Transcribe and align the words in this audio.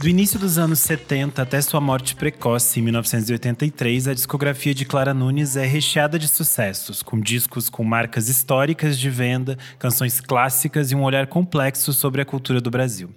Do 0.00 0.08
início 0.08 0.38
dos 0.38 0.56
anos 0.56 0.78
70 0.78 1.42
até 1.42 1.60
sua 1.60 1.78
morte 1.78 2.16
precoce 2.16 2.80
em 2.80 2.84
1983, 2.84 4.08
a 4.08 4.14
discografia 4.14 4.72
de 4.72 4.86
Clara 4.86 5.12
Nunes 5.12 5.56
é 5.56 5.66
recheada 5.66 6.18
de 6.18 6.26
sucessos, 6.26 7.02
com 7.02 7.20
discos 7.20 7.68
com 7.68 7.84
marcas 7.84 8.30
históricas 8.30 8.98
de 8.98 9.10
venda, 9.10 9.58
canções 9.78 10.18
clássicas 10.18 10.90
e 10.90 10.94
um 10.94 11.02
olhar 11.02 11.26
complexo 11.26 11.92
sobre 11.92 12.22
a 12.22 12.24
cultura 12.24 12.62
do 12.62 12.70
Brasil. 12.70 13.10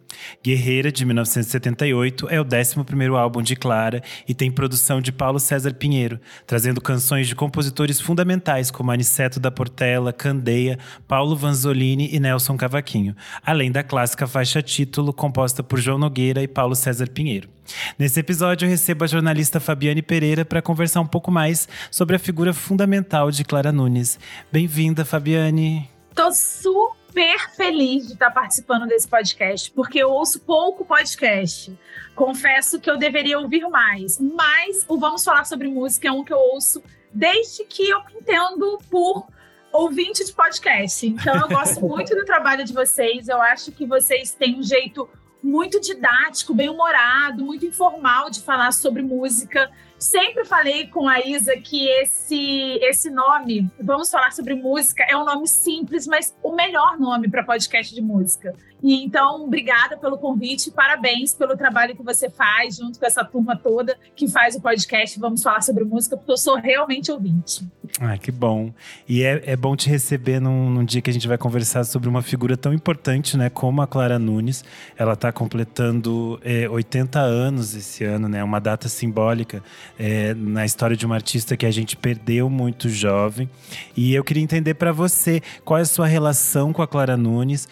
Guerreira, 0.44 0.92
de 0.92 1.06
1978, 1.06 2.28
é 2.30 2.42
o 2.42 2.44
11º 2.44 3.16
álbum 3.16 3.42
de 3.42 3.56
Clara 3.56 4.04
e 4.28 4.34
tem 4.34 4.52
produção 4.52 5.00
de 5.00 5.14
Paulo 5.14 5.40
César 5.40 5.74
Pinheiro, 5.74 6.20
trazendo 6.46 6.82
canções 6.82 7.30
de 7.30 7.36
compositores 7.36 8.02
fundamentais 8.02 8.70
como 8.70 8.92
Aniceto 8.92 9.40
da 9.40 9.50
Portela, 9.50 10.12
Candeia, 10.12 10.78
Paulo 11.08 11.34
Vanzolini 11.34 12.14
e 12.14 12.20
Nelson 12.20 12.58
Cavaquinho, 12.58 13.16
além 13.42 13.72
da 13.72 13.84
clássica 13.84 14.28
faixa 14.28 14.62
título 14.62 15.14
composta 15.14 15.64
por 15.64 15.80
João 15.80 15.98
Nogueira 15.98 16.44
e 16.44 16.48
Paulo 16.48 16.73
Paulo 16.74 16.76
César 16.76 17.08
Pinheiro. 17.08 17.50
Nesse 17.98 18.20
episódio, 18.20 18.66
eu 18.66 18.70
recebo 18.70 19.04
a 19.04 19.08
jornalista 19.08 19.60
Fabiane 19.60 20.02
Pereira 20.02 20.44
para 20.44 20.62
conversar 20.62 21.02
um 21.02 21.06
pouco 21.06 21.32
mais 21.32 21.68
sobre 21.90 22.16
a 22.16 22.20
figura 22.20 22.54
fundamental 22.54 23.32
de 23.32 23.44
Clara 23.46 23.72
Nunes. 23.72 24.20
Bem-vinda, 24.52 25.06
Fabiane. 25.06 25.90
Tô 26.16 26.32
super 26.32 27.50
feliz 27.56 28.08
de 28.08 28.14
estar 28.14 28.32
participando 28.32 28.88
desse 28.88 29.08
podcast, 29.08 29.72
porque 29.72 30.00
eu 30.00 30.10
ouço 30.10 30.40
pouco 30.42 30.84
podcast. 30.84 31.78
Confesso 32.16 32.80
que 32.80 32.90
eu 32.90 32.98
deveria 32.98 33.40
ouvir 33.40 33.68
mais, 33.70 34.20
mas 34.20 34.86
o 34.88 34.98
Vamos 34.98 35.24
Falar 35.24 35.46
sobre 35.46 35.68
Música 35.68 36.08
é 36.08 36.12
um 36.12 36.24
que 36.24 36.34
eu 36.34 36.40
ouço 36.40 36.84
desde 37.14 37.64
que 37.66 37.88
eu 37.88 38.02
entendo 38.20 38.80
por 38.90 39.28
ouvinte 39.72 40.26
de 40.26 40.34
podcast. 40.34 41.06
Então, 41.06 41.36
eu 41.36 41.48
gosto 41.48 41.82
muito 41.88 42.16
do 42.16 42.26
trabalho 42.26 42.64
de 42.64 42.74
vocês. 42.74 43.28
Eu 43.28 43.42
acho 43.42 43.72
que 43.72 43.86
vocês 43.86 44.32
têm 44.34 44.60
um 44.60 44.64
jeito 44.64 45.08
muito 45.44 45.80
didático, 45.82 46.54
bem 46.54 46.70
humorado, 46.70 47.44
muito 47.44 47.66
informal 47.66 48.30
de 48.30 48.42
falar 48.42 48.72
sobre 48.72 49.02
música. 49.02 49.70
Sempre 50.00 50.46
falei 50.46 50.88
com 50.88 51.08
a 51.08 51.20
Isa 51.20 51.58
que 51.58 51.86
esse 51.88 52.80
esse 52.82 53.10
nome, 53.10 53.70
vamos 53.80 54.10
falar 54.10 54.32
sobre 54.32 54.56
música, 54.56 55.06
é 55.08 55.18
um 55.18 55.26
nome 55.26 55.48
simples, 55.48 56.08
mas 56.08 56.36
o 56.42 56.56
melhor 56.56 56.98
nome 56.98 57.30
para 57.30 57.44
podcast 57.44 57.94
de 57.94 58.02
música. 58.02 58.54
E 58.84 59.02
então, 59.02 59.46
obrigada 59.46 59.96
pelo 59.96 60.18
convite, 60.18 60.70
parabéns 60.70 61.34
pelo 61.34 61.56
trabalho 61.56 61.96
que 61.96 62.04
você 62.04 62.30
faz 62.30 62.76
junto 62.76 63.00
com 63.00 63.06
essa 63.06 63.24
turma 63.24 63.56
toda 63.56 63.98
que 64.14 64.28
faz 64.28 64.56
o 64.56 64.62
podcast 64.62 65.18
Vamos 65.20 65.42
Falar 65.42 65.62
sobre 65.62 65.86
Música, 65.86 66.18
porque 66.18 66.32
eu 66.34 66.38
sou 66.38 66.56
realmente 66.58 67.10
ouvinte. 67.10 67.66
Ah, 68.00 68.18
que 68.18 68.32
bom. 68.32 68.74
E 69.08 69.24
é, 69.24 69.42
é 69.46 69.56
bom 69.56 69.76
te 69.76 69.88
receber 69.88 70.42
num, 70.42 70.70
num, 70.70 70.84
dia 70.84 71.02
que 71.02 71.10
a 71.10 71.14
gente 71.14 71.28
vai 71.28 71.38
conversar 71.38 71.84
sobre 71.84 72.10
uma 72.10 72.22
figura 72.22 72.58
tão 72.58 72.74
importante, 72.74 73.38
né, 73.38 73.50
como 73.50 73.82
a 73.82 73.88
Clara 73.88 74.20
Nunes. 74.20 74.66
Ela 74.98 75.14
está 75.14 75.32
completando 75.32 76.40
é, 76.44 76.68
80 76.68 77.20
anos 77.20 77.76
esse 77.76 78.04
ano, 78.04 78.28
né, 78.28 78.44
uma 78.44 78.60
data 78.60 78.90
simbólica 78.90 79.64
é, 79.98 80.34
na 80.34 80.66
história 80.66 80.98
de 80.98 81.06
uma 81.06 81.16
artista 81.16 81.56
que 81.56 81.66
a 81.66 81.72
gente 81.72 81.96
perdeu 81.96 82.50
muito 82.50 82.90
jovem. 82.90 83.50
E 83.96 84.14
eu 84.14 84.24
queria 84.24 84.44
entender 84.44 84.74
para 84.74 84.92
você 84.92 85.42
qual 85.64 85.78
é 85.78 85.84
a 85.84 85.86
sua 85.86 86.08
relação 86.08 86.74
com 86.74 86.82
a 86.82 86.88
Clara 86.88 87.16
Nunes, 87.16 87.70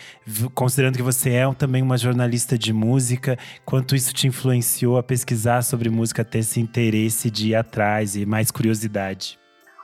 considerando 0.53 0.95
que 0.97 1.00
que 1.01 1.03
você 1.03 1.31
é 1.31 1.53
também 1.55 1.81
uma 1.81 1.97
jornalista 1.97 2.55
de 2.55 2.71
música, 2.71 3.35
quanto 3.65 3.95
isso 3.95 4.13
te 4.13 4.27
influenciou 4.27 4.99
a 4.99 5.03
pesquisar 5.03 5.63
sobre 5.63 5.89
música, 5.89 6.23
ter 6.23 6.39
esse 6.39 6.61
interesse 6.61 7.31
de 7.31 7.49
ir 7.49 7.55
atrás 7.55 8.15
e 8.15 8.23
mais 8.23 8.51
curiosidade? 8.51 9.39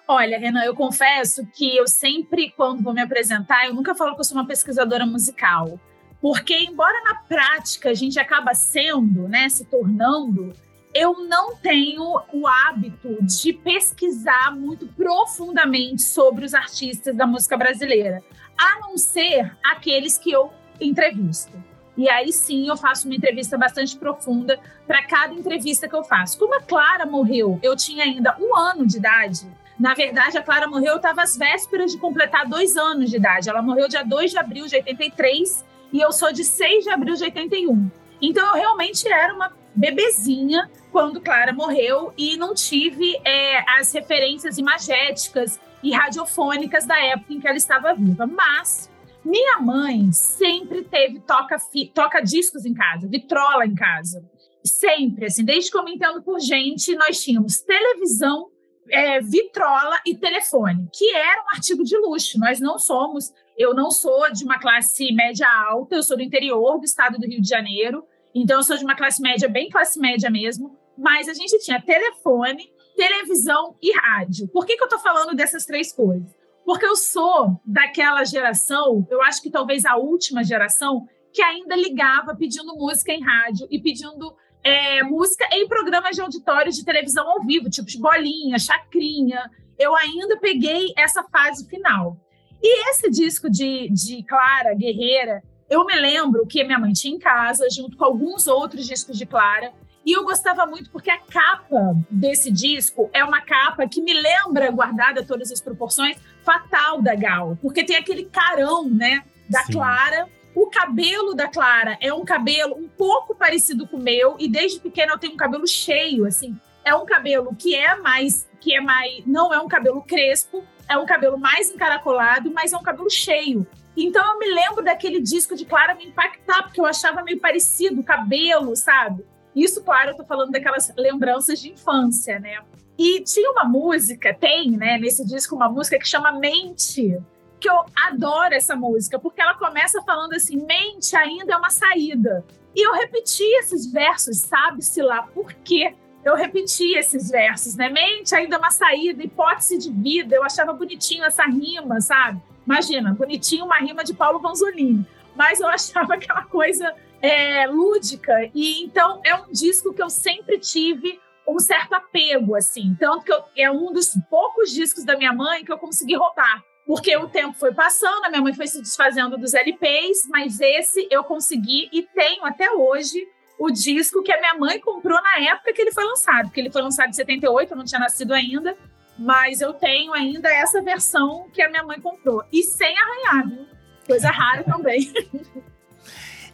Olha, 0.08 0.38
Renan, 0.38 0.64
eu 0.64 0.76
confesso 0.76 1.44
que 1.48 1.76
eu 1.76 1.88
sempre, 1.88 2.54
quando 2.56 2.84
vou 2.84 2.94
me 2.94 3.02
apresentar, 3.02 3.66
eu 3.66 3.74
nunca 3.74 3.96
falo 3.96 4.14
que 4.14 4.22
eu 4.22 4.24
sou 4.24 4.38
uma 4.38 4.46
pesquisadora 4.46 5.08
musical. 5.08 5.80
Porque, 6.22 6.56
embora 6.56 7.04
na 7.04 7.16
prática 7.16 7.90
a 7.90 7.94
gente 7.96 8.20
acaba 8.20 8.54
sendo, 8.54 9.28
né, 9.28 9.50
se 9.50 9.66
tornando, 9.66 10.54
eu 10.94 11.28
não 11.28 11.56
tenho 11.56 12.04
o 12.32 12.48
hábito 12.48 13.18
de 13.24 13.54
pesquisar 13.54 14.56
muito 14.56 14.86
profundamente 14.90 16.04
sobre 16.04 16.46
os 16.46 16.54
artistas 16.54 17.16
da 17.16 17.26
música 17.26 17.58
brasileira, 17.58 18.24
a 18.56 18.80
não 18.82 19.00
ser 19.00 19.58
aqueles 19.64 20.16
que 20.18 20.32
eu 20.32 20.52
entrevista. 20.80 21.58
E 21.98 22.08
aí 22.10 22.32
sim 22.32 22.68
eu 22.68 22.78
faço 22.78 23.08
uma 23.08 23.16
entrevista 23.16 23.58
bastante 23.58 23.98
profunda 23.98 24.60
para 24.86 25.04
cada 25.04 25.34
entrevista 25.34 25.88
que 25.88 25.96
eu 25.96 26.04
faço. 26.04 26.38
Como 26.38 26.56
a 26.56 26.62
Clara 26.62 27.06
morreu, 27.06 27.60
eu 27.64 27.76
tinha 27.76 28.04
ainda 28.04 28.38
um 28.40 28.56
ano 28.56 28.86
de 28.86 28.98
idade. 28.98 29.48
Na 29.80 29.94
verdade, 29.94 30.38
a 30.38 30.44
Clara 30.44 30.68
morreu, 30.68 30.94
eu 30.94 30.98
estava 30.98 31.24
às 31.24 31.36
vésperas 31.36 31.92
de 31.92 31.98
completar 31.98 32.48
dois 32.48 32.78
anos 32.78 33.10
de 33.10 33.16
idade. 33.16 33.50
Ela 33.50 33.62
morreu 33.62 33.88
dia 33.88 34.04
2 34.04 34.32
de 34.32 34.38
abril 34.38 34.68
de 34.68 34.76
83 34.76 35.66
e 35.92 36.00
eu 36.00 36.12
sou 36.12 36.32
de 36.32 36.44
6 36.44 36.84
de 36.84 36.90
abril 36.90 37.16
de 37.16 37.24
81. 37.24 37.90
Então 38.22 38.46
eu 38.48 38.54
realmente 38.54 39.08
era 39.08 39.34
uma 39.34 39.52
bebezinha 39.74 40.70
quando 40.92 41.22
Clara 41.22 41.54
morreu 41.54 42.14
e 42.18 42.38
não 42.38 42.54
tive 42.54 43.20
é, 43.24 43.64
as 43.80 43.92
referências 43.92 44.58
imagéticas 44.58 45.60
e 45.84 45.94
radiofônicas 45.94 46.86
da 46.86 47.00
época 47.00 47.34
em 47.34 47.40
que 47.40 47.48
ela 47.48 47.58
estava 47.58 47.94
viva. 47.94 48.26
Mas 48.26 48.90
minha 49.24 49.60
mãe 49.60 50.12
sempre 50.12 50.84
teve 50.84 51.20
toca, 51.20 51.58
toca 51.94 52.22
discos 52.22 52.66
em 52.66 52.74
casa, 52.74 53.08
vitrola 53.08 53.66
em 53.66 53.76
casa. 53.76 54.24
Sempre, 54.64 55.26
assim, 55.26 55.46
desde 55.46 55.72
que 55.72 55.78
eu 55.78 55.84
me 55.84 55.96
entendo 55.96 56.22
por 56.22 56.40
gente, 56.40 56.96
nós 56.96 57.22
tínhamos 57.22 57.62
televisão, 57.62 58.50
é, 58.90 59.20
vitrola 59.20 60.00
e 60.06 60.16
telefone, 60.16 60.88
que 60.94 61.14
era 61.14 61.44
um 61.44 61.56
artigo 61.56 61.84
de 61.84 61.98
luxo. 61.98 62.40
Nós 62.40 62.60
não 62.60 62.78
somos, 62.78 63.34
eu 63.58 63.74
não 63.74 63.92
sou 63.92 64.32
de 64.32 64.44
uma 64.44 64.60
classe 64.60 65.12
média 65.14 65.48
alta, 65.70 65.96
eu 65.96 66.04
sou 66.04 66.18
do 66.18 66.24
interior 66.24 66.80
do 66.80 66.86
estado 66.86 67.18
do 67.18 67.28
Rio 67.28 67.42
de 67.42 67.48
Janeiro, 67.48 68.06
então 68.34 68.58
eu 68.58 68.64
sou 68.64 68.78
de 68.78 68.84
uma 68.84 68.96
classe 68.96 69.22
média, 69.22 69.50
bem 69.50 69.70
classe 69.70 70.00
média 70.00 70.30
mesmo, 70.30 70.78
mas 70.98 71.28
a 71.28 71.34
gente 71.34 71.60
tinha 71.60 71.82
telefone, 71.82 72.72
televisão 72.96 73.76
e 73.82 73.96
rádio. 73.96 74.48
Por 74.50 74.66
que, 74.66 74.76
que 74.76 74.82
eu 74.82 74.88
estou 74.88 75.00
falando 75.00 75.36
dessas 75.36 75.66
três 75.66 75.92
coisas? 75.92 76.37
Porque 76.68 76.86
eu 76.86 76.98
sou 76.98 77.62
daquela 77.66 78.26
geração, 78.26 79.08
eu 79.10 79.22
acho 79.22 79.42
que 79.42 79.50
talvez 79.50 79.86
a 79.86 79.96
última 79.96 80.44
geração, 80.44 81.08
que 81.32 81.42
ainda 81.42 81.74
ligava 81.78 82.36
pedindo 82.36 82.76
música 82.76 83.14
em 83.14 83.24
rádio 83.24 83.66
e 83.72 83.80
pedindo 83.80 84.36
é, 84.62 85.02
música 85.02 85.48
em 85.54 85.66
programas 85.66 86.14
de 86.14 86.22
auditório 86.22 86.70
de 86.70 86.84
televisão 86.84 87.26
ao 87.26 87.42
vivo, 87.46 87.70
tipo 87.70 87.88
Bolinha, 88.02 88.60
Chacrinha. 88.60 89.50
Eu 89.80 89.96
ainda 89.96 90.38
peguei 90.42 90.92
essa 90.98 91.24
fase 91.24 91.66
final. 91.70 92.18
E 92.62 92.90
esse 92.90 93.10
disco 93.10 93.50
de, 93.50 93.88
de 93.90 94.22
Clara 94.24 94.76
Guerreira, 94.76 95.42
eu 95.70 95.86
me 95.86 95.96
lembro 95.96 96.46
que 96.46 96.66
minha 96.66 96.78
mãe 96.80 96.92
tinha 96.92 97.16
em 97.16 97.20
casa, 97.20 97.66
junto 97.70 97.96
com 97.96 98.04
alguns 98.04 98.46
outros 98.46 98.86
discos 98.86 99.18
de 99.18 99.26
Clara, 99.26 99.72
e 100.08 100.14
eu 100.14 100.24
gostava 100.24 100.66
muito 100.66 100.90
porque 100.90 101.12
a 101.12 101.18
capa 101.18 101.94
desse 102.10 102.50
disco 102.50 103.10
é 103.12 103.26
uma 103.26 103.42
capa 103.42 103.86
que 103.90 104.02
me 104.02 104.14
lembra, 104.14 104.72
guardada 104.72 105.22
todas 105.22 105.52
as 105.52 105.60
proporções, 105.60 106.16
Fatal 106.44 107.02
da 107.02 107.14
Gal, 107.14 107.58
porque 107.62 107.84
tem 107.84 107.98
aquele 107.98 108.24
carão, 108.24 108.90
né, 108.90 109.22
da 109.50 109.66
Sim. 109.66 109.74
Clara. 109.74 110.30
O 110.56 110.68
cabelo 110.68 111.34
da 111.34 111.50
Clara 111.50 111.98
é 112.00 112.14
um 112.14 112.24
cabelo 112.24 112.78
um 112.78 112.88
pouco 112.88 113.36
parecido 113.36 113.86
com 113.86 113.98
o 113.98 114.02
meu 114.02 114.38
e 114.40 114.48
desde 114.48 114.80
pequena 114.80 115.12
eu 115.12 115.18
tenho 115.18 115.34
um 115.34 115.38
cabelo 115.38 115.68
cheio, 115.68 116.26
assim. 116.26 116.56
É 116.86 116.96
um 116.96 117.06
cabelo 117.06 117.54
que 117.54 117.76
é 117.76 117.94
mais 117.96 118.48
que 118.62 118.74
é 118.74 118.80
mais 118.80 119.26
não 119.26 119.54
é 119.54 119.60
um 119.60 119.68
cabelo 119.68 120.02
crespo, 120.02 120.64
é 120.88 120.98
um 120.98 121.06
cabelo 121.06 121.38
mais 121.38 121.70
encaracolado, 121.70 122.50
mas 122.50 122.72
é 122.72 122.78
um 122.78 122.82
cabelo 122.82 123.10
cheio. 123.10 123.68
Então 123.98 124.26
eu 124.26 124.40
me 124.40 124.48
lembro 124.54 124.82
daquele 124.86 125.20
disco 125.20 125.54
de 125.54 125.66
Clara 125.66 125.96
me 125.96 126.06
impactar, 126.06 126.64
porque 126.64 126.80
eu 126.80 126.86
achava 126.86 127.22
meio 127.24 127.42
parecido 127.42 128.00
o 128.00 128.04
cabelo, 128.06 128.74
sabe? 128.74 129.26
Isso, 129.58 129.84
claro, 129.84 130.12
eu 130.12 130.16
tô 130.16 130.24
falando 130.24 130.52
daquelas 130.52 130.94
lembranças 130.96 131.60
de 131.60 131.72
infância, 131.72 132.40
né? 132.40 132.60
E 132.96 133.22
tinha 133.22 133.52
uma 133.52 133.66
música, 133.66 134.32
tem, 134.32 134.72
né, 134.72 135.00
nesse 135.00 135.26
disco, 135.26 135.56
uma 135.56 135.68
música 135.68 135.98
que 135.98 136.08
chama 136.08 136.32
Mente, 136.32 137.20
que 137.60 137.68
eu 137.68 137.86
adoro 137.96 138.54
essa 138.54 138.76
música, 138.76 139.18
porque 139.18 139.42
ela 139.42 139.56
começa 139.56 140.02
falando 140.04 140.34
assim: 140.34 140.64
mente 140.64 141.16
ainda 141.16 141.54
é 141.54 141.58
uma 141.58 141.72
saída. 141.72 142.46
E 142.76 142.88
eu 142.88 142.94
repeti 142.94 143.44
esses 143.58 143.92
versos, 143.92 144.38
sabe-se 144.38 145.02
lá 145.02 145.24
por 145.24 145.52
quê? 145.52 145.96
Eu 146.24 146.36
repeti 146.36 146.96
esses 146.96 147.32
versos, 147.32 147.76
né? 147.76 147.90
Mente 147.90 148.36
ainda 148.36 148.58
é 148.58 148.60
uma 148.60 148.70
saída, 148.70 149.24
hipótese 149.24 149.80
de 149.80 149.92
vida. 149.92 150.36
Eu 150.36 150.44
achava 150.44 150.72
bonitinho 150.72 151.24
essa 151.24 151.46
rima, 151.46 152.00
sabe? 152.00 152.40
Imagina, 152.64 153.14
bonitinho 153.14 153.66
uma 153.66 153.80
rima 153.80 154.04
de 154.04 154.14
Paulo 154.14 154.40
Vanzolini. 154.40 155.04
Mas 155.36 155.60
eu 155.60 155.68
achava 155.70 156.14
aquela 156.14 156.44
coisa 156.44 156.94
é, 157.22 157.68
lúdica. 157.68 158.50
E 158.54 158.84
então 158.84 159.22
é 159.24 159.36
um 159.36 159.52
disco 159.52 159.94
que 159.94 160.02
eu 160.02 160.10
sempre 160.10 160.60
tive 160.60 161.20
um 161.48 161.60
certo 161.60 161.94
apego, 161.94 162.56
assim. 162.56 162.96
Tanto 163.00 163.24
que 163.24 163.32
eu, 163.32 163.44
é 163.56 163.72
um 163.72 163.92
dos 163.94 164.12
poucos 164.30 164.72
discos 164.72 165.06
da 165.06 165.18
minha 165.18 165.34
mãe 165.34 165.64
que 165.64 165.72
eu 165.72 165.78
consegui 165.78 166.16
roubar. 166.16 166.62
Porque 166.86 167.16
o 167.18 167.28
tempo 167.28 167.58
foi 167.58 167.74
passando, 167.74 168.26
a 168.26 168.30
minha 168.30 168.42
mãe 168.42 168.54
foi 168.54 168.68
se 168.68 168.82
desfazendo 168.82 169.38
dos 169.38 169.54
LPs, 169.54 170.28
mas 170.30 170.60
esse 170.60 171.08
eu 171.12 171.24
consegui 171.24 171.90
e 171.92 172.04
tenho 172.04 172.46
até 172.46 172.72
hoje 172.72 173.28
o 173.60 173.70
disco 173.72 174.24
que 174.24 174.32
a 174.32 174.40
minha 174.40 174.54
mãe 174.54 174.80
comprou 174.80 175.22
na 175.22 175.50
época 175.50 175.74
que 175.74 175.82
ele 175.82 175.92
foi 175.92 176.06
lançado, 176.06 176.46
porque 176.46 176.62
ele 176.62 176.72
foi 176.72 176.82
lançado 176.82 177.10
em 177.10 177.14
78, 177.14 177.72
eu 177.72 177.78
não 177.78 177.84
tinha 177.84 178.00
nascido 178.00 178.34
ainda, 178.34 178.78
mas 179.18 179.62
eu 179.62 179.74
tenho 179.74 180.14
ainda 180.14 180.48
essa 180.50 180.82
versão 180.82 181.50
que 181.52 181.62
a 181.62 181.70
minha 181.70 181.84
mãe 181.84 182.00
comprou. 182.00 182.44
E 182.54 182.64
sem 182.64 182.96
arranhar, 182.98 183.50
viu? 183.50 183.68
Coisa 184.06 184.30
rara 184.30 184.64
também. 184.64 185.12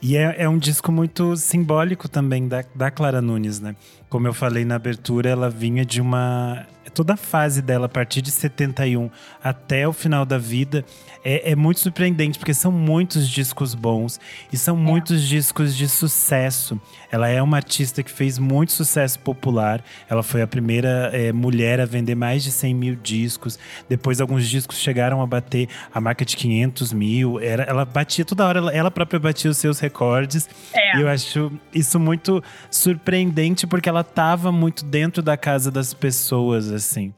E 0.03 0.17
é, 0.17 0.35
é, 0.39 0.49
um 0.49 0.57
disco 0.57 0.91
muito 0.91 1.37
simbólico 1.37 2.09
também 2.09 2.45
da, 2.45 2.65
da 2.75 2.91
Clara 2.91 3.21
Nunes, 3.21 3.61
né? 3.61 3.73
Como 4.13 4.27
eu 4.27 4.33
falei 4.33 4.63
na 4.63 4.75
abertura, 4.75 5.27
ela 5.27 5.49
vinha 5.49 5.83
de 5.83 5.99
uma 5.99 6.67
toda 6.93 7.13
a 7.13 7.17
fase 7.17 7.61
dela, 7.61 7.87
a 7.87 7.89
partir 7.89 8.21
de 8.21 8.31
71 8.31 9.09
até 9.43 9.87
o 9.87 9.93
final 9.93 10.25
da 10.25 10.37
vida, 10.37 10.85
é, 11.23 11.51
é 11.51 11.55
muito 11.55 11.79
surpreendente, 11.79 12.37
porque 12.37 12.53
são 12.53 12.71
muitos 12.71 13.27
discos 13.29 13.73
bons 13.73 14.19
e 14.51 14.57
são 14.57 14.77
é. 14.77 14.79
muitos 14.79 15.23
discos 15.27 15.75
de 15.75 15.87
sucesso. 15.87 16.79
Ela 17.11 17.27
é 17.27 17.41
uma 17.41 17.57
artista 17.57 18.03
que 18.03 18.11
fez 18.11 18.37
muito 18.37 18.71
sucesso 18.71 19.19
popular. 19.19 19.83
Ela 20.09 20.23
foi 20.23 20.41
a 20.41 20.47
primeira 20.47 21.09
é, 21.13 21.31
mulher 21.31 21.79
a 21.79 21.85
vender 21.85 22.15
mais 22.15 22.43
de 22.43 22.51
100 22.51 22.73
mil 22.73 22.95
discos. 22.95 23.57
Depois, 23.87 24.19
alguns 24.19 24.47
discos 24.47 24.77
chegaram 24.77 25.21
a 25.21 25.27
bater 25.27 25.67
a 25.93 26.01
marca 26.01 26.25
de 26.25 26.35
500 26.35 26.93
mil. 26.93 27.39
Era, 27.39 27.63
ela 27.63 27.85
batia 27.85 28.25
toda 28.25 28.45
hora, 28.45 28.59
ela, 28.59 28.73
ela 28.73 28.91
própria 28.91 29.19
batia 29.19 29.49
os 29.49 29.57
seus 29.57 29.79
recordes. 29.79 30.49
É. 30.73 30.97
E 30.97 31.01
eu 31.01 31.07
acho 31.07 31.51
isso 31.73 31.99
muito 31.99 32.43
surpreendente, 32.69 33.65
porque 33.65 33.87
ela 33.87 34.02
estava 34.07 34.51
muito 34.51 34.85
dentro 34.85 35.23
da 35.23 35.35
casa 35.35 35.71
das 35.71 35.93
pessoas, 35.93 36.71
assim. 36.71 37.13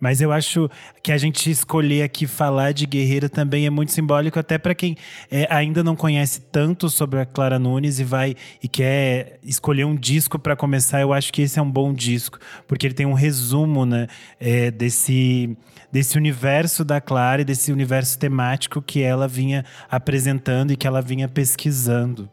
Mas 0.00 0.20
eu 0.20 0.30
acho 0.30 0.70
que 1.02 1.10
a 1.10 1.16
gente 1.16 1.50
escolher 1.50 2.02
aqui 2.02 2.26
falar 2.26 2.72
de 2.72 2.86
guerreira 2.86 3.28
também 3.28 3.66
é 3.66 3.70
muito 3.70 3.92
simbólico, 3.92 4.38
até 4.38 4.58
para 4.58 4.74
quem 4.74 4.96
é, 5.30 5.46
ainda 5.50 5.82
não 5.82 5.96
conhece 5.96 6.40
tanto 6.40 6.90
sobre 6.90 7.20
a 7.20 7.26
Clara 7.26 7.58
Nunes 7.58 7.98
e 7.98 8.04
vai 8.04 8.34
e 8.62 8.68
quer 8.68 9.38
escolher 9.42 9.84
um 9.84 9.96
disco 9.96 10.38
para 10.38 10.54
começar. 10.54 11.00
Eu 11.00 11.12
acho 11.12 11.32
que 11.32 11.42
esse 11.42 11.58
é 11.58 11.62
um 11.62 11.70
bom 11.70 11.92
disco, 11.92 12.38
porque 12.66 12.86
ele 12.86 12.94
tem 12.94 13.06
um 13.06 13.14
resumo 13.14 13.86
né, 13.86 14.06
é, 14.38 14.70
desse, 14.70 15.56
desse 15.90 16.18
universo 16.18 16.84
da 16.84 17.00
Clara 17.00 17.40
e 17.40 17.44
desse 17.44 17.72
universo 17.72 18.18
temático 18.18 18.82
que 18.82 19.02
ela 19.02 19.26
vinha 19.26 19.64
apresentando 19.90 20.72
e 20.72 20.76
que 20.76 20.86
ela 20.86 21.00
vinha 21.00 21.28
pesquisando. 21.28 22.30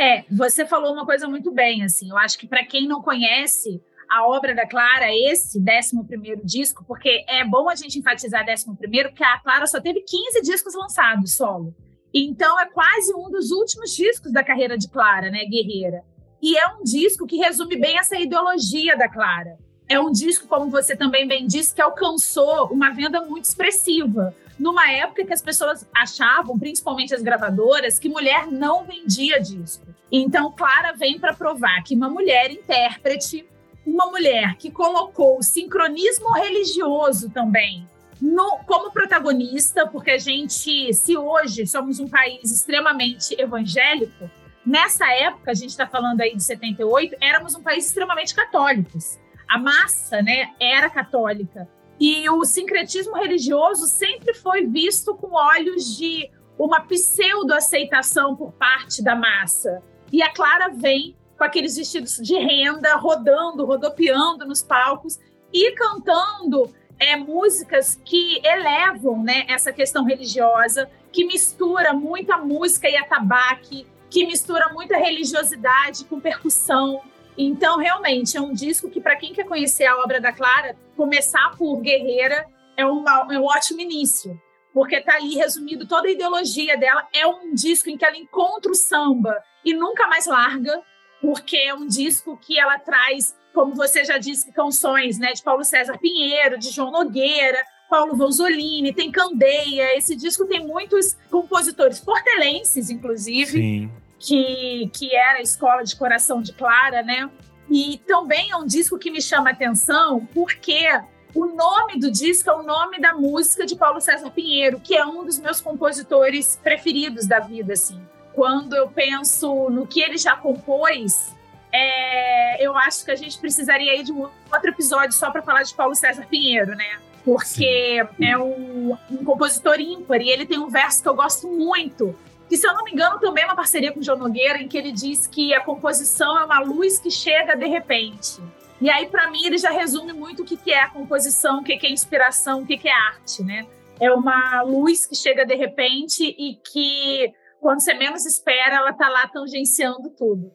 É, 0.00 0.24
você 0.30 0.64
falou 0.64 0.94
uma 0.94 1.04
coisa 1.04 1.28
muito 1.28 1.52
bem, 1.52 1.84
assim. 1.84 2.08
Eu 2.08 2.16
acho 2.16 2.38
que 2.38 2.48
para 2.48 2.64
quem 2.64 2.88
não 2.88 3.02
conhece 3.02 3.82
a 4.08 4.26
obra 4.26 4.54
da 4.54 4.66
Clara, 4.66 5.14
esse 5.14 5.58
11 5.58 6.40
disco, 6.42 6.82
porque 6.88 7.22
é 7.28 7.44
bom 7.44 7.68
a 7.68 7.74
gente 7.74 7.98
enfatizar 7.98 8.42
11, 8.48 8.64
porque 9.10 9.22
a 9.22 9.38
Clara 9.40 9.66
só 9.66 9.78
teve 9.78 10.00
15 10.00 10.40
discos 10.40 10.74
lançados 10.74 11.36
solo. 11.36 11.74
Então 12.14 12.58
é 12.58 12.64
quase 12.64 13.14
um 13.14 13.30
dos 13.30 13.50
últimos 13.50 13.94
discos 13.94 14.32
da 14.32 14.42
carreira 14.42 14.78
de 14.78 14.88
Clara, 14.88 15.30
né, 15.30 15.44
Guerreira. 15.44 16.02
E 16.40 16.56
é 16.56 16.66
um 16.68 16.82
disco 16.82 17.26
que 17.26 17.36
resume 17.36 17.76
bem 17.76 17.98
essa 17.98 18.18
ideologia 18.18 18.96
da 18.96 19.06
Clara. 19.06 19.58
É 19.90 19.98
um 19.98 20.12
disco, 20.12 20.46
como 20.46 20.70
você 20.70 20.94
também 20.94 21.26
bem 21.26 21.48
disse, 21.48 21.74
que 21.74 21.82
alcançou 21.82 22.68
uma 22.68 22.90
venda 22.90 23.20
muito 23.22 23.46
expressiva. 23.46 24.32
Numa 24.56 24.88
época 24.88 25.24
que 25.24 25.32
as 25.32 25.42
pessoas 25.42 25.84
achavam, 25.92 26.56
principalmente 26.56 27.12
as 27.12 27.20
gravadoras, 27.20 27.98
que 27.98 28.08
mulher 28.08 28.46
não 28.46 28.84
vendia 28.84 29.40
disco. 29.40 29.84
Então, 30.12 30.52
Clara 30.52 30.92
vem 30.92 31.18
para 31.18 31.34
provar 31.34 31.82
que 31.82 31.96
uma 31.96 32.08
mulher 32.08 32.52
intérprete 32.52 33.44
uma 33.84 34.06
mulher 34.06 34.56
que 34.56 34.70
colocou 34.70 35.38
o 35.38 35.42
sincronismo 35.42 36.32
religioso 36.34 37.30
também 37.30 37.84
no, 38.20 38.58
como 38.66 38.92
protagonista, 38.92 39.86
porque 39.86 40.12
a 40.12 40.18
gente, 40.18 40.92
se 40.92 41.16
hoje 41.16 41.66
somos 41.66 41.98
um 41.98 42.08
país 42.08 42.52
extremamente 42.52 43.34
evangélico, 43.40 44.30
nessa 44.64 45.10
época, 45.12 45.50
a 45.50 45.54
gente 45.54 45.70
está 45.70 45.86
falando 45.86 46.20
aí 46.20 46.36
de 46.36 46.42
78, 46.44 47.16
éramos 47.20 47.54
um 47.54 47.62
país 47.62 47.86
extremamente 47.86 48.34
católicos. 48.34 49.18
A 49.50 49.58
massa 49.58 50.22
né, 50.22 50.54
era 50.60 50.88
católica. 50.88 51.68
E 51.98 52.30
o 52.30 52.44
sincretismo 52.44 53.14
religioso 53.16 53.86
sempre 53.86 54.32
foi 54.32 54.64
visto 54.64 55.14
com 55.16 55.34
olhos 55.34 55.96
de 55.96 56.30
uma 56.56 56.80
pseudo-aceitação 56.80 58.36
por 58.36 58.52
parte 58.52 59.02
da 59.02 59.16
massa. 59.16 59.82
E 60.12 60.22
a 60.22 60.32
Clara 60.32 60.68
vem 60.68 61.16
com 61.36 61.44
aqueles 61.44 61.76
vestidos 61.76 62.16
de 62.16 62.36
renda, 62.36 62.94
rodando, 62.94 63.64
rodopiando 63.64 64.46
nos 64.46 64.62
palcos 64.62 65.18
e 65.52 65.72
cantando 65.72 66.72
é, 66.98 67.16
músicas 67.16 68.00
que 68.04 68.40
elevam 68.46 69.22
né, 69.22 69.46
essa 69.48 69.72
questão 69.72 70.04
religiosa, 70.04 70.88
que 71.10 71.24
mistura 71.24 71.92
muita 71.92 72.36
música 72.36 72.88
e 72.88 72.96
atabaque, 72.96 73.86
que 74.08 74.26
mistura 74.26 74.70
muita 74.72 74.96
religiosidade 74.96 76.04
com 76.04 76.20
percussão. 76.20 77.00
Então, 77.36 77.78
realmente, 77.78 78.36
é 78.36 78.40
um 78.40 78.52
disco 78.52 78.90
que, 78.90 79.00
para 79.00 79.16
quem 79.16 79.32
quer 79.32 79.44
conhecer 79.44 79.86
a 79.86 79.98
obra 79.98 80.20
da 80.20 80.32
Clara, 80.32 80.76
começar 80.96 81.56
por 81.56 81.80
Guerreira 81.80 82.46
é, 82.76 82.84
uma, 82.84 83.26
é 83.30 83.38
um 83.38 83.44
ótimo 83.44 83.80
início, 83.80 84.40
porque 84.72 84.96
está 84.96 85.16
ali 85.16 85.34
resumido 85.34 85.86
toda 85.86 86.08
a 86.08 86.10
ideologia 86.10 86.76
dela. 86.76 87.06
É 87.14 87.26
um 87.26 87.54
disco 87.54 87.88
em 87.88 87.96
que 87.96 88.04
ela 88.04 88.16
encontra 88.16 88.70
o 88.70 88.74
samba 88.74 89.42
e 89.64 89.74
nunca 89.74 90.06
mais 90.06 90.26
larga 90.26 90.82
porque 91.20 91.56
é 91.56 91.74
um 91.74 91.86
disco 91.86 92.36
que 92.36 92.58
ela 92.58 92.78
traz, 92.78 93.36
como 93.52 93.74
você 93.74 94.04
já 94.04 94.16
disse, 94.16 94.50
canções 94.52 95.18
né, 95.18 95.32
de 95.32 95.42
Paulo 95.42 95.64
César 95.64 95.98
Pinheiro, 95.98 96.58
de 96.58 96.70
João 96.70 96.90
Nogueira, 96.90 97.62
Paulo 97.90 98.16
Vanzolini, 98.16 98.94
tem 98.94 99.10
Candeia. 99.10 99.96
Esse 99.96 100.16
disco 100.16 100.46
tem 100.46 100.66
muitos 100.66 101.14
compositores 101.30 102.00
portelenses, 102.00 102.88
inclusive, 102.88 103.52
Sim. 103.52 103.90
Que, 104.20 104.88
que 104.92 105.16
era 105.16 105.38
a 105.38 105.42
escola 105.42 105.82
de 105.82 105.96
coração 105.96 106.40
de 106.40 106.52
Clara, 106.52 107.02
né? 107.02 107.28
E 107.68 107.98
também 108.06 108.52
é 108.52 108.56
um 108.56 108.66
disco 108.66 108.98
que 108.98 109.10
me 109.10 109.20
chama 109.20 109.50
a 109.50 109.52
atenção 109.52 110.28
porque 110.32 110.86
o 111.34 111.46
nome 111.46 111.98
do 111.98 112.10
disco 112.10 112.50
é 112.50 112.54
o 112.54 112.62
nome 112.62 113.00
da 113.00 113.14
música 113.14 113.66
de 113.66 113.74
Paulo 113.74 114.00
César 114.00 114.30
Pinheiro, 114.30 114.78
que 114.80 114.96
é 114.96 115.04
um 115.04 115.24
dos 115.24 115.38
meus 115.38 115.60
compositores 115.60 116.60
preferidos 116.62 117.26
da 117.26 117.40
vida, 117.40 117.72
assim 117.72 118.00
quando 118.32 118.74
eu 118.74 118.88
penso 118.88 119.68
no 119.70 119.86
que 119.86 120.00
ele 120.00 120.16
já 120.16 120.36
compôs, 120.36 121.34
é, 121.72 122.64
eu 122.64 122.76
acho 122.76 123.04
que 123.04 123.10
a 123.10 123.16
gente 123.16 123.38
precisaria 123.38 123.92
aí 123.92 124.02
de 124.02 124.12
um 124.12 124.22
outro 124.22 124.70
episódio 124.70 125.12
só 125.12 125.30
para 125.30 125.42
falar 125.42 125.62
de 125.62 125.74
Paulo 125.74 125.94
César 125.94 126.26
Pinheiro, 126.26 126.74
né? 126.74 126.98
Porque 127.24 128.02
Sim. 128.16 128.24
é 128.24 128.38
um, 128.38 128.96
um, 129.10 129.24
compositor 129.24 129.78
ímpar 129.78 130.20
e 130.22 130.30
ele 130.30 130.46
tem 130.46 130.58
um 130.58 130.68
verso 130.68 131.02
que 131.02 131.08
eu 131.08 131.14
gosto 131.14 131.48
muito, 131.48 132.16
que, 132.50 132.56
se 132.56 132.66
eu 132.66 132.74
não 132.74 132.82
me 132.82 132.90
engano, 132.90 133.20
também 133.20 133.44
é 133.44 133.46
uma 133.46 133.54
parceria 133.54 133.92
com 133.92 134.00
o 134.00 134.02
João 134.02 134.18
Nogueira, 134.18 134.58
em 134.60 134.66
que 134.66 134.76
ele 134.76 134.90
diz 134.90 135.24
que 135.28 135.54
a 135.54 135.60
composição 135.60 136.36
é 136.36 136.44
uma 136.44 136.58
luz 136.58 136.98
que 136.98 137.08
chega 137.08 137.54
de 137.54 137.66
repente. 137.66 138.42
E 138.80 138.90
aí, 138.90 139.06
para 139.06 139.30
mim, 139.30 139.46
ele 139.46 139.56
já 139.56 139.70
resume 139.70 140.12
muito 140.12 140.42
o 140.42 140.44
que 140.44 140.72
é 140.72 140.82
a 140.82 140.90
composição, 140.90 141.60
o 141.60 141.62
que 141.62 141.78
é 141.86 141.90
inspiração, 141.90 142.62
o 142.62 142.66
que 142.66 142.88
é 142.88 142.92
arte, 142.92 143.44
né? 143.44 143.68
É 144.00 144.10
uma 144.10 144.62
luz 144.62 145.06
que 145.06 145.14
chega 145.14 145.46
de 145.46 145.54
repente 145.54 146.24
e 146.24 146.56
que 146.56 147.32
quando 147.60 147.80
você 147.80 147.94
menos 147.94 148.26
espera, 148.26 148.76
ela 148.76 148.92
tá 148.92 149.08
lá 149.08 149.28
tangenciando 149.28 150.10
tudo. 150.10 150.50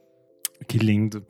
Que 0.67 0.79
lindo. 0.79 1.23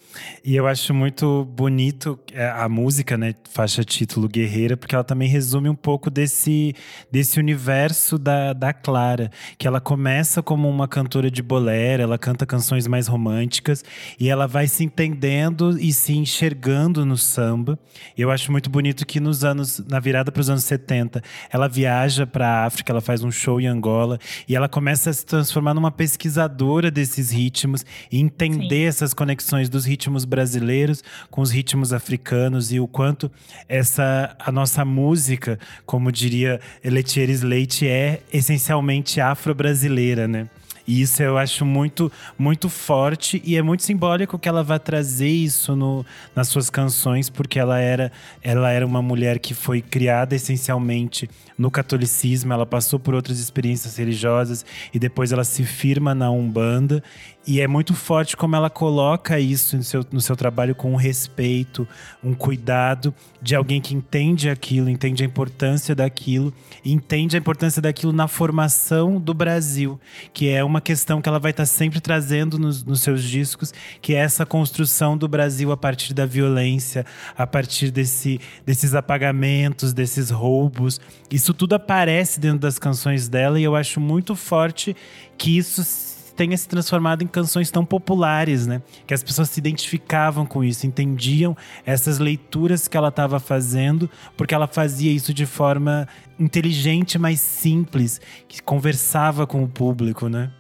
E 0.44 0.56
eu 0.56 0.66
acho 0.66 0.94
muito 0.94 1.44
bonito 1.46 2.18
é, 2.32 2.48
a 2.48 2.70
música, 2.70 3.18
né? 3.18 3.36
Faixa 3.52 3.84
título 3.84 4.30
Guerreira, 4.30 4.78
porque 4.78 4.96
ela 4.96 5.04
também 5.04 5.28
resume 5.28 5.68
um 5.68 5.76
pouco 5.76 6.10
desse, 6.10 6.74
desse 7.12 7.38
universo 7.38 8.18
da, 8.18 8.54
da 8.54 8.72
Clara. 8.72 9.30
Que 9.58 9.68
ela 9.68 9.82
começa 9.82 10.42
como 10.42 10.70
uma 10.70 10.88
cantora 10.88 11.30
de 11.30 11.42
bolero, 11.42 12.04
ela 12.04 12.18
canta 12.18 12.46
canções 12.46 12.88
mais 12.88 13.08
românticas 13.08 13.84
e 14.18 14.30
ela 14.30 14.48
vai 14.48 14.68
se 14.68 14.84
entendendo 14.86 15.78
e 15.80 15.92
se 15.92 16.16
enxergando 16.16 17.06
no 17.06 17.18
samba. 17.18 17.78
Eu 18.18 18.32
acho 18.32 18.52
muito 18.52 18.70
bonito 18.70 19.06
que 19.06 19.20
nos 19.20 19.44
anos, 19.44 19.84
na 19.86 20.00
virada 20.00 20.32
para 20.32 20.42
os 20.42 20.50
anos 20.50 20.64
70, 20.64 21.22
ela 21.52 21.68
viaja 21.68 22.26
para 22.26 22.48
a 22.48 22.66
África, 22.66 22.94
ela 22.94 23.02
faz 23.02 23.22
um 23.22 23.32
show 23.32 23.60
em 23.60 23.68
Angola 23.68 24.18
e 24.48 24.56
ela 24.56 24.70
começa 24.70 25.10
a 25.10 25.14
se 25.14 25.26
transformar 25.26 25.74
numa 25.74 25.92
pesquisadora 25.92 26.90
desses 26.90 27.32
ritmos 27.32 27.86
e 28.10 28.20
entender 28.20 28.84
Sim. 28.84 28.88
essas 28.88 29.14
conexões 29.14 29.25
dos 29.70 29.86
ritmos 29.86 30.26
brasileiros 30.26 31.04
com 31.30 31.42
os 31.42 31.52
ritmos 31.52 31.94
africanos 31.94 32.72
e 32.72 32.80
o 32.80 32.88
quanto 32.88 33.32
essa 33.68 34.36
a 34.40 34.52
nossa 34.52 34.84
música, 34.86 35.60
como 35.86 36.12
diria 36.12 36.60
Letieres 36.84 37.42
Leite, 37.42 37.88
é 37.88 38.22
essencialmente 38.32 39.22
afro-brasileira, 39.22 40.28
né? 40.28 40.50
E 40.88 41.02
isso 41.02 41.24
eu 41.24 41.38
acho 41.38 41.66
muito, 41.66 42.12
muito 42.38 42.70
forte 42.70 43.42
e 43.44 43.56
é 43.56 43.62
muito 43.62 43.84
simbólico 43.84 44.38
que 44.38 44.48
ela 44.48 44.64
vá 44.64 44.78
trazer 44.78 45.30
isso 45.30 45.76
no, 45.76 46.06
nas 46.36 46.48
suas 46.48 46.70
canções, 46.70 47.30
porque 47.30 47.58
ela 47.58 47.80
era, 47.80 48.12
ela 48.42 48.70
era 48.70 48.86
uma 48.86 49.02
mulher 49.02 49.40
que 49.40 49.54
foi 49.54 49.82
criada 49.82 50.36
essencialmente 50.36 51.30
no 51.58 51.72
catolicismo, 51.72 52.52
ela 52.54 52.66
passou 52.66 53.00
por 53.00 53.14
outras 53.14 53.40
experiências 53.40 53.98
religiosas 53.98 54.66
e 54.94 55.00
depois 55.00 55.32
ela 55.32 55.44
se 55.44 55.64
firma 55.64 56.14
na 56.14 56.30
Umbanda. 56.30 57.04
E 57.48 57.62
é 57.62 57.68
muito 57.68 57.94
forte 57.94 58.36
como 58.36 58.56
ela 58.56 58.72
coloca 58.72 59.40
isso 59.40 59.78
no 59.78 59.84
seu, 59.84 60.06
no 60.12 60.20
seu 60.20 60.36
trabalho 60.36 60.74
com 60.74 60.92
um 60.92 60.96
respeito, 60.96 61.88
um 62.24 62.34
cuidado 62.34 63.14
de 63.40 63.54
alguém 63.56 63.80
que 63.80 63.94
entende 63.94 64.50
aquilo, 64.50 64.90
entende 64.90 65.22
a 65.22 65.26
importância 65.28 65.94
daquilo, 65.94 66.52
entende 66.84 67.36
a 67.36 67.40
importância 67.40 67.80
daquilo 67.80 68.12
na 68.12 68.28
formação 68.28 69.20
do 69.20 69.36
Brasil, 69.36 70.00
que 70.34 70.50
é 70.50 70.64
uma 70.64 70.82
questão 70.82 71.22
que 71.22 71.30
ela 71.30 71.38
vai 71.38 71.52
estar 71.52 71.68
sempre 71.68 72.02
trazendo 72.02 72.58
nos, 72.58 72.84
nos 72.84 73.02
seus 73.02 73.24
discos, 73.24 73.72
que 74.02 74.16
é 74.16 74.18
essa 74.18 74.44
construção 74.44 75.16
do 75.16 75.28
Brasil 75.28 75.72
a 75.72 75.78
partir 75.78 76.16
da 76.16 76.26
violência, 76.26 77.06
a 77.38 77.46
partir 77.46 77.92
desse, 77.92 78.42
desses 78.66 78.96
apagamentos, 78.96 79.94
desses 79.94 80.32
roubos. 80.32 81.00
Isso 81.46 81.54
tudo 81.54 81.76
aparece 81.76 82.40
dentro 82.40 82.58
das 82.58 82.80
canções 82.80 83.30
dela 83.30 83.60
e 83.60 83.64
eu 83.64 83.76
acho 83.76 84.02
muito 84.02 84.36
forte 84.36 84.96
que 85.38 85.56
isso 85.56 86.34
tenha 86.36 86.58
se 86.58 86.68
transformado 86.68 87.24
em 87.24 87.28
canções 87.28 87.70
tão 87.70 87.86
populares, 87.86 88.66
né? 88.66 88.82
Que 89.06 89.14
as 89.14 89.22
pessoas 89.22 89.52
se 89.52 89.60
identificavam 89.60 90.44
com 90.44 90.64
isso, 90.64 90.88
entendiam 90.88 91.56
essas 91.86 92.18
leituras 92.18 92.88
que 92.88 92.98
ela 92.98 93.10
estava 93.10 93.40
fazendo, 93.40 94.10
porque 94.36 94.56
ela 94.56 94.66
fazia 94.66 95.12
isso 95.12 95.36
de 95.36 95.46
forma 95.46 96.08
inteligente, 96.40 97.20
mas 97.20 97.42
simples, 97.42 98.20
que 98.48 98.60
conversava 98.60 99.46
com 99.46 99.64
o 99.64 99.70
público, 99.70 100.28
né? 100.28 100.52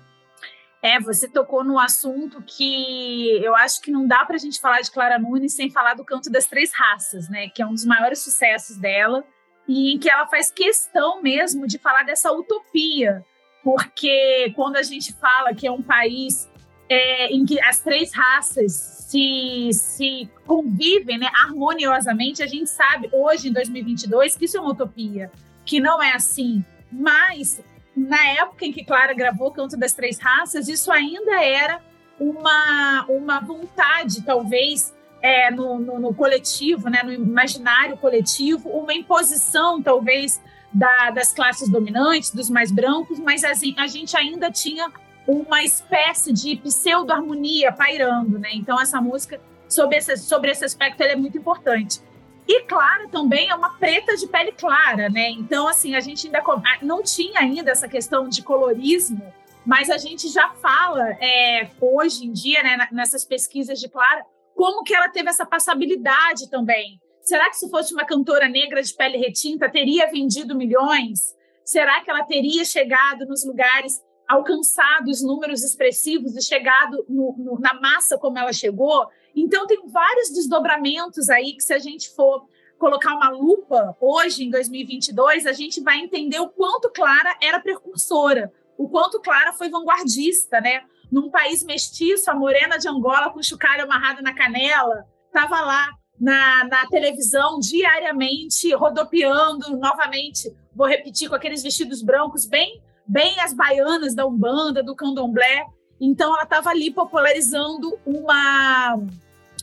É, 0.83 0.99
você 0.99 1.27
tocou 1.27 1.63
no 1.63 1.79
assunto 1.79 2.43
que 2.43 3.43
eu 3.43 3.55
acho 3.55 3.81
que 3.81 3.89
não 3.89 4.05
dá 4.05 4.23
para 4.23 4.35
a 4.35 4.39
gente 4.39 4.61
falar 4.61 4.81
de 4.81 4.91
Clara 4.91 5.17
Nunes 5.17 5.55
sem 5.55 5.67
falar 5.71 5.95
do 5.95 6.05
Canto 6.05 6.29
das 6.29 6.45
Três 6.45 6.69
Raças, 6.71 7.27
né? 7.27 7.49
Que 7.49 7.63
é 7.63 7.65
um 7.65 7.73
dos 7.73 7.85
maiores 7.85 8.19
sucessos 8.19 8.77
dela 8.77 9.23
e 9.67 9.93
em 9.93 9.99
que 9.99 10.09
ela 10.09 10.27
faz 10.27 10.51
questão 10.51 11.21
mesmo 11.21 11.67
de 11.67 11.77
falar 11.77 12.03
dessa 12.03 12.31
utopia, 12.31 13.25
porque 13.63 14.53
quando 14.55 14.75
a 14.75 14.83
gente 14.83 15.13
fala 15.13 15.53
que 15.53 15.65
é 15.65 15.71
um 15.71 15.81
país 15.81 16.49
é, 16.87 17.27
em 17.33 17.45
que 17.45 17.59
as 17.61 17.79
três 17.79 18.13
raças 18.13 18.73
se, 19.09 19.69
se 19.71 20.29
convivem 20.45 21.17
né, 21.17 21.29
harmoniosamente, 21.33 22.43
a 22.43 22.47
gente 22.47 22.69
sabe 22.69 23.09
hoje, 23.11 23.49
em 23.49 23.53
2022, 23.53 24.35
que 24.35 24.45
isso 24.45 24.57
é 24.57 24.61
uma 24.61 24.71
utopia, 24.71 25.31
que 25.65 25.79
não 25.79 26.01
é 26.01 26.13
assim. 26.13 26.63
Mas 26.91 27.61
na 27.95 28.23
época 28.29 28.65
em 28.65 28.71
que 28.71 28.83
Clara 28.83 29.13
gravou 29.13 29.51
Canto 29.51 29.77
das 29.77 29.93
Três 29.93 30.19
Raças, 30.19 30.67
isso 30.67 30.91
ainda 30.91 31.41
era 31.43 31.81
uma, 32.19 33.05
uma 33.07 33.39
vontade, 33.39 34.23
talvez, 34.23 34.93
é, 35.25 35.49
no, 35.49 35.79
no, 35.79 35.99
no, 35.99 36.13
coletivo, 36.13 36.87
né, 36.87 37.01
no 37.01 37.11
imaginário 37.11 37.97
coletivo, 37.97 38.69
uma 38.69 38.93
imposição, 38.93 39.81
talvez, 39.81 40.39
da, 40.71 41.09
das 41.09 41.33
classes 41.33 41.67
dominantes, 41.67 42.29
dos 42.29 42.47
mais 42.47 42.71
brancos, 42.71 43.17
mas 43.17 43.43
a, 43.43 43.49
a 43.49 43.87
gente 43.87 44.15
ainda 44.15 44.51
tinha 44.51 44.87
uma 45.27 45.63
espécie 45.63 46.31
de 46.31 46.55
pseudo-harmonia 46.57 47.71
pairando. 47.71 48.37
Né? 48.37 48.49
Então, 48.53 48.79
essa 48.79 49.01
música, 49.01 49.41
sobre 49.67 49.97
esse, 49.97 50.15
sobre 50.17 50.51
esse 50.51 50.63
aspecto, 50.63 51.01
é 51.01 51.15
muito 51.15 51.39
importante. 51.39 51.99
E 52.47 52.61
Clara 52.65 53.07
também 53.07 53.49
é 53.49 53.55
uma 53.55 53.71
preta 53.71 54.15
de 54.15 54.27
pele 54.27 54.51
clara, 54.51 55.09
né? 55.09 55.31
Então, 55.31 55.67
assim, 55.67 55.95
a 55.95 55.99
gente 55.99 56.27
ainda 56.27 56.43
não 56.83 57.01
tinha 57.01 57.39
ainda 57.39 57.71
essa 57.71 57.87
questão 57.87 58.29
de 58.29 58.43
colorismo, 58.43 59.33
mas 59.65 59.89
a 59.89 59.97
gente 59.97 60.27
já 60.27 60.51
fala 60.61 61.17
é, 61.19 61.67
hoje 61.81 62.23
em 62.23 62.31
dia, 62.31 62.61
né, 62.61 62.87
nessas 62.91 63.25
pesquisas 63.25 63.79
de 63.79 63.89
Clara, 63.89 64.23
como 64.55 64.83
que 64.83 64.95
ela 64.95 65.09
teve 65.09 65.29
essa 65.29 65.45
passabilidade 65.45 66.49
também. 66.49 66.99
Será 67.21 67.49
que 67.49 67.57
se 67.57 67.69
fosse 67.69 67.93
uma 67.93 68.05
cantora 68.05 68.47
negra 68.47 68.81
de 68.81 68.93
pele 68.95 69.17
retinta, 69.17 69.69
teria 69.69 70.09
vendido 70.09 70.55
milhões? 70.55 71.35
Será 71.63 72.01
que 72.01 72.09
ela 72.09 72.23
teria 72.23 72.63
chegado 72.63 73.25
nos 73.25 73.45
lugares, 73.45 74.01
alcançado 74.27 75.09
os 75.09 75.21
números 75.21 75.63
expressivos 75.63 76.35
e 76.35 76.41
chegado 76.41 77.05
no, 77.09 77.35
no, 77.37 77.59
na 77.59 77.73
massa 77.73 78.17
como 78.17 78.37
ela 78.37 78.53
chegou? 78.53 79.07
Então, 79.35 79.67
tem 79.67 79.85
vários 79.87 80.29
desdobramentos 80.29 81.29
aí 81.29 81.53
que, 81.53 81.63
se 81.63 81.73
a 81.73 81.79
gente 81.79 82.09
for 82.15 82.47
colocar 82.77 83.15
uma 83.15 83.29
lupa 83.29 83.97
hoje, 83.99 84.43
em 84.43 84.49
2022, 84.49 85.47
a 85.47 85.53
gente 85.53 85.81
vai 85.81 85.99
entender 85.99 86.39
o 86.39 86.49
quanto 86.49 86.91
Clara 86.91 87.35
era 87.41 87.59
precursora, 87.59 88.53
o 88.77 88.87
quanto 88.87 89.19
Clara 89.19 89.51
foi 89.53 89.69
vanguardista, 89.69 90.61
né? 90.61 90.83
Num 91.15 91.29
país 91.29 91.63
mestiço, 91.63 92.29
a 92.29 92.35
morena 92.35 92.77
de 92.77 92.89
Angola 92.89 93.29
com 93.29 93.41
chocalho 93.41 93.83
amarrado 93.83 94.21
na 94.21 94.33
canela, 94.33 95.07
estava 95.27 95.61
lá 95.61 95.89
na, 96.19 96.65
na 96.65 96.87
televisão 96.87 97.57
diariamente, 97.57 98.75
rodopiando 98.75 99.77
novamente, 99.77 100.53
vou 100.75 100.85
repetir, 100.85 101.29
com 101.29 101.35
aqueles 101.35 101.63
vestidos 101.63 102.01
brancos, 102.01 102.45
bem, 102.45 102.81
bem 103.07 103.39
as 103.39 103.53
baianas 103.53 104.13
da 104.13 104.25
Umbanda, 104.25 104.83
do 104.83 104.93
Candomblé. 104.93 105.65
Então, 106.01 106.33
ela 106.33 106.43
estava 106.43 106.71
ali 106.71 106.91
popularizando 106.91 107.97
uma 108.05 108.99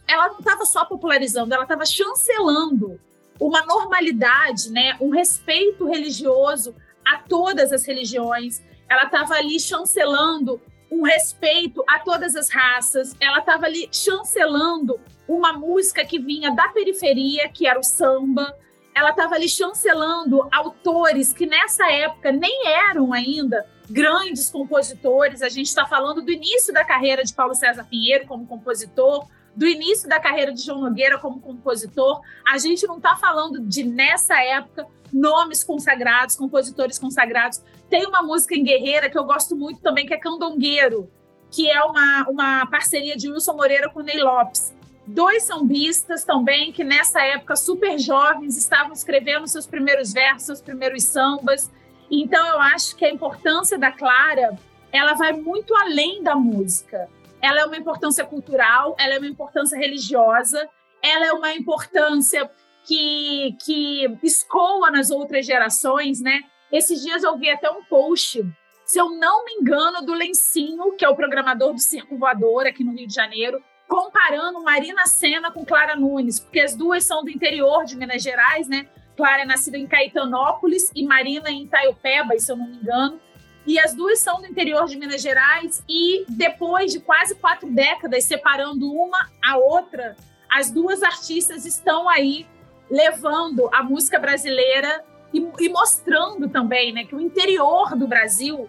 ela 0.09 0.29
não 0.29 0.39
estava 0.39 0.65
só 0.65 0.87
popularizando, 0.87 1.53
ela 1.53 1.65
estava 1.65 1.85
chancelando 1.85 2.99
uma 3.39 3.61
normalidade, 3.67 4.71
né, 4.71 4.97
um 4.99 5.11
respeito 5.11 5.87
religioso 5.87 6.75
a 7.05 7.19
todas 7.19 7.73
as 7.73 7.85
religiões. 7.85 8.63
Ela 8.89 9.05
estava 9.05 9.35
ali 9.35 9.61
chancelando 9.61 10.59
um 10.93 11.03
respeito 11.03 11.83
a 11.89 11.99
todas 11.99 12.37
as 12.37 12.51
raças. 12.51 13.17
Ela 13.19 13.39
estava 13.39 13.65
ali 13.65 13.89
chancelando 13.91 15.01
uma 15.27 15.55
música 15.55 16.05
que 16.05 16.19
vinha 16.19 16.55
da 16.55 16.69
periferia, 16.69 17.49
que 17.49 17.67
era 17.67 17.81
o 17.81 17.83
samba. 17.83 18.55
Ela 18.95 19.11
estava 19.11 19.35
ali 19.35 19.49
chancelando 19.49 20.47
autores 20.53 21.33
que 21.33 21.47
nessa 21.47 21.91
época 21.91 22.31
nem 22.31 22.67
eram 22.67 23.11
ainda 23.15 23.67
grandes 23.89 24.51
compositores. 24.51 25.41
A 25.41 25.49
gente 25.49 25.69
está 25.69 25.87
falando 25.87 26.21
do 26.21 26.31
início 26.31 26.75
da 26.75 26.85
carreira 26.85 27.25
de 27.25 27.33
Paulo 27.33 27.55
César 27.55 27.85
Pinheiro 27.85 28.27
como 28.27 28.47
compositor, 28.47 29.27
do 29.57 29.67
início 29.67 30.09
da 30.09 30.21
carreira 30.21 30.53
de 30.53 30.63
João 30.63 30.83
Nogueira 30.83 31.19
como 31.19 31.41
compositor. 31.41 32.21
A 32.47 32.59
gente 32.59 32.87
não 32.87 32.99
está 32.99 33.17
falando 33.17 33.61
de, 33.61 33.83
nessa 33.83 34.39
época, 34.43 34.87
nomes 35.11 35.65
consagrados, 35.65 36.37
compositores 36.37 36.99
consagrados. 36.99 37.63
Tem 37.93 38.07
uma 38.07 38.23
música 38.23 38.55
em 38.55 38.65
Guerreira 38.65 39.11
que 39.11 39.19
eu 39.19 39.25
gosto 39.25 39.55
muito 39.55 39.83
também, 39.83 40.07
que 40.07 40.15
é 40.15 40.17
Candongueiro, 40.17 41.13
que 41.51 41.71
é 41.71 41.85
uma, 41.85 42.27
uma 42.27 42.67
parceria 42.67 43.15
de 43.15 43.31
Wilson 43.31 43.53
Moreira 43.53 43.91
com 43.91 44.01
Ney 44.01 44.19
Lopes. 44.19 44.75
Dois 45.07 45.43
sambistas 45.43 46.25
também 46.25 46.73
que 46.73 46.83
nessa 46.83 47.21
época 47.21 47.55
super 47.55 47.99
jovens 47.99 48.57
estavam 48.57 48.95
escrevendo 48.95 49.47
seus 49.47 49.67
primeiros 49.67 50.11
versos, 50.11 50.45
seus 50.45 50.63
primeiros 50.63 51.05
sambas. 51.05 51.71
Então 52.11 52.47
eu 52.47 52.59
acho 52.63 52.97
que 52.97 53.05
a 53.05 53.11
importância 53.11 53.77
da 53.77 53.93
Clara, 53.93 54.59
ela 54.91 55.13
vai 55.13 55.35
muito 55.35 55.77
além 55.77 56.23
da 56.23 56.35
música 56.35 57.11
ela 57.43 57.59
é 57.59 57.65
uma 57.67 57.77
importância 57.77 58.25
cultural, 58.25 58.95
ela 58.97 59.15
é 59.15 59.19
uma 59.19 59.27
importância 59.27 59.77
religiosa, 59.77 60.69
ela 61.03 61.27
é 61.27 61.33
uma 61.33 61.53
importância 61.53 62.49
que, 62.85 63.57
que 63.61 64.17
escoa 64.23 64.93
nas 64.93 65.11
outras 65.11 65.45
gerações, 65.45 66.21
né? 66.21 66.41
Esses 66.73 67.03
dias 67.03 67.23
eu 67.23 67.37
vi 67.37 67.51
até 67.51 67.71
um 67.71 67.85
post, 67.85 68.43
se 68.87 68.99
eu 68.99 69.11
não 69.11 69.45
me 69.45 69.53
engano, 69.53 70.01
do 70.01 70.15
Lencinho, 70.15 70.93
que 70.97 71.05
é 71.05 71.09
o 71.09 71.15
programador 71.15 71.75
do 71.75 71.79
Circo 71.79 72.17
Voador 72.17 72.67
aqui 72.67 72.83
no 72.83 72.97
Rio 72.97 73.07
de 73.07 73.15
Janeiro, 73.15 73.63
comparando 73.87 74.63
Marina 74.63 75.05
Senna 75.05 75.51
com 75.51 75.67
Clara 75.67 75.95
Nunes, 75.95 76.41
porque 76.41 76.61
as 76.61 76.75
duas 76.75 77.05
são 77.05 77.23
do 77.23 77.29
interior 77.29 77.85
de 77.85 77.95
Minas 77.95 78.23
Gerais, 78.23 78.67
né? 78.67 78.89
Clara 79.15 79.43
é 79.43 79.45
nascida 79.45 79.77
em 79.77 79.87
Caetanópolis 79.87 80.91
e 80.95 81.05
Marina 81.05 81.51
em 81.51 81.65
Itaiopeba, 81.65 82.39
se 82.39 82.51
eu 82.51 82.57
não 82.57 82.67
me 82.67 82.79
engano. 82.79 83.21
E 83.67 83.79
as 83.79 83.95
duas 83.95 84.19
são 84.19 84.41
do 84.41 84.47
interior 84.47 84.87
de 84.87 84.97
Minas 84.97 85.21
Gerais. 85.21 85.85
E 85.87 86.25
depois 86.27 86.91
de 86.91 87.01
quase 87.01 87.35
quatro 87.35 87.71
décadas 87.71 88.25
separando 88.25 88.91
uma 88.91 89.29
a 89.45 89.59
outra, 89.59 90.17
as 90.51 90.71
duas 90.71 91.03
artistas 91.03 91.67
estão 91.67 92.09
aí 92.09 92.47
levando 92.91 93.69
a 93.73 93.83
música 93.83 94.19
brasileira 94.19 95.05
e, 95.33 95.47
e 95.61 95.69
mostrando 95.69 96.49
também 96.49 96.93
né, 96.93 97.05
que 97.05 97.15
o 97.15 97.21
interior 97.21 97.97
do 97.97 98.07
Brasil 98.07 98.69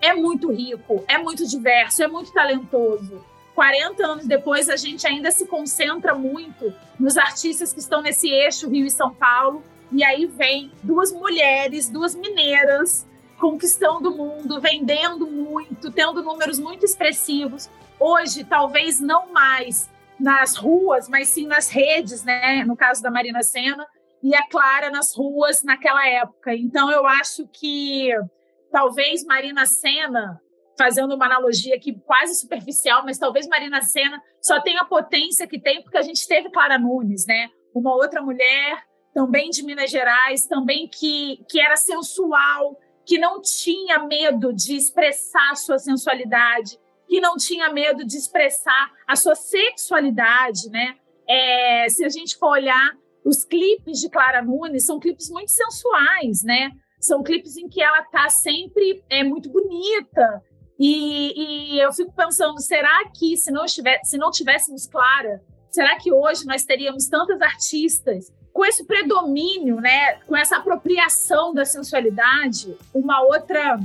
é 0.00 0.12
muito 0.12 0.50
rico, 0.50 1.04
é 1.06 1.16
muito 1.16 1.46
diverso, 1.46 2.02
é 2.02 2.08
muito 2.08 2.32
talentoso. 2.32 3.24
40 3.54 4.04
anos 4.04 4.26
depois, 4.26 4.68
a 4.68 4.76
gente 4.76 5.06
ainda 5.06 5.30
se 5.30 5.46
concentra 5.46 6.14
muito 6.14 6.72
nos 6.98 7.16
artistas 7.16 7.72
que 7.72 7.80
estão 7.80 8.02
nesse 8.02 8.28
eixo 8.28 8.68
Rio 8.68 8.86
e 8.86 8.90
São 8.90 9.14
Paulo. 9.14 9.62
E 9.92 10.02
aí 10.02 10.26
vem 10.26 10.72
duas 10.82 11.12
mulheres, 11.12 11.88
duas 11.88 12.14
mineiras, 12.14 13.06
conquistando 13.38 14.10
o 14.10 14.16
mundo, 14.16 14.60
vendendo 14.60 15.26
muito, 15.26 15.90
tendo 15.90 16.22
números 16.22 16.58
muito 16.58 16.84
expressivos. 16.84 17.68
Hoje, 18.00 18.42
talvez 18.42 19.00
não 19.00 19.32
mais 19.32 19.88
nas 20.18 20.56
ruas, 20.56 21.08
mas 21.08 21.28
sim 21.28 21.46
nas 21.46 21.68
redes, 21.68 22.24
né? 22.24 22.64
No 22.64 22.76
caso 22.76 23.02
da 23.02 23.10
Marina 23.10 23.42
Senna 23.42 23.86
e 24.22 24.34
a 24.34 24.46
Clara 24.48 24.90
nas 24.90 25.14
ruas 25.16 25.62
naquela 25.62 26.06
época. 26.06 26.54
Então, 26.54 26.90
eu 26.90 27.06
acho 27.06 27.46
que 27.48 28.10
talvez 28.70 29.24
Marina 29.24 29.66
Senna, 29.66 30.40
fazendo 30.78 31.14
uma 31.14 31.26
analogia 31.26 31.76
aqui 31.76 31.92
quase 32.06 32.38
superficial, 32.38 33.04
mas 33.04 33.18
talvez 33.18 33.46
Marina 33.48 33.82
Senna 33.82 34.22
só 34.40 34.60
tenha 34.60 34.80
a 34.82 34.86
potência 34.86 35.46
que 35.46 35.60
tem 35.60 35.82
porque 35.82 35.98
a 35.98 36.02
gente 36.02 36.26
teve 36.26 36.50
Clara 36.50 36.78
Nunes, 36.78 37.26
né? 37.26 37.48
Uma 37.74 37.94
outra 37.94 38.22
mulher 38.22 38.82
também 39.12 39.50
de 39.50 39.62
Minas 39.62 39.90
Gerais, 39.90 40.46
também 40.46 40.88
que, 40.88 41.44
que 41.48 41.60
era 41.60 41.76
sensual, 41.76 42.78
que 43.04 43.18
não 43.18 43.42
tinha 43.42 43.98
medo 43.98 44.52
de 44.52 44.74
expressar 44.74 45.54
sua 45.56 45.78
sensualidade, 45.78 46.78
que 47.06 47.20
não 47.20 47.36
tinha 47.36 47.70
medo 47.70 48.06
de 48.06 48.16
expressar 48.16 48.90
a 49.06 49.14
sua 49.14 49.34
sexualidade, 49.34 50.70
né? 50.70 50.96
É, 51.28 51.88
se 51.88 52.04
a 52.04 52.08
gente 52.08 52.38
for 52.38 52.52
olhar 52.52 52.96
os 53.24 53.44
clipes 53.44 54.00
de 54.00 54.08
Clara 54.08 54.42
Nunes, 54.42 54.84
são 54.84 54.98
clipes 54.98 55.30
muito 55.30 55.50
sensuais, 55.50 56.42
né? 56.42 56.72
São 57.00 57.22
clipes 57.22 57.56
em 57.56 57.68
que 57.68 57.82
ela 57.82 58.00
está 58.00 58.28
sempre 58.28 59.02
é 59.08 59.22
muito 59.22 59.50
bonita. 59.50 60.42
E, 60.78 61.74
e, 61.74 61.80
eu 61.80 61.92
fico 61.92 62.12
pensando, 62.12 62.60
será 62.60 63.08
que 63.16 63.36
se 63.36 63.50
não, 63.50 63.64
estivesse, 63.64 64.10
se 64.10 64.18
não 64.18 64.30
tivéssemos 64.30 64.86
Clara, 64.86 65.40
será 65.70 65.96
que 65.96 66.12
hoje 66.12 66.44
nós 66.44 66.64
teríamos 66.64 67.06
tantas 67.06 67.40
artistas 67.40 68.32
com 68.52 68.64
esse 68.64 68.84
predomínio, 68.84 69.76
né, 69.76 70.14
com 70.26 70.36
essa 70.36 70.56
apropriação 70.56 71.54
da 71.54 71.64
sensualidade, 71.64 72.76
uma 72.92 73.22
outra 73.22 73.78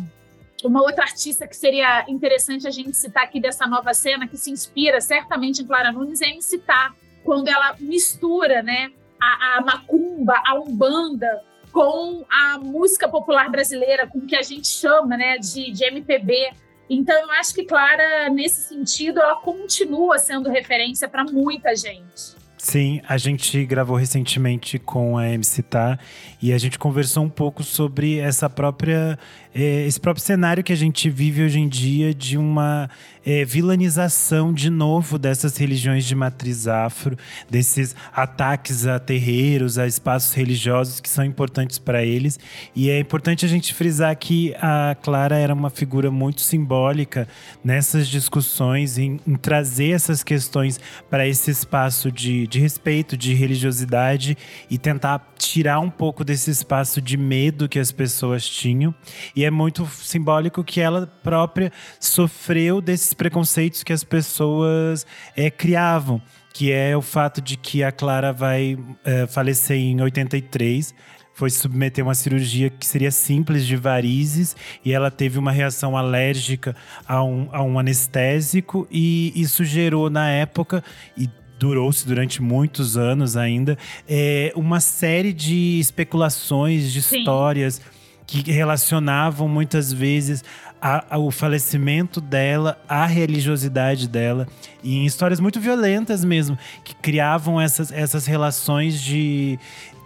uma 0.63 0.81
outra 0.81 1.03
artista 1.03 1.47
que 1.47 1.55
seria 1.55 2.03
interessante 2.07 2.67
a 2.67 2.71
gente 2.71 2.97
citar 2.97 3.23
aqui 3.23 3.39
dessa 3.39 3.67
nova 3.67 3.93
cena, 3.93 4.27
que 4.27 4.37
se 4.37 4.49
inspira 4.49 4.99
certamente 4.99 5.61
em 5.61 5.67
Clara 5.67 5.91
Nunes, 5.91 6.19
é 6.19 6.29
MC 6.29 6.57
Tá, 6.57 6.95
quando 7.23 7.47
ela 7.47 7.75
mistura 7.79 8.63
né, 8.63 8.91
a, 9.21 9.57
a 9.57 9.61
macumba, 9.61 10.33
a 10.45 10.55
umbanda, 10.59 11.41
com 11.71 12.25
a 12.29 12.57
música 12.57 13.07
popular 13.07 13.49
brasileira, 13.49 14.07
com 14.07 14.19
o 14.19 14.25
que 14.25 14.35
a 14.35 14.41
gente 14.41 14.67
chama 14.67 15.17
né, 15.17 15.37
de, 15.37 15.71
de 15.71 15.83
MPB. 15.83 16.51
Então, 16.89 17.15
eu 17.19 17.31
acho 17.31 17.53
que 17.53 17.65
Clara, 17.65 18.29
nesse 18.29 18.61
sentido, 18.61 19.19
ela 19.19 19.35
continua 19.35 20.17
sendo 20.17 20.49
referência 20.49 21.07
para 21.07 21.23
muita 21.25 21.75
gente. 21.75 22.37
Sim, 22.57 22.99
a 23.07 23.17
gente 23.17 23.63
gravou 23.65 23.95
recentemente 23.95 24.79
com 24.79 25.17
a 25.17 25.29
MC 25.29 25.61
Tá 25.61 25.99
e 26.41 26.53
a 26.53 26.57
gente 26.57 26.77
conversou 26.77 27.23
um 27.23 27.29
pouco 27.29 27.63
sobre 27.63 28.19
essa 28.19 28.49
própria 28.49 29.17
é, 29.59 29.87
esse 29.87 29.99
próprio 29.99 30.23
cenário 30.23 30.63
que 30.63 30.71
a 30.71 30.75
gente 30.75 31.09
vive 31.09 31.43
hoje 31.43 31.59
em 31.59 31.67
dia 31.67 32.13
de 32.13 32.37
uma 32.37 32.87
é, 33.25 33.43
vilanização 33.43 34.53
de 34.53 34.69
novo 34.69 35.17
dessas 35.17 35.57
religiões 35.57 36.05
de 36.05 36.13
matriz 36.13 36.67
afro, 36.67 37.17
desses 37.49 37.95
ataques 38.13 38.85
a 38.85 38.99
terreiros, 38.99 39.79
a 39.79 39.87
espaços 39.87 40.31
religiosos 40.33 40.99
que 40.99 41.09
são 41.09 41.25
importantes 41.25 41.79
para 41.79 42.05
eles. 42.05 42.39
E 42.75 42.91
é 42.91 42.99
importante 42.99 43.45
a 43.45 43.49
gente 43.49 43.73
frisar 43.73 44.15
que 44.15 44.53
a 44.61 44.95
Clara 45.01 45.37
era 45.37 45.55
uma 45.55 45.71
figura 45.71 46.11
muito 46.11 46.41
simbólica 46.41 47.27
nessas 47.63 48.07
discussões, 48.07 48.99
em, 48.99 49.19
em 49.25 49.35
trazer 49.35 49.89
essas 49.89 50.23
questões 50.23 50.79
para 51.09 51.27
esse 51.27 51.49
espaço 51.49 52.11
de, 52.11 52.45
de 52.45 52.59
respeito, 52.59 53.17
de 53.17 53.33
religiosidade 53.33 54.37
e 54.69 54.77
tentar 54.77 55.33
tirar 55.37 55.79
um 55.79 55.89
pouco 55.89 56.23
desse 56.27 56.51
espaço 56.51 57.01
de 57.01 57.15
medo 57.15 57.69
que 57.69 57.79
as 57.79 57.91
pessoas 57.91 58.47
tinham. 58.47 58.93
E 59.33 59.45
é 59.45 59.49
muito 59.49 59.87
simbólico 59.87 60.63
que 60.63 60.81
ela 60.81 61.07
própria 61.23 61.71
sofreu 61.99 62.81
desses 62.81 63.13
preconceitos 63.13 63.81
que 63.81 63.93
as 63.93 64.03
pessoas 64.03 65.07
é, 65.35 65.49
criavam. 65.49 66.21
Que 66.53 66.71
é 66.71 66.97
o 66.97 67.01
fato 67.01 67.41
de 67.41 67.55
que 67.55 67.83
a 67.83 67.91
Clara 67.91 68.33
vai 68.33 68.77
é, 69.05 69.25
falecer 69.25 69.77
em 69.77 70.01
83 70.01 70.93
foi 71.33 71.51
submeter 71.51 72.03
uma 72.03 72.15
cirurgia 72.15 72.67
que 72.67 72.83
seria 72.83 73.11
simples 73.11 73.63
de 73.63 73.75
varizes 73.75 74.55
e 74.83 74.91
ela 74.91 75.11
teve 75.11 75.37
uma 75.37 75.51
reação 75.51 75.95
alérgica 75.95 76.75
a 77.07 77.23
um, 77.23 77.47
a 77.51 77.61
um 77.61 77.77
anestésico 77.77 78.87
e 78.89 79.31
isso 79.39 79.63
gerou 79.63 80.09
na 80.09 80.31
época 80.31 80.83
e 81.15 81.29
durou-se 81.57 82.05
durante 82.05 82.41
muitos 82.41 82.97
anos 82.97 83.35
ainda, 83.35 83.77
é, 84.07 84.51
uma 84.55 84.79
série 84.79 85.33
de 85.33 85.79
especulações, 85.79 86.91
de 86.91 87.01
Sim. 87.01 87.19
histórias 87.19 87.81
que 88.25 88.51
relacionavam 88.51 89.47
muitas 89.47 89.91
vezes 89.91 90.43
a, 90.81 91.15
a, 91.15 91.17
o 91.17 91.31
falecimento 91.31 92.19
dela, 92.19 92.79
a 92.87 93.05
religiosidade 93.05 94.07
dela, 94.07 94.47
e 94.83 94.97
em 94.97 95.05
histórias 95.05 95.39
muito 95.39 95.59
violentas 95.59 96.23
mesmo, 96.23 96.57
que 96.83 96.93
criavam 96.95 97.59
essas, 97.59 97.91
essas 97.91 98.25
relações 98.25 99.01
de, 99.01 99.57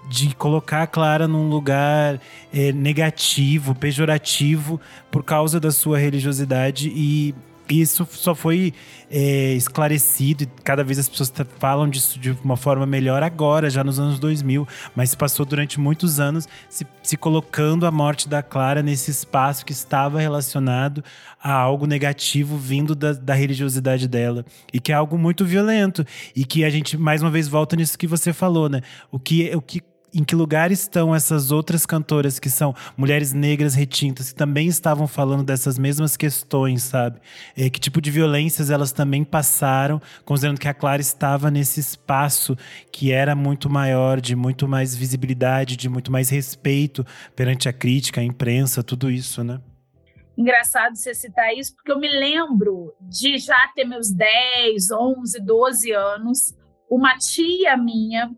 de 0.07 0.33
colocar 0.35 0.83
a 0.83 0.87
Clara 0.87 1.27
num 1.27 1.49
lugar 1.49 2.21
é, 2.53 2.71
negativo, 2.71 3.73
pejorativo, 3.73 4.79
por 5.09 5.23
causa 5.23 5.59
da 5.59 5.71
sua 5.71 5.97
religiosidade 5.97 6.89
e 6.95 7.33
isso 7.69 8.07
só 8.11 8.33
foi 8.35 8.73
é, 9.09 9.53
esclarecido 9.53 10.43
e 10.43 10.45
cada 10.63 10.83
vez 10.83 10.99
as 10.99 11.07
pessoas 11.07 11.31
falam 11.59 11.89
disso 11.89 12.19
de 12.19 12.31
uma 12.43 12.57
forma 12.57 12.85
melhor 12.85 13.23
agora, 13.23 13.69
já 13.69 13.83
nos 13.83 13.99
anos 13.99 14.19
2000, 14.19 14.67
mas 14.95 15.15
passou 15.15 15.45
durante 15.45 15.79
muitos 15.79 16.19
anos 16.19 16.47
se, 16.69 16.85
se 17.03 17.17
colocando 17.17 17.85
a 17.85 17.91
morte 17.91 18.27
da 18.27 18.41
Clara 18.41 18.81
nesse 18.81 19.11
espaço 19.11 19.65
que 19.65 19.71
estava 19.71 20.19
relacionado 20.19 21.03
a 21.41 21.51
algo 21.53 21.85
negativo 21.85 22.57
vindo 22.57 22.95
da, 22.95 23.13
da 23.13 23.33
religiosidade 23.33 24.07
dela 24.07 24.45
e 24.73 24.79
que 24.79 24.91
é 24.91 24.95
algo 24.95 25.17
muito 25.17 25.45
violento 25.45 26.05
e 26.35 26.45
que 26.45 26.63
a 26.63 26.69
gente 26.69 26.97
mais 26.97 27.21
uma 27.21 27.31
vez 27.31 27.47
volta 27.47 27.75
nisso 27.75 27.97
que 27.97 28.07
você 28.07 28.33
falou, 28.33 28.69
né? 28.69 28.81
O 29.11 29.19
que, 29.19 29.53
o 29.55 29.61
que 29.61 29.81
em 30.13 30.23
que 30.23 30.35
lugar 30.35 30.71
estão 30.71 31.15
essas 31.15 31.51
outras 31.51 31.85
cantoras 31.85 32.39
que 32.39 32.49
são 32.49 32.75
mulheres 32.97 33.33
negras 33.33 33.73
retintas, 33.73 34.29
que 34.29 34.35
também 34.35 34.67
estavam 34.67 35.07
falando 35.07 35.43
dessas 35.43 35.77
mesmas 35.77 36.17
questões, 36.17 36.83
sabe? 36.83 37.19
É, 37.55 37.69
que 37.69 37.79
tipo 37.79 38.01
de 38.01 38.11
violências 38.11 38.69
elas 38.69 38.91
também 38.91 39.23
passaram, 39.23 40.01
considerando 40.25 40.59
que 40.59 40.67
a 40.67 40.73
Clara 40.73 41.01
estava 41.01 41.49
nesse 41.49 41.79
espaço 41.79 42.57
que 42.91 43.11
era 43.11 43.35
muito 43.35 43.69
maior, 43.69 44.19
de 44.19 44.35
muito 44.35 44.67
mais 44.67 44.95
visibilidade, 44.95 45.77
de 45.77 45.87
muito 45.87 46.11
mais 46.11 46.29
respeito 46.29 47.05
perante 47.35 47.69
a 47.69 47.73
crítica, 47.73 48.21
a 48.21 48.23
imprensa, 48.23 48.83
tudo 48.83 49.09
isso, 49.09 49.43
né? 49.43 49.61
Engraçado 50.37 50.95
você 50.95 51.13
citar 51.13 51.53
isso, 51.53 51.75
porque 51.75 51.91
eu 51.91 51.99
me 51.99 52.09
lembro 52.09 52.93
de 53.01 53.37
já 53.37 53.67
ter 53.75 53.85
meus 53.85 54.09
10, 54.11 54.89
11, 54.91 55.39
12 55.41 55.91
anos, 55.91 56.57
uma 56.89 57.17
tia 57.17 57.77
minha 57.77 58.31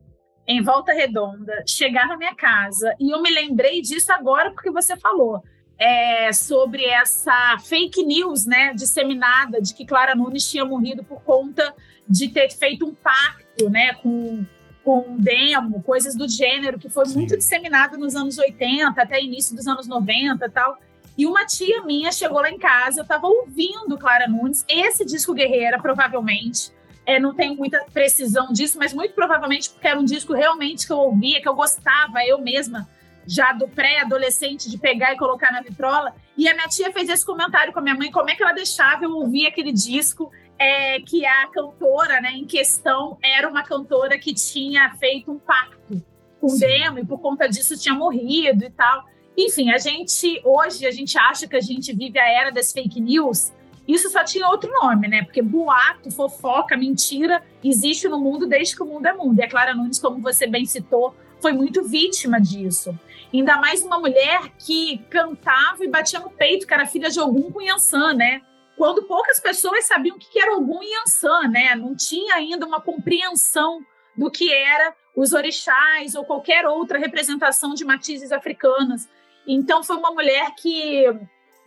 em 0.48 0.62
Volta 0.62 0.94
Redonda, 0.94 1.64
chegar 1.68 2.08
na 2.08 2.18
minha 2.18 2.36
casa, 2.36 2.94
e 3.00 3.12
eu 3.12 3.22
me 3.22 3.32
lembrei 3.32 3.82
disso 3.82 4.12
agora 4.12 4.52
porque 4.52 4.72
você 4.72 4.98
falou. 4.98 5.44
É, 5.76 6.32
sobre 6.32 6.86
essa 6.86 7.58
fake 7.66 8.04
news 8.06 8.46
né, 8.46 8.74
disseminada 8.74 9.60
de 9.60 9.74
que 9.74 9.86
Clara 9.86 10.16
Nunes 10.16 10.50
tinha 10.50 10.64
morrido 10.64 11.04
por 11.04 11.22
conta 11.24 11.74
de 12.08 12.30
ter 12.30 12.52
feito 12.52 12.86
um 12.86 12.94
pacto 12.94 13.70
né, 13.70 13.94
com, 13.96 14.46
com 14.84 15.18
demo, 15.18 15.82
coisas 15.82 16.16
do 16.16 16.30
gênero, 16.30 16.78
que 16.78 16.90
foi 16.90 17.08
Sim. 17.08 17.16
muito 17.16 17.36
disseminado 17.36 17.98
nos 17.98 18.16
anos 18.16 18.38
80, 18.38 19.02
até 19.02 19.22
início 19.22 19.56
dos 19.56 19.68
anos 19.68 19.88
90 19.88 20.46
e 20.46 20.50
tal. 20.50 20.78
E 21.18 21.26
uma 21.26 21.46
tia 21.46 21.84
minha 21.84 22.12
chegou 22.12 22.40
lá 22.40 22.50
em 22.50 22.58
casa, 22.58 23.00
eu 23.00 23.04
estava 23.04 23.28
ouvindo 23.28 23.98
Clara 23.98 24.28
Nunes, 24.28 24.64
esse 24.70 25.04
disco 25.04 25.34
Guerreira, 25.34 25.80
provavelmente, 25.80 26.72
é, 27.06 27.20
não 27.20 27.34
tenho 27.34 27.56
muita 27.56 27.84
precisão 27.94 28.52
disso, 28.52 28.78
mas 28.78 28.94
muito 28.94 29.14
provavelmente 29.14 29.70
porque 29.70 29.88
era 29.88 30.00
um 30.00 30.06
disco 30.06 30.34
realmente 30.34 30.86
que 30.86 30.94
eu 30.94 31.00
ouvia, 31.00 31.42
que 31.42 31.48
eu 31.48 31.56
gostava, 31.56 32.26
eu 32.26 32.40
mesma, 32.40 32.88
já 33.28 33.52
do 33.54 33.68
pré-adolescente, 33.68 34.70
de 34.70 34.78
pegar 34.78 35.14
e 35.14 35.18
colocar 35.18 35.52
na 35.52 35.62
vitrola. 35.62 36.14
E 36.38 36.48
a 36.48 36.54
minha 36.54 36.68
tia 36.68 36.92
fez 36.92 37.10
esse 37.10 37.26
comentário 37.26 37.74
com 37.74 37.80
a 37.80 37.82
minha 37.82 37.96
mãe, 37.96 38.12
como 38.12 38.30
é 38.30 38.36
que 38.36 38.44
ela 38.44 38.54
deixava 38.54 39.04
eu 39.04 39.12
ouvir 39.12 39.48
aquele 39.48 39.72
disco, 39.72 40.32
é, 40.58 41.00
que 41.02 41.26
a 41.26 41.48
cantora 41.48 42.22
né, 42.22 42.32
em 42.32 42.46
questão 42.46 43.18
era 43.22 43.48
uma 43.50 43.64
cantora 43.64 44.18
que 44.18 44.34
tinha 44.34 44.96
feito 44.98 45.32
um 45.32 45.40
pacto 45.40 46.02
com 46.40 46.48
o 46.48 46.60
Demo 46.60 47.00
e 47.00 47.06
por 47.06 47.20
conta 47.20 47.48
disso 47.48 47.78
tinha 47.78 47.96
morrido 47.96 48.64
e 48.66 48.70
tal. 48.70 49.06
Enfim, 49.38 49.72
a 49.72 49.78
gente, 49.78 50.42
hoje, 50.44 50.86
a 50.86 50.92
gente 50.92 51.18
acha 51.18 51.48
que 51.48 51.56
a 51.56 51.62
gente 51.62 51.94
vive 51.94 52.20
a 52.20 52.30
era 52.30 52.52
das 52.52 52.72
fake 52.72 53.02
news, 53.02 53.52
isso 53.88 54.10
só 54.10 54.24
tinha 54.24 54.48
outro 54.48 54.72
nome, 54.72 55.08
né? 55.08 55.24
Porque 55.24 55.42
boato, 55.42 56.10
fofoca, 56.12 56.78
mentira 56.78 57.44
existe 57.64 58.08
no 58.08 58.20
mundo 58.20 58.48
desde 58.48 58.76
que 58.76 58.84
o 58.84 58.86
mundo 58.86 59.06
é 59.06 59.14
mundo. 59.14 59.40
E 59.40 59.44
a 59.44 59.50
Clara 59.50 59.74
Nunes, 59.74 60.00
como 60.00 60.22
você 60.22 60.48
bem 60.48 60.66
citou, 60.66 61.16
foi 61.42 61.52
muito 61.52 61.84
vítima 61.84 62.40
disso. 62.40 62.98
Ainda 63.34 63.58
mais 63.58 63.84
uma 63.84 64.00
mulher 64.00 64.50
que 64.58 65.00
cantava 65.10 65.84
e 65.84 65.90
batia 65.90 66.20
no 66.20 66.30
peito, 66.30 66.66
que 66.66 66.74
era 66.74 66.86
filha 66.86 67.10
de 67.10 67.20
com 67.52 67.62
Yansan, 67.62 68.14
né? 68.14 68.42
Quando 68.78 69.04
poucas 69.04 69.40
pessoas 69.40 69.86
sabiam 69.86 70.16
o 70.16 70.20
que 70.20 70.40
era 70.40 70.56
e 70.56 70.94
Yansan, 70.94 71.50
né? 71.50 71.76
Não 71.76 71.96
tinha 71.96 72.36
ainda 72.36 72.66
uma 72.66 72.80
compreensão 72.80 73.82
do 74.16 74.32
que 74.32 74.54
era 74.54 74.96
os 75.16 75.34
orixás 75.34 76.16
ou 76.16 76.24
qualquer 76.24 76.66
outra 76.66 76.98
representação 76.98 77.74
de 77.74 77.84
matizes 77.84 78.32
africanas. 78.32 79.10
Então 79.46 79.84
foi 79.84 79.98
uma 79.98 80.12
mulher 80.12 80.54
que 80.56 81.06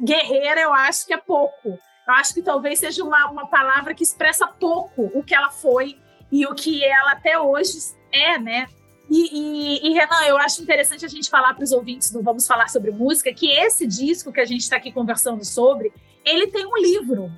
guerreira, 0.00 0.60
eu 0.60 0.72
acho 0.72 1.06
que 1.06 1.12
é 1.12 1.18
pouco. 1.18 1.78
Eu 2.06 2.14
acho 2.14 2.32
que 2.32 2.42
talvez 2.42 2.78
seja 2.78 3.02
uma, 3.02 3.28
uma 3.28 3.46
palavra 3.46 3.92
que 3.92 4.04
expressa 4.04 4.46
pouco 4.46 5.10
o 5.12 5.22
que 5.24 5.34
ela 5.34 5.50
foi 5.50 5.98
e 6.30 6.46
o 6.46 6.54
que 6.54 6.84
ela 6.84 7.12
até 7.12 7.38
hoje 7.38 7.78
é, 8.12 8.38
né? 8.38 8.68
E, 9.10 9.30
e, 9.32 9.88
e, 9.88 9.92
Renan, 9.92 10.22
eu 10.26 10.36
acho 10.36 10.62
interessante 10.62 11.04
a 11.04 11.08
gente 11.08 11.30
falar 11.30 11.54
para 11.54 11.64
os 11.64 11.72
ouvintes 11.72 12.10
do 12.10 12.22
Vamos 12.22 12.46
Falar 12.46 12.68
sobre 12.68 12.90
Música 12.90 13.32
que 13.32 13.50
esse 13.50 13.86
disco 13.86 14.32
que 14.32 14.40
a 14.40 14.44
gente 14.44 14.62
está 14.62 14.76
aqui 14.76 14.92
conversando 14.92 15.44
sobre, 15.44 15.92
ele 16.24 16.48
tem 16.48 16.66
um 16.66 16.76
livro. 16.76 17.30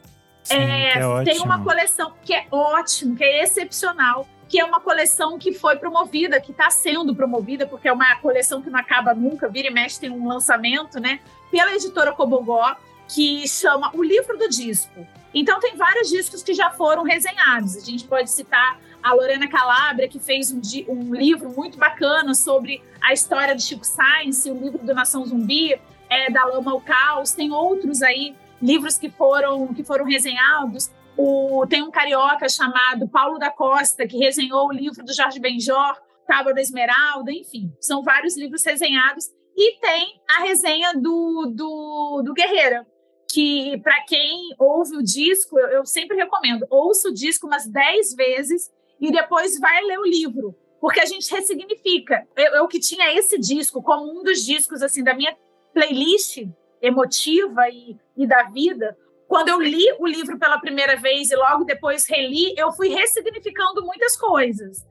Sim, 0.43 0.57
é, 0.57 0.99
é 0.99 1.25
tem 1.25 1.41
uma 1.41 1.63
coleção 1.63 2.15
que 2.23 2.33
é 2.33 2.47
ótimo, 2.51 3.17
que 3.17 3.25
é 3.25 3.43
excepcional, 3.43 4.27
que 4.49 4.59
é 4.59 4.65
uma 4.65 4.81
coleção 4.81 5.39
que 5.39 5.53
foi 5.53 5.77
promovida, 5.77 6.41
que 6.41 6.53
está 6.53 6.71
sendo 6.71 7.15
promovida, 7.15 7.67
porque 7.67 7.87
é 7.87 7.93
uma 7.93 8.17
coleção 8.17 8.63
que 8.63 8.71
não 8.71 8.79
acaba 8.79 9.13
nunca, 9.13 9.47
vira 9.47 9.69
e 9.69 9.71
mexe 9.71 10.01
tem 10.01 10.11
um 10.11 10.27
lançamento, 10.27 10.99
né? 10.99 11.21
Pela 11.51 11.75
editora 11.75 12.13
Cobogó 12.13 12.77
que 13.09 13.49
chama 13.49 13.91
O 13.95 14.03
Livro 14.03 14.37
do 14.37 14.49
Disco. 14.49 15.07
Então, 15.33 15.61
tem 15.61 15.77
vários 15.77 16.09
discos 16.09 16.43
que 16.43 16.55
já 16.55 16.71
foram 16.71 17.03
resenhados. 17.03 17.77
A 17.77 17.81
gente 17.81 18.05
pode 18.07 18.31
citar 18.31 18.81
a 19.03 19.13
Lorena 19.15 19.49
Calabria, 19.49 20.09
que 20.09 20.19
fez 20.19 20.53
um, 20.53 20.61
um 20.89 21.15
livro 21.15 21.51
muito 21.51 21.79
bacana 21.79 22.35
sobre 22.35 22.83
a 23.01 23.13
história 23.13 23.55
de 23.55 23.63
Chico 23.63 23.85
Science, 23.85 24.51
o 24.51 24.55
livro 24.55 24.79
do 24.79 24.95
Nação 24.95 25.25
Zumbi, 25.25 25.79
é, 26.11 26.31
da 26.31 26.45
Lama 26.45 26.73
ao 26.73 26.81
Caos. 26.81 27.33
Tem 27.33 27.53
outros 27.53 28.03
aí, 28.03 28.35
livros 28.61 28.99
que 28.99 29.11
foram, 29.11 29.73
que 29.75 29.85
foram 29.85 30.05
resenhados. 30.05 30.91
O, 31.17 31.67
tem 31.69 31.83
um 31.83 31.91
carioca 31.91 32.49
chamado 32.49 33.09
Paulo 33.09 33.39
da 33.39 33.51
Costa, 33.51 34.07
que 34.07 34.17
resenhou 34.17 34.69
o 34.69 34.73
livro 34.73 35.05
do 35.05 35.13
Jorge 35.13 35.41
Benjor, 35.41 35.97
Tábua 36.27 36.55
da 36.55 36.61
Esmeralda, 36.61 37.33
enfim. 37.33 37.73
São 37.81 38.03
vários 38.03 38.37
livros 38.37 38.65
resenhados. 38.65 39.27
E 39.57 39.81
tem 39.81 40.21
a 40.31 40.43
resenha 40.43 40.93
do, 40.95 41.53
do, 41.53 42.23
do 42.25 42.33
Guerreira, 42.33 42.87
que 43.31 43.79
para 43.83 44.03
quem 44.05 44.55
ouve 44.59 44.97
o 44.97 45.03
disco, 45.03 45.59
eu, 45.59 45.69
eu 45.69 45.87
sempre 45.87 46.17
recomendo, 46.17 46.67
ouça 46.71 47.09
o 47.09 47.15
disco 47.15 47.47
umas 47.47 47.67
10 47.67 48.15
vezes 48.15 48.71
e 49.01 49.13
depois 49.13 49.59
vai 49.61 49.83
ler 49.85 49.99
o 49.99 50.07
livro, 50.07 50.57
porque 50.81 51.01
a 51.01 51.05
gente 51.05 51.31
ressignifica. 51.31 52.27
Eu, 52.37 52.55
eu 52.55 52.69
que 52.69 52.81
tinha 52.81 53.13
esse 53.15 53.39
disco 53.39 53.83
como 53.83 54.19
um 54.19 54.23
dos 54.23 54.45
discos 54.45 54.83
assim 54.83 55.05
da 55.05 55.15
minha 55.15 55.37
playlist 55.75 56.49
emotiva 56.81 57.69
e, 57.69 57.97
e 58.17 58.27
da 58.27 58.45
vida, 58.45 58.97
quando 59.27 59.51
eu 59.51 59.61
li 59.61 59.85
o 59.99 60.07
livro 60.07 60.39
pela 60.39 60.59
primeira 60.59 60.97
vez 60.97 61.31
e 61.31 61.37
logo 61.37 61.65
depois 61.65 62.09
reli, 62.09 62.55
eu 62.57 62.73
fui 62.73 62.89
ressignificando 62.89 63.85
muitas 63.85 64.17
coisas. 64.17 64.87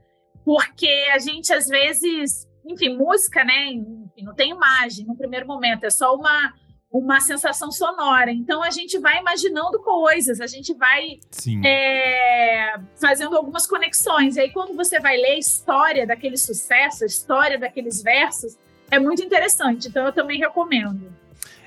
Porque 0.46 0.90
a 1.12 1.18
gente, 1.18 1.52
às 1.52 1.68
vezes, 1.68 2.48
enfim, 2.64 2.96
música, 2.96 3.44
né? 3.44 3.70
Enfim, 3.72 4.24
não 4.24 4.36
tem 4.36 4.52
imagem 4.52 5.06
no 5.06 5.18
primeiro 5.18 5.48
momento, 5.48 5.86
é 5.86 5.90
só 5.90 6.16
uma, 6.16 6.54
uma 6.92 7.20
sensação 7.20 7.72
sonora. 7.72 8.32
Então 8.32 8.64
a 8.64 8.70
gente 8.70 8.98
vai 9.00 9.20
imaginando 9.20 9.80
coisas, 9.80 10.40
a 10.40 10.48
gente 10.48 10.74
vai 10.74 11.20
é, 11.66 12.80
fazendo 13.00 13.36
algumas 13.36 13.68
conexões. 13.68 14.36
E 14.36 14.42
aí, 14.42 14.52
quando 14.52 14.76
você 14.76 15.00
vai 15.00 15.18
ler 15.18 15.34
a 15.34 15.40
história 15.40 16.08
daquele 16.08 16.38
sucesso, 16.38 17.04
a 17.04 17.08
história 17.08 17.60
daqueles 17.60 18.02
versos, 18.02 18.58
é 18.90 19.00
muito 19.00 19.24
interessante. 19.24 19.88
Então 19.88 20.06
eu 20.06 20.14
também 20.14 20.40
recomendo. 20.40 21.12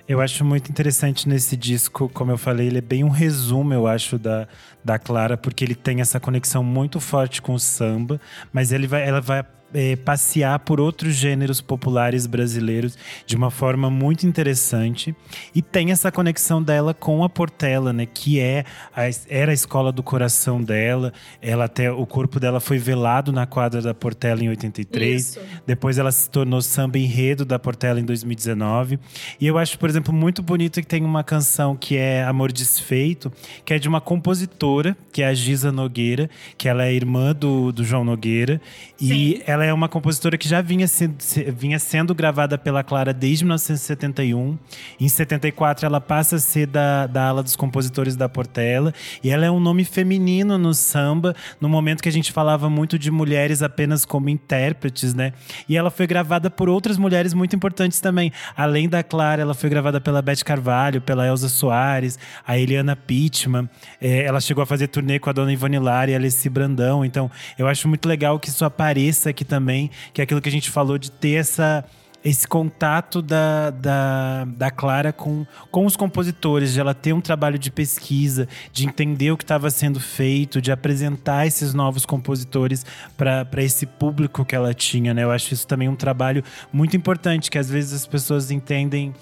Eu 0.09 0.21
acho 0.21 0.45
muito 0.45 0.69
interessante 0.69 1.29
nesse 1.29 1.57
disco, 1.57 2.09
como 2.09 2.33
eu 2.33 2.39
falei, 2.39 2.67
ele 2.67 2.79
é 2.79 2.81
bem 2.81 3.05
um 3.05 3.09
resumo, 3.09 3.73
eu 3.73 3.87
acho, 3.87 4.19
da, 4.19 4.49
da 4.85 4.99
Clara, 4.99 5.37
porque 5.37 5.63
ele 5.63 5.77
tem 5.77 6.01
essa 6.01 6.19
conexão 6.19 6.65
muito 6.65 6.99
forte 6.99 7.41
com 7.41 7.55
o 7.55 7.61
samba, 7.61 8.21
mas 8.53 8.73
ele 8.73 8.89
vai, 8.89 9.07
ela 9.07 9.21
vai 9.21 9.45
é, 9.73 9.97
passear 9.97 10.59
por 10.61 10.81
outros 10.81 11.15
gêneros 11.15 11.61
populares 11.61 12.27
brasileiros 12.27 12.97
de 13.27 13.37
uma 13.37 13.51
forma 13.51 13.91
muito 13.91 14.27
interessante. 14.27 15.15
E 15.55 15.63
tem 15.63 15.91
essa 15.91 16.11
conexão 16.11 16.63
dela 16.63 16.93
com 16.93 17.25
a 17.25 17.29
Portela, 17.29 17.93
né? 17.93 18.07
Que 18.07 18.41
é 18.41 18.65
a, 18.95 19.03
era 19.29 19.51
a 19.51 19.55
escola 19.55 19.93
do 19.93 20.03
coração 20.03 20.63
dela. 20.63 21.13
Ela 21.41 21.65
até 21.65 21.91
o 21.91 22.07
corpo 22.07 22.41
dela 22.41 22.61
foi 22.61 22.79
velado 22.79 23.33
na 23.33 23.47
quadra 23.47 23.81
da 23.81 23.95
Portela 23.95 24.43
em 24.43 24.49
83. 24.49 25.21
Isso. 25.21 25.41
Depois 25.67 25.99
ela 25.99 26.13
se 26.13 26.29
tornou 26.29 26.61
samba 26.63 26.99
enredo 26.99 27.45
da 27.45 27.59
Portela 27.59 28.01
em 28.01 28.05
2019. 28.05 28.99
E 29.41 29.47
eu 29.47 29.59
acho, 29.59 29.79
por 29.79 29.89
exemplo, 29.89 30.13
muito 30.13 30.43
bonito 30.43 30.81
que 30.81 30.87
tem 30.87 31.05
uma 31.05 31.25
canção 31.25 31.77
que 31.77 31.97
é 31.97 32.25
Amor 32.25 32.53
Desfeito, 32.53 33.33
que 33.65 33.75
é 33.75 33.79
de 33.79 33.89
uma 33.89 34.01
compositora, 34.01 34.97
que 35.13 35.23
é 35.23 35.27
a 35.27 35.35
Giza 35.35 35.73
Nogueira, 35.73 36.29
que 36.57 36.69
ela 36.69 36.85
é 36.85 36.93
irmã 36.93 37.35
do, 37.35 37.73
do 37.73 37.85
João 37.85 38.05
Nogueira. 38.05 38.61
Sim. 38.97 39.13
E 39.13 39.43
ela 39.47 39.60
ela 39.61 39.67
é 39.67 39.75
uma 39.75 39.91
compositora 39.91 40.39
que 40.39 40.49
já 40.49 40.63
vinha, 40.63 40.89
se, 40.89 41.07
vinha 41.55 41.79
sendo 41.79 42.15
gravada 42.15 42.57
pela 42.57 42.83
Clara 42.83 43.13
desde 43.13 43.45
1971. 43.45 44.59
Em 44.99 45.07
74, 45.09 45.85
ela 45.85 46.01
passa 46.01 46.37
a 46.37 46.39
ser 46.39 46.67
da, 46.67 47.07
da 47.07 47.29
ala 47.29 47.43
dos 47.43 47.57
compositores 47.57 48.17
da 48.17 48.27
Portela. 48.27 48.95
E 49.23 49.29
ela 49.29 49.45
é 49.45 49.51
um 49.51 49.61
nome 49.61 49.85
feminino 49.85 50.57
no 50.57 50.73
samba, 50.73 51.37
no 51.61 51.69
momento 51.69 52.03
que 52.03 52.09
a 52.09 52.13
gente 52.13 52.33
falava 52.33 52.71
muito 52.71 52.99
de 52.99 53.11
mulheres 53.11 53.63
apenas 53.63 54.07
como 54.07 54.31
intérpretes, 54.31 55.13
né? 55.13 55.35
E 55.69 55.77
ela 55.77 55.91
foi 55.91 56.07
gravada 56.07 56.49
por 56.49 56.71
outras 56.71 56.97
mulheres 56.97 57.35
muito 57.35 57.55
importantes 57.55 58.01
também. 58.01 58.33
Além 58.57 58.89
da 58.89 59.03
Clara, 59.03 59.43
ela 59.43 59.53
foi 59.53 59.69
gravada 59.69 60.01
pela 60.01 60.23
Beth 60.23 60.43
Carvalho, 60.43 61.03
pela 61.03 61.27
Elza 61.27 61.51
Soares, 61.51 62.19
a 62.47 62.57
Eliana 62.57 62.97
Pittman. 62.97 63.69
É, 64.01 64.25
ela 64.25 64.41
chegou 64.41 64.63
a 64.63 64.67
fazer 64.67 64.89
turnê 64.89 65.19
com 65.19 65.29
a 65.29 65.35
dona 65.35 65.53
Ivone 65.53 65.79
Lara 65.79 66.11
e 66.11 66.15
a 66.15 66.17
Alessi 66.17 66.49
Brandão. 66.49 67.05
Então, 67.05 67.31
eu 67.59 67.69
acho 67.69 67.87
muito 67.87 68.09
legal 68.09 68.39
que 68.39 68.49
isso 68.49 68.65
apareça 68.65 69.29
aqui 69.29 69.45
também, 69.51 69.91
que 70.15 70.21
é 70.21 70.25
aquilo 70.25 70.41
que 70.41 70.49
a 70.49 70.53
gente 70.53 70.71
falou 70.71 70.97
de 70.97 71.11
ter 71.11 71.33
essa 71.35 71.85
esse 72.23 72.47
contato 72.47 73.23
da, 73.23 73.71
da, 73.71 74.45
da 74.45 74.71
Clara 74.71 75.13
com, 75.13 75.47
com 75.71 75.87
os 75.87 75.97
compositores, 75.97 76.73
de 76.73 76.81
ela 76.81 76.95
ter 76.95 77.13
um 77.13 77.21
trabalho 77.21 77.59
de 77.59 77.71
pesquisa, 77.71 78.47
de 78.73 78.87
entender 78.87 79.31
o 79.31 79.37
que 79.37 79.45
estava 79.45 79.71
sendo 79.71 79.99
feito, 79.99 80.61
de 80.61 80.71
apresentar 80.71 81.47
esses 81.47 81.73
novos 81.73 82.05
compositores 82.05 82.85
para 83.17 83.63
esse 83.63 83.87
público 83.87 84.45
que 84.45 84.55
ela 84.55 84.75
tinha, 84.75 85.15
né? 85.15 85.25
Eu 85.25 85.31
acho 85.31 85.55
isso 85.55 85.67
também 85.67 85.89
um 85.89 85.97
trabalho 85.97 86.45
muito 86.71 86.97
importante, 86.97 87.51
que 87.51 87.59
às 87.59 87.71
vezes 87.71 87.95
as 87.95 88.07
pessoas 88.07 88.51
entendem 88.51 89.15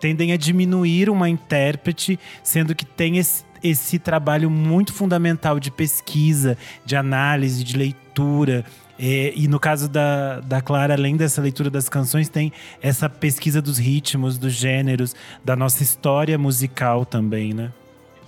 tendem 0.00 0.32
a 0.32 0.36
diminuir 0.36 1.10
uma 1.10 1.28
intérprete, 1.28 2.20
sendo 2.42 2.72
que 2.72 2.86
tem 2.86 3.18
esse, 3.18 3.44
esse 3.62 3.98
trabalho 3.98 4.48
muito 4.48 4.92
fundamental 4.92 5.58
de 5.58 5.72
pesquisa, 5.72 6.56
de 6.84 6.94
análise, 6.94 7.64
de 7.64 7.76
leitura, 7.76 8.64
é, 8.98 9.32
e 9.34 9.46
no 9.46 9.60
caso 9.60 9.88
da, 9.88 10.40
da 10.40 10.60
Clara, 10.60 10.94
além 10.94 11.16
dessa 11.16 11.40
leitura 11.40 11.70
das 11.70 11.88
canções, 11.88 12.28
tem 12.28 12.52
essa 12.82 13.08
pesquisa 13.08 13.62
dos 13.62 13.78
ritmos, 13.78 14.36
dos 14.36 14.52
gêneros, 14.52 15.14
da 15.44 15.54
nossa 15.54 15.82
história 15.82 16.36
musical 16.36 17.06
também, 17.06 17.54
né? 17.54 17.72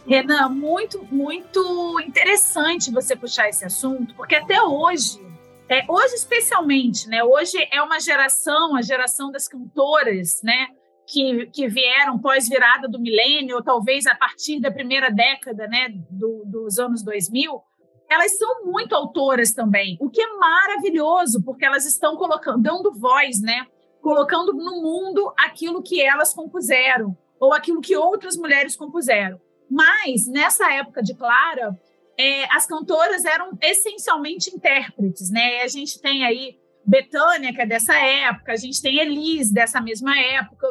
Renan, 0.07 0.49
muito, 0.49 1.05
muito 1.11 2.01
interessante 2.01 2.91
você 2.91 3.15
puxar 3.15 3.49
esse 3.49 3.65
assunto, 3.65 4.15
porque 4.15 4.35
até 4.37 4.63
hoje, 4.63 5.21
é, 5.69 5.85
hoje 5.89 6.15
especialmente, 6.15 7.09
né? 7.09 7.23
Hoje 7.23 7.57
é 7.73 7.83
uma 7.83 8.01
geração, 8.01 8.77
a 8.77 8.83
geração 8.83 9.31
das 9.31 9.49
cantoras, 9.49 10.41
né? 10.43 10.69
Que, 11.07 11.47
que 11.47 11.69
vieram 11.69 12.19
pós-virada 12.19 12.89
do 12.89 13.01
milênio, 13.01 13.57
ou 13.57 13.63
talvez 13.63 14.07
a 14.07 14.15
partir 14.15 14.61
da 14.61 14.71
primeira 14.71 15.11
década, 15.11 15.67
né? 15.67 15.89
Do, 16.11 16.45
dos 16.47 16.79
anos 16.79 17.03
2000, 17.03 17.61
elas 18.11 18.37
são 18.37 18.65
muito 18.65 18.93
autoras 18.93 19.53
também, 19.55 19.97
o 20.01 20.11
que 20.11 20.21
é 20.21 20.37
maravilhoso, 20.37 21.45
porque 21.45 21.65
elas 21.65 21.87
estão 21.87 22.17
colocando, 22.17 22.61
dando 22.61 22.93
voz, 22.93 23.41
né? 23.41 23.65
Colocando 24.03 24.53
no 24.53 24.83
mundo 24.83 25.33
aquilo 25.39 25.81
que 25.81 26.03
elas 26.03 26.35
compuseram, 26.35 27.17
ou 27.39 27.55
aquilo 27.55 27.81
que 27.81 27.97
outras 27.97 28.37
mulheres 28.37 28.75
compuseram. 28.75 29.41
Mas, 29.71 30.27
nessa 30.27 30.73
época 30.73 31.01
de 31.01 31.15
Clara, 31.15 31.79
é, 32.19 32.53
as 32.53 32.67
cantoras 32.67 33.25
eram 33.25 33.57
essencialmente 33.63 34.53
intérpretes, 34.53 35.31
né? 35.31 35.63
A 35.63 35.69
gente 35.69 36.01
tem 36.01 36.25
aí 36.25 36.59
Betânia, 36.85 37.55
que 37.55 37.63
é 37.63 37.67
dessa 37.67 37.95
época, 37.95 38.53
a 38.53 38.57
gente 38.57 38.83
tem 38.83 38.99
Elis, 38.99 39.53
dessa 39.53 39.81
mesma 39.81 40.19
época. 40.19 40.67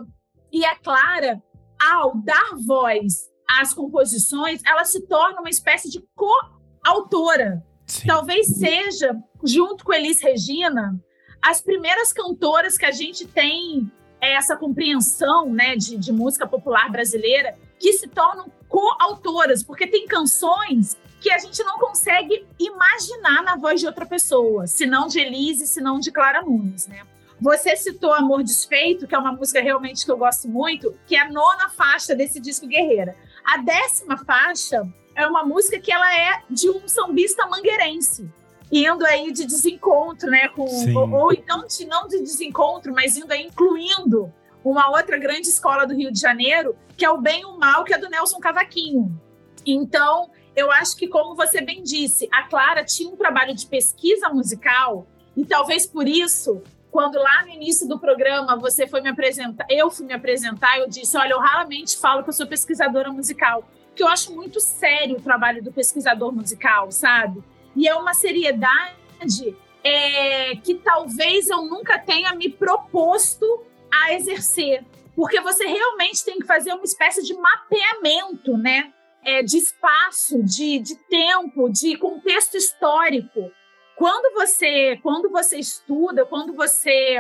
E 0.52 0.66
a 0.66 0.76
Clara, 0.76 1.42
ao 1.90 2.18
dar 2.18 2.50
voz 2.68 3.30
às 3.50 3.74
composições, 3.74 4.62
ela 4.66 4.84
se 4.84 5.08
torna 5.08 5.40
uma 5.40 5.50
espécie 5.50 5.90
de 5.90 6.06
co 6.14 6.59
autora. 6.90 7.64
Sim. 7.86 8.08
Talvez 8.08 8.48
seja, 8.48 9.16
junto 9.44 9.84
com 9.84 9.94
Elis 9.94 10.22
Regina, 10.22 11.00
as 11.42 11.62
primeiras 11.62 12.14
cantoras 12.14 12.78
que 12.78 12.86
a 12.86 12.92
gente 12.92 13.28
tem 13.28 13.92
essa 14.22 14.56
compreensão 14.56 15.50
né, 15.52 15.76
de, 15.76 15.98
de 15.98 16.12
música 16.12 16.46
popular 16.46 16.92
brasileira 16.92 17.58
que 17.80 17.94
se 17.94 18.08
tornam 18.08 18.52
coautoras, 18.68 19.64
porque 19.64 19.88
tem 19.88 20.06
canções 20.06 20.98
que 21.20 21.32
a 21.32 21.38
gente 21.38 21.64
não 21.64 21.80
consegue 21.80 22.46
imaginar 22.60 23.44
na 23.44 23.56
voz 23.56 23.80
de 23.80 23.88
outra 23.88 24.06
pessoa, 24.06 24.68
senão 24.68 25.08
de 25.08 25.20
Elise, 25.20 25.68
senão 25.68 26.00
de 26.00 26.12
Clara 26.12 26.42
Nunes, 26.42 26.88
né? 26.88 27.02
Você 27.42 27.76
citou 27.78 28.14
Amor 28.14 28.44
Desfeito, 28.44 29.08
que 29.08 29.16
é 29.16 29.18
uma 29.18 29.32
música 29.32 29.62
realmente 29.62 30.06
que 30.06 30.12
eu 30.12 30.18
gosto 30.18 30.48
muito, 30.48 30.94
que 31.08 31.16
é 31.16 31.22
a 31.22 31.32
nona 31.32 31.70
faixa 31.70 32.14
desse 32.14 32.40
disco 32.40 32.68
Guerreira. 32.68 33.16
A 33.46 33.58
décima 33.58 34.18
faixa 34.18 34.86
é 35.20 35.28
uma 35.28 35.44
música 35.44 35.80
que 35.80 35.92
ela 35.92 36.16
é 36.16 36.42
de 36.50 36.70
um 36.70 36.88
sambista 36.88 37.46
mangueirense, 37.46 38.30
indo 38.72 39.06
aí 39.06 39.32
de 39.32 39.46
desencontro, 39.46 40.30
né? 40.30 40.48
Com, 40.50 40.66
ou, 40.96 41.12
ou, 41.12 41.34
então 41.34 41.68
de, 41.68 41.86
não 41.86 42.08
de 42.08 42.20
desencontro, 42.20 42.94
mas 42.94 43.18
indo 43.18 43.32
aí 43.32 43.46
incluindo 43.46 44.32
uma 44.64 44.90
outra 44.90 45.18
grande 45.18 45.48
escola 45.48 45.86
do 45.86 45.94
Rio 45.94 46.12
de 46.12 46.20
Janeiro, 46.20 46.76
que 46.96 47.04
é 47.04 47.10
o 47.10 47.20
Bem 47.20 47.42
e 47.42 47.46
o 47.46 47.58
Mal, 47.58 47.84
que 47.84 47.94
é 47.94 47.98
do 47.98 48.10
Nelson 48.10 48.40
Cavaquinho. 48.40 49.20
Então, 49.66 50.30
eu 50.56 50.72
acho 50.72 50.96
que, 50.96 51.08
como 51.08 51.36
você 51.36 51.62
bem 51.62 51.84
disse, 51.84 52.30
a 52.32 52.44
Clara 52.44 52.84
tinha 52.84 53.10
um 53.10 53.18
trabalho 53.18 53.54
de 53.54 53.66
pesquisa 53.68 54.30
musical, 54.30 55.06
e 55.36 55.46
talvez 55.46 55.86
por 55.86 56.08
isso 56.08 56.62
quando 56.92 57.20
lá 57.20 57.44
no 57.44 57.50
início 57.50 57.88
do 57.88 58.00
programa 58.00 58.58
você 58.58 58.88
foi 58.88 59.00
me 59.02 59.10
apresentar, 59.10 59.66
eu 59.70 59.92
fui 59.92 60.06
me 60.06 60.14
apresentar, 60.14 60.80
eu 60.80 60.90
disse: 60.90 61.16
Olha, 61.18 61.34
eu 61.34 61.40
raramente 61.40 61.98
falo 61.98 62.24
que 62.24 62.30
eu 62.30 62.34
sou 62.34 62.48
pesquisadora 62.48 63.12
musical, 63.12 63.64
porque 64.00 64.04
eu 64.04 64.08
acho 64.08 64.34
muito 64.34 64.62
sério 64.62 65.18
o 65.18 65.22
trabalho 65.22 65.62
do 65.62 65.74
pesquisador 65.74 66.32
musical, 66.32 66.90
sabe? 66.90 67.44
E 67.76 67.86
é 67.86 67.94
uma 67.94 68.14
seriedade 68.14 69.58
é, 69.84 70.56
que 70.56 70.76
talvez 70.76 71.50
eu 71.50 71.64
nunca 71.64 72.00
tenha 72.00 72.34
me 72.34 72.50
proposto 72.50 73.46
a 73.92 74.14
exercer, 74.14 74.86
porque 75.14 75.42
você 75.42 75.66
realmente 75.66 76.24
tem 76.24 76.40
que 76.40 76.48
fazer 76.48 76.72
uma 76.72 76.86
espécie 76.86 77.22
de 77.24 77.34
mapeamento, 77.34 78.58
né? 78.58 78.94
É, 79.22 79.44
de 79.44 79.58
espaço, 79.58 80.42
de, 80.44 80.80
de 80.80 80.96
tempo, 80.96 81.68
de 81.70 81.98
contexto 81.98 82.56
histórico. 82.56 83.52
Quando 83.98 84.34
você, 84.34 84.98
quando 85.04 85.30
você 85.30 85.58
estuda, 85.58 86.26
quando 86.26 86.54
você 86.54 87.20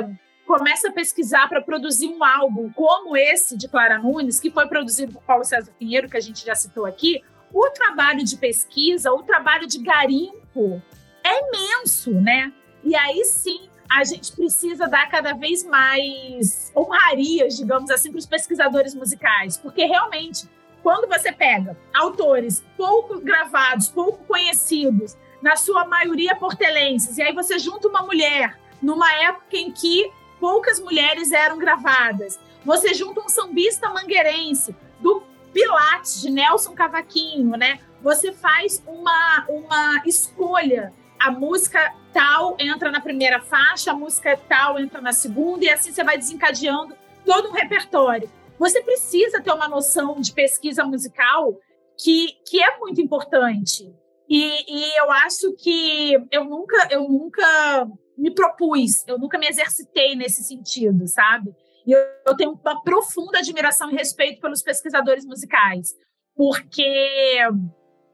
começa 0.49 0.89
a 0.89 0.91
pesquisar 0.91 1.47
para 1.47 1.61
produzir 1.61 2.07
um 2.07 2.23
álbum 2.23 2.71
como 2.71 3.15
esse 3.15 3.55
de 3.55 3.67
Clara 3.67 3.99
Nunes, 3.99 4.39
que 4.39 4.49
foi 4.49 4.67
produzido 4.67 5.13
por 5.13 5.21
Paulo 5.21 5.45
César 5.45 5.71
Pinheiro, 5.77 6.09
que 6.09 6.17
a 6.17 6.19
gente 6.19 6.43
já 6.43 6.55
citou 6.55 6.87
aqui, 6.87 7.23
o 7.53 7.69
trabalho 7.69 8.25
de 8.25 8.35
pesquisa, 8.35 9.11
o 9.11 9.21
trabalho 9.21 9.67
de 9.67 9.77
garimpo 9.77 10.81
é 11.23 11.47
imenso, 11.47 12.19
né? 12.19 12.51
E 12.83 12.95
aí 12.95 13.23
sim 13.25 13.69
a 13.87 14.03
gente 14.03 14.31
precisa 14.31 14.87
dar 14.87 15.07
cada 15.11 15.33
vez 15.33 15.63
mais 15.63 16.71
honrarias, 16.75 17.55
digamos 17.55 17.91
assim, 17.91 18.09
para 18.09 18.17
os 18.17 18.25
pesquisadores 18.25 18.95
musicais, 18.95 19.55
porque 19.55 19.85
realmente 19.85 20.49
quando 20.81 21.07
você 21.07 21.31
pega 21.31 21.77
autores 21.93 22.65
pouco 22.75 23.19
gravados, 23.19 23.89
pouco 23.89 24.25
conhecidos, 24.25 25.15
na 25.43 25.55
sua 25.55 25.85
maioria 25.85 26.35
portelenses, 26.35 27.19
e 27.19 27.21
aí 27.21 27.35
você 27.35 27.59
junta 27.59 27.87
uma 27.87 28.01
mulher 28.01 28.57
numa 28.81 29.13
época 29.13 29.55
em 29.55 29.71
que 29.71 30.11
poucas 30.39 30.79
mulheres 30.79 31.31
eram 31.31 31.57
gravadas, 31.57 32.39
você 32.63 32.93
junta 32.93 33.21
um 33.21 33.29
sambista 33.29 33.89
mangueirense 33.89 34.75
do 34.99 35.23
Pilates, 35.53 36.21
de 36.21 36.29
Nelson 36.29 36.73
Cavaquinho, 36.73 37.57
né? 37.57 37.79
Você 38.01 38.31
faz 38.31 38.83
uma, 38.85 39.45
uma 39.49 40.01
escolha. 40.05 40.93
A 41.19 41.31
música 41.31 41.93
tal 42.13 42.55
entra 42.59 42.91
na 42.91 43.01
primeira 43.01 43.41
faixa, 43.41 43.91
a 43.91 43.95
música 43.95 44.37
tal 44.47 44.79
entra 44.79 45.01
na 45.01 45.11
segunda, 45.11 45.65
e 45.65 45.69
assim 45.69 45.91
você 45.91 46.03
vai 46.03 46.17
desencadeando 46.17 46.95
todo 47.25 47.49
um 47.49 47.51
repertório. 47.51 48.29
Você 48.57 48.81
precisa 48.81 49.41
ter 49.41 49.51
uma 49.51 49.67
noção 49.67 50.19
de 50.19 50.33
pesquisa 50.33 50.83
musical 50.83 51.57
que, 51.97 52.37
que 52.45 52.61
é 52.61 52.77
muito 52.77 53.01
importante. 53.01 53.91
E, 54.29 54.43
e 54.67 54.97
eu 54.97 55.11
acho 55.11 55.53
que 55.57 56.13
eu 56.31 56.43
nunca, 56.45 56.87
eu 56.91 57.09
nunca 57.09 57.87
me 58.19 58.31
propus, 58.31 59.07
eu 59.07 59.17
nunca 59.17 59.37
me 59.37 59.47
exercitei 59.47 60.15
nesse 60.15 60.43
sentido, 60.43 61.07
sabe? 61.07 61.55
E 61.85 61.91
eu, 61.91 61.99
eu 62.27 62.35
tenho 62.35 62.51
uma 62.51 62.83
profunda 62.83 63.39
admiração 63.39 63.89
e 63.89 63.95
respeito 63.95 64.41
pelos 64.41 64.61
pesquisadores 64.61 65.25
musicais, 65.25 65.95
porque 66.35 67.39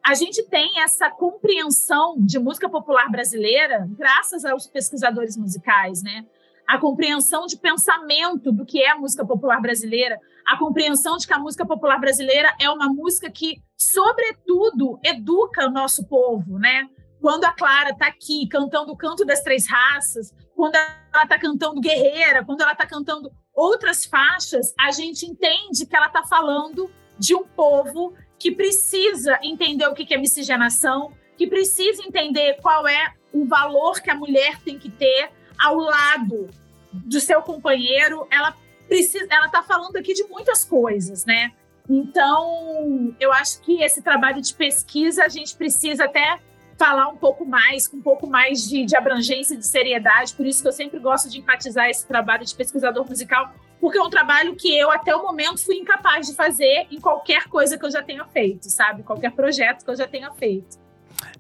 a 0.06 0.14
gente 0.14 0.44
tem 0.44 0.80
essa 0.82 1.10
compreensão 1.10 2.16
de 2.20 2.38
música 2.38 2.70
popular 2.70 3.10
brasileira 3.10 3.88
graças 3.98 4.46
aos 4.46 4.68
pesquisadores 4.68 5.36
musicais, 5.36 6.04
né? 6.04 6.26
A 6.68 6.80
compreensão 6.80 7.46
de 7.46 7.58
pensamento 7.58 8.52
do 8.52 8.66
que 8.66 8.82
é 8.82 8.92
a 8.92 8.98
música 8.98 9.26
popular 9.26 9.60
brasileira, 9.60 10.20
a 10.46 10.58
compreensão 10.58 11.18
de 11.18 11.26
que 11.26 11.34
a 11.34 11.40
música 11.40 11.66
popular 11.66 12.00
brasileira 12.00 12.56
é 12.60 12.70
uma 12.70 12.88
música 12.88 13.30
que, 13.32 13.62
sobretudo, 13.78 15.00
educa 15.04 15.68
o 15.68 15.72
nosso 15.72 16.08
povo, 16.08 16.60
né? 16.60 16.88
Quando 17.22 17.46
a 17.46 17.52
Clara 17.52 17.90
está 17.90 18.08
aqui 18.08 18.48
cantando 18.48 18.92
o 18.92 18.98
canto 18.98 19.26
das 19.26 19.42
três 19.42 19.68
raças, 19.68 20.34
quando 20.56 20.76
ela 20.76 21.24
está 21.24 21.38
cantando 21.40 21.82
Guerreira, 21.82 22.46
quando 22.46 22.62
ela 22.62 22.72
está 22.72 22.86
cantando 22.86 23.32
outras 23.54 24.06
faixas, 24.06 24.74
a 24.80 24.92
gente 24.92 25.26
entende 25.26 25.86
que 25.86 25.96
ela 25.96 26.08
está 26.08 26.24
falando 26.24 26.90
de 27.18 27.36
um 27.36 27.44
povo 27.44 28.14
que 28.38 28.52
precisa 28.52 29.40
entender 29.42 29.88
o 29.88 29.94
que 29.94 30.14
é 30.14 30.18
miscigenação, 30.18 31.14
que 31.38 31.48
precisa 31.48 32.04
entender 32.04 32.58
qual 32.62 32.88
é 32.88 33.14
o 33.34 33.46
valor 33.46 34.02
que 34.02 34.10
a 34.10 34.16
mulher 34.16 34.60
tem 34.62 34.78
que 34.78 34.90
ter 34.90 35.32
ao 35.58 35.78
lado 35.78 36.50
do 36.92 37.20
seu 37.20 37.42
companheiro. 37.42 38.28
Ela 38.30 38.56
precisa, 38.88 39.28
ela 39.30 39.48
está 39.48 39.64
falando 39.64 39.96
aqui 39.98 40.14
de 40.14 40.24
muitas 40.26 40.64
coisas, 40.64 41.26
né? 41.26 41.54
Então, 41.90 43.16
eu 43.20 43.32
acho 43.32 43.62
que 43.62 43.82
esse 43.82 44.02
trabalho 44.02 44.42
de 44.42 44.54
pesquisa 44.54 45.24
a 45.24 45.30
gente 45.30 45.56
precisa 45.56 46.06
até 46.06 46.40
falar 46.78 47.08
um 47.08 47.16
pouco 47.16 47.46
mais, 47.46 47.88
com 47.88 47.98
um 47.98 48.02
pouco 48.02 48.28
mais 48.28 48.68
de, 48.68 48.86
de 48.86 48.96
abrangência, 48.96 49.58
de 49.58 49.66
seriedade. 49.66 50.34
Por 50.34 50.46
isso 50.46 50.62
que 50.62 50.68
eu 50.68 50.74
sempre 50.74 51.00
gosto 51.00 51.30
de 51.30 51.40
enfatizar 51.40 51.90
esse 51.90 52.06
trabalho 52.08 52.46
de 52.46 52.54
pesquisador 52.54 53.08
musical, 53.08 53.54
porque 53.80 53.98
é 53.98 54.02
um 54.02 54.10
trabalho 54.10 54.56
que 54.56 54.78
eu, 54.78 54.92
até 54.92 55.16
o 55.16 55.24
momento, 55.24 55.64
fui 55.64 55.76
incapaz 55.76 56.28
de 56.28 56.36
fazer 56.36 56.88
em 56.92 57.00
qualquer 57.00 57.48
coisa 57.48 57.78
que 57.78 57.86
eu 57.86 57.92
já 57.92 58.02
tenha 58.04 58.26
feito, 58.26 58.70
sabe? 58.70 59.04
Qualquer 59.04 59.32
projeto 59.32 59.84
que 59.84 59.92
eu 59.92 59.96
já 59.96 60.08
tenha 60.08 60.32
feito. 60.32 60.85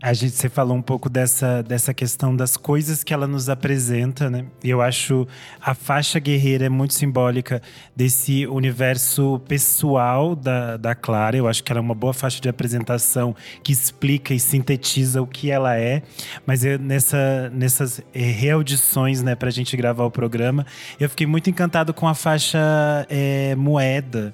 A 0.01 0.13
gente, 0.13 0.35
você 0.35 0.49
falou 0.49 0.75
um 0.75 0.81
pouco 0.81 1.09
dessa, 1.09 1.63
dessa 1.63 1.93
questão 1.93 2.35
das 2.35 2.57
coisas 2.57 3.03
que 3.03 3.13
ela 3.13 3.27
nos 3.27 3.49
apresenta, 3.49 4.29
né? 4.29 4.45
E 4.63 4.69
eu 4.69 4.81
acho 4.81 5.27
a 5.61 5.73
faixa 5.73 6.19
guerreira 6.19 6.65
é 6.65 6.69
muito 6.69 6.93
simbólica 6.93 7.61
desse 7.95 8.45
universo 8.47 9.41
pessoal 9.47 10.35
da, 10.35 10.77
da 10.77 10.93
Clara. 10.93 11.37
Eu 11.37 11.47
acho 11.47 11.63
que 11.63 11.71
ela 11.71 11.79
é 11.79 11.81
uma 11.81 11.95
boa 11.95 12.13
faixa 12.13 12.41
de 12.41 12.49
apresentação 12.49 13.35
que 13.63 13.71
explica 13.71 14.33
e 14.33 14.39
sintetiza 14.39 15.21
o 15.21 15.27
que 15.27 15.49
ela 15.49 15.77
é. 15.77 16.03
Mas 16.45 16.65
eu, 16.65 16.77
nessa, 16.77 17.49
nessas 17.53 18.01
é, 18.13 18.19
reaudições, 18.19 19.23
né, 19.23 19.33
pra 19.33 19.49
gente 19.49 19.75
gravar 19.77 20.03
o 20.03 20.11
programa, 20.11 20.65
eu 20.99 21.09
fiquei 21.09 21.25
muito 21.25 21.49
encantado 21.49 21.93
com 21.93 22.07
a 22.07 22.13
faixa 22.13 22.59
é, 23.09 23.55
Moeda 23.55 24.33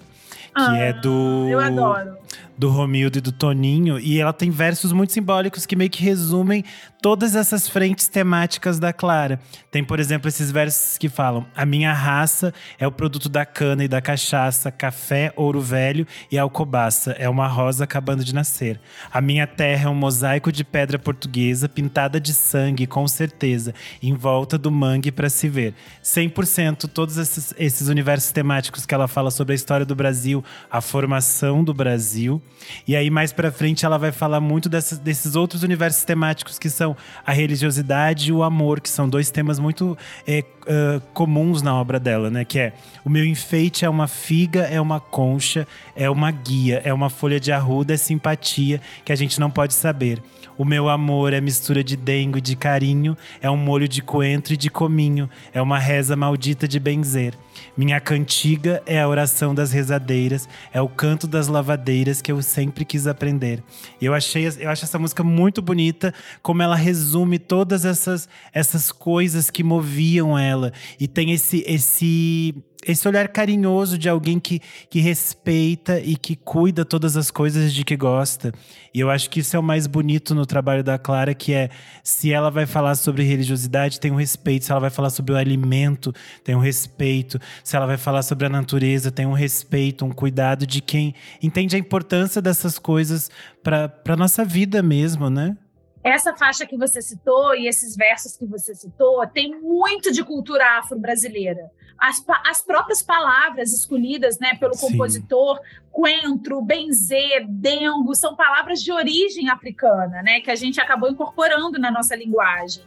que 0.53 0.61
é 0.61 0.65
ah, 0.65 0.77
é 0.77 0.93
do. 0.93 1.47
Eu 1.49 1.59
adoro 1.59 2.17
do 2.61 2.69
Romildo 2.69 3.17
e 3.17 3.21
do 3.21 3.31
Toninho. 3.31 3.97
E 3.97 4.21
ela 4.21 4.31
tem 4.31 4.51
versos 4.51 4.91
muito 4.91 5.11
simbólicos 5.11 5.65
que 5.65 5.75
meio 5.75 5.89
que 5.89 6.03
resumem 6.03 6.63
todas 7.01 7.35
essas 7.35 7.67
frentes 7.67 8.07
temáticas 8.07 8.77
da 8.77 8.93
Clara. 8.93 9.39
Tem, 9.71 9.83
por 9.83 9.99
exemplo, 9.99 10.27
esses 10.27 10.51
versos 10.51 10.95
que 10.95 11.09
falam: 11.09 11.43
A 11.55 11.65
minha 11.65 11.91
raça 11.91 12.53
é 12.77 12.85
o 12.85 12.91
produto 12.91 13.27
da 13.27 13.47
cana 13.47 13.83
e 13.83 13.87
da 13.87 13.99
cachaça, 13.99 14.71
café, 14.71 15.33
ouro 15.35 15.59
velho 15.59 16.05
e 16.31 16.37
alcobaça. 16.37 17.13
É 17.13 17.27
uma 17.27 17.47
rosa 17.47 17.85
acabando 17.85 18.23
de 18.23 18.31
nascer. 18.31 18.79
A 19.11 19.19
minha 19.19 19.47
terra 19.47 19.87
é 19.87 19.89
um 19.89 19.95
mosaico 19.95 20.51
de 20.51 20.63
pedra 20.63 20.99
portuguesa 20.99 21.67
pintada 21.67 22.21
de 22.21 22.31
sangue, 22.31 22.85
com 22.85 23.07
certeza, 23.07 23.73
em 24.03 24.13
volta 24.13 24.55
do 24.55 24.69
mangue 24.69 25.11
para 25.11 25.31
se 25.31 25.49
ver. 25.49 25.73
100% 26.03 26.87
todos 26.87 27.17
esses, 27.17 27.55
esses 27.57 27.87
universos 27.87 28.31
temáticos 28.31 28.85
que 28.85 28.93
ela 28.93 29.07
fala 29.07 29.31
sobre 29.31 29.53
a 29.53 29.55
história 29.55 29.85
do 29.85 29.95
Brasil, 29.95 30.43
a 30.69 30.79
formação 30.79 31.63
do 31.63 31.73
Brasil. 31.73 32.39
E 32.87 32.95
aí, 32.95 33.09
mais 33.09 33.31
pra 33.33 33.51
frente, 33.51 33.85
ela 33.85 33.97
vai 33.97 34.11
falar 34.11 34.39
muito 34.39 34.69
dessas, 34.69 34.97
desses 34.97 35.35
outros 35.35 35.63
universos 35.63 36.03
temáticos 36.03 36.57
que 36.57 36.69
são 36.69 36.95
a 37.25 37.31
religiosidade 37.31 38.29
e 38.29 38.33
o 38.33 38.43
amor, 38.43 38.79
que 38.79 38.89
são 38.89 39.07
dois 39.07 39.29
temas 39.29 39.59
muito 39.59 39.97
é, 40.27 40.43
uh, 40.63 41.01
comuns 41.13 41.61
na 41.61 41.75
obra 41.75 41.99
dela, 41.99 42.29
né? 42.29 42.45
Que 42.45 42.59
é 42.59 42.73
o 43.03 43.09
meu 43.09 43.25
enfeite 43.25 43.85
é 43.85 43.89
uma 43.89 44.07
figa, 44.07 44.61
é 44.61 44.79
uma 44.79 44.99
concha, 44.99 45.67
é 45.95 46.09
uma 46.09 46.31
guia, 46.31 46.81
é 46.83 46.93
uma 46.93 47.09
folha 47.09 47.39
de 47.39 47.51
arruda, 47.51 47.93
é 47.93 47.97
simpatia 47.97 48.81
que 49.03 49.11
a 49.11 49.15
gente 49.15 49.39
não 49.39 49.49
pode 49.49 49.73
saber. 49.73 50.21
O 50.61 50.63
meu 50.63 50.89
amor 50.89 51.33
é 51.33 51.41
mistura 51.41 51.83
de 51.83 51.95
dengo 51.95 52.37
e 52.37 52.41
de 52.41 52.55
carinho, 52.55 53.17
é 53.41 53.49
um 53.49 53.57
molho 53.57 53.87
de 53.87 53.99
coentro 53.99 54.53
e 54.53 54.57
de 54.57 54.69
cominho, 54.69 55.27
é 55.51 55.59
uma 55.59 55.79
reza 55.79 56.15
maldita 56.15 56.67
de 56.67 56.79
benzer. 56.79 57.33
Minha 57.75 57.99
cantiga 57.99 58.83
é 58.85 59.01
a 59.01 59.07
oração 59.07 59.55
das 59.55 59.71
rezadeiras, 59.71 60.47
é 60.71 60.79
o 60.79 60.87
canto 60.87 61.25
das 61.25 61.47
lavadeiras 61.47 62.21
que 62.21 62.31
eu 62.31 62.39
sempre 62.43 62.85
quis 62.85 63.07
aprender. 63.07 63.63
Eu 63.99 64.13
achei, 64.13 64.47
eu 64.59 64.69
acho 64.69 64.85
essa 64.85 64.99
música 64.99 65.23
muito 65.23 65.63
bonita, 65.63 66.13
como 66.43 66.61
ela 66.61 66.75
resume 66.75 67.39
todas 67.39 67.83
essas 67.83 68.29
essas 68.53 68.91
coisas 68.91 69.49
que 69.49 69.63
moviam 69.63 70.37
ela 70.37 70.71
e 70.99 71.07
tem 71.07 71.31
esse 71.31 71.63
esse 71.65 72.53
esse 72.85 73.07
olhar 73.07 73.27
carinhoso 73.27 73.97
de 73.97 74.09
alguém 74.09 74.39
que, 74.39 74.59
que 74.89 74.99
respeita 74.99 75.99
e 75.99 76.15
que 76.15 76.35
cuida 76.35 76.83
todas 76.83 77.15
as 77.15 77.29
coisas 77.29 77.73
de 77.73 77.83
que 77.83 77.95
gosta. 77.95 78.51
E 78.93 78.99
eu 78.99 79.09
acho 79.09 79.29
que 79.29 79.39
isso 79.39 79.55
é 79.55 79.59
o 79.59 79.63
mais 79.63 79.87
bonito 79.87 80.33
no 80.33 80.45
trabalho 80.45 80.83
da 80.83 80.97
Clara, 80.97 81.33
que 81.33 81.53
é 81.53 81.69
se 82.03 82.33
ela 82.33 82.49
vai 82.49 82.65
falar 82.65 82.95
sobre 82.95 83.23
religiosidade, 83.23 83.99
tem 83.99 84.11
um 84.11 84.15
respeito. 84.15 84.65
Se 84.65 84.71
ela 84.71 84.81
vai 84.81 84.89
falar 84.89 85.09
sobre 85.09 85.33
o 85.33 85.37
alimento, 85.37 86.13
tem 86.43 86.55
um 86.55 86.59
respeito. 86.59 87.39
Se 87.63 87.75
ela 87.75 87.85
vai 87.85 87.97
falar 87.97 88.23
sobre 88.23 88.45
a 88.45 88.49
natureza, 88.49 89.11
tem 89.11 89.25
um 89.25 89.33
respeito, 89.33 90.03
um 90.03 90.11
cuidado 90.11 90.65
de 90.65 90.81
quem 90.81 91.13
entende 91.41 91.75
a 91.75 91.79
importância 91.79 92.41
dessas 92.41 92.79
coisas 92.79 93.29
para 93.63 93.93
a 94.07 94.17
nossa 94.17 94.43
vida 94.43 94.81
mesmo, 94.81 95.29
né? 95.29 95.55
Essa 96.03 96.35
faixa 96.35 96.65
que 96.65 96.75
você 96.75 96.99
citou 96.99 97.55
e 97.55 97.67
esses 97.67 97.95
versos 97.95 98.35
que 98.35 98.45
você 98.45 98.73
citou 98.73 99.25
tem 99.27 99.61
muito 99.61 100.11
de 100.11 100.23
cultura 100.23 100.79
afro-brasileira 100.79 101.69
as, 102.01 102.25
as 102.47 102.63
próprias 102.63 103.03
palavras 103.03 103.71
escolhidas 103.71 104.39
né, 104.39 104.55
pelo 104.55 104.73
Sim. 104.73 104.87
compositor, 104.87 105.59
coentro, 105.91 106.59
benzer, 106.59 107.45
dengo, 107.47 108.15
são 108.15 108.35
palavras 108.35 108.81
de 108.81 108.91
origem 108.91 109.49
africana, 109.49 110.23
né, 110.23 110.41
que 110.41 110.49
a 110.49 110.55
gente 110.55 110.81
acabou 110.81 111.11
incorporando 111.11 111.77
na 111.77 111.91
nossa 111.91 112.15
linguagem. 112.15 112.83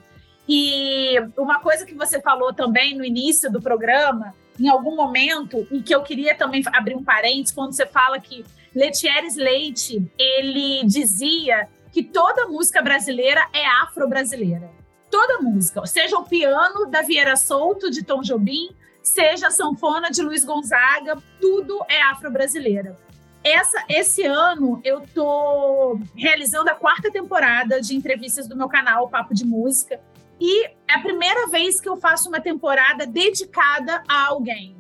E 0.49 1.15
uma 1.39 1.61
coisa 1.61 1.87
que 1.87 1.95
você 1.95 2.21
falou 2.21 2.53
também 2.53 2.97
no 2.97 3.05
início 3.05 3.51
do 3.51 3.63
programa, 3.63 4.35
em 4.59 4.69
algum 4.69 4.97
momento, 4.97 5.67
e 5.71 5.81
que 5.81 5.95
eu 5.95 6.03
queria 6.03 6.35
também 6.35 6.63
abrir 6.73 6.97
um 6.97 7.05
parênteses, 7.05 7.53
quando 7.53 7.73
você 7.73 7.87
fala 7.87 8.19
que 8.19 8.45
Letieres 8.75 9.37
Leite, 9.37 10.05
ele 10.19 10.85
dizia 10.85 11.69
que 11.93 12.03
toda 12.03 12.49
música 12.49 12.83
brasileira 12.83 13.47
é 13.53 13.65
afro-brasileira. 13.65 14.69
Toda 15.09 15.41
música, 15.41 15.87
seja 15.87 16.19
o 16.19 16.25
piano 16.25 16.87
da 16.87 17.01
Vieira 17.01 17.37
Souto, 17.37 17.89
de 17.89 18.03
Tom 18.03 18.21
Jobim, 18.21 18.75
seja 19.05 19.49
a 19.49 19.51
sanfona 19.51 20.11
de 20.11 20.23
Luiz 20.23 20.45
Gonzaga, 20.45 21.19
tudo 21.39 21.85
é 21.89 22.03
afro-brasileira. 22.03 22.99
Essa, 23.45 23.85
esse 23.91 24.25
ano 24.25 24.81
eu 24.83 25.03
tô 25.15 26.01
realizando 26.17 26.71
a 26.71 26.75
quarta 26.75 27.13
temporada 27.13 27.81
de 27.83 27.95
entrevistas 27.95 28.49
do 28.49 28.57
meu 28.57 28.67
canal 28.67 29.07
Papo 29.11 29.35
de 29.35 29.45
Música 29.45 30.01
e 30.41 30.65
é 30.65 30.95
a 30.95 31.01
primeira 31.01 31.47
vez 31.49 31.79
que 31.79 31.89
eu 31.89 31.99
faço 31.99 32.31
uma 32.31 32.41
temporada 32.41 33.07
dedicada 33.07 34.03
a 34.09 34.29
alguém. 34.29 34.75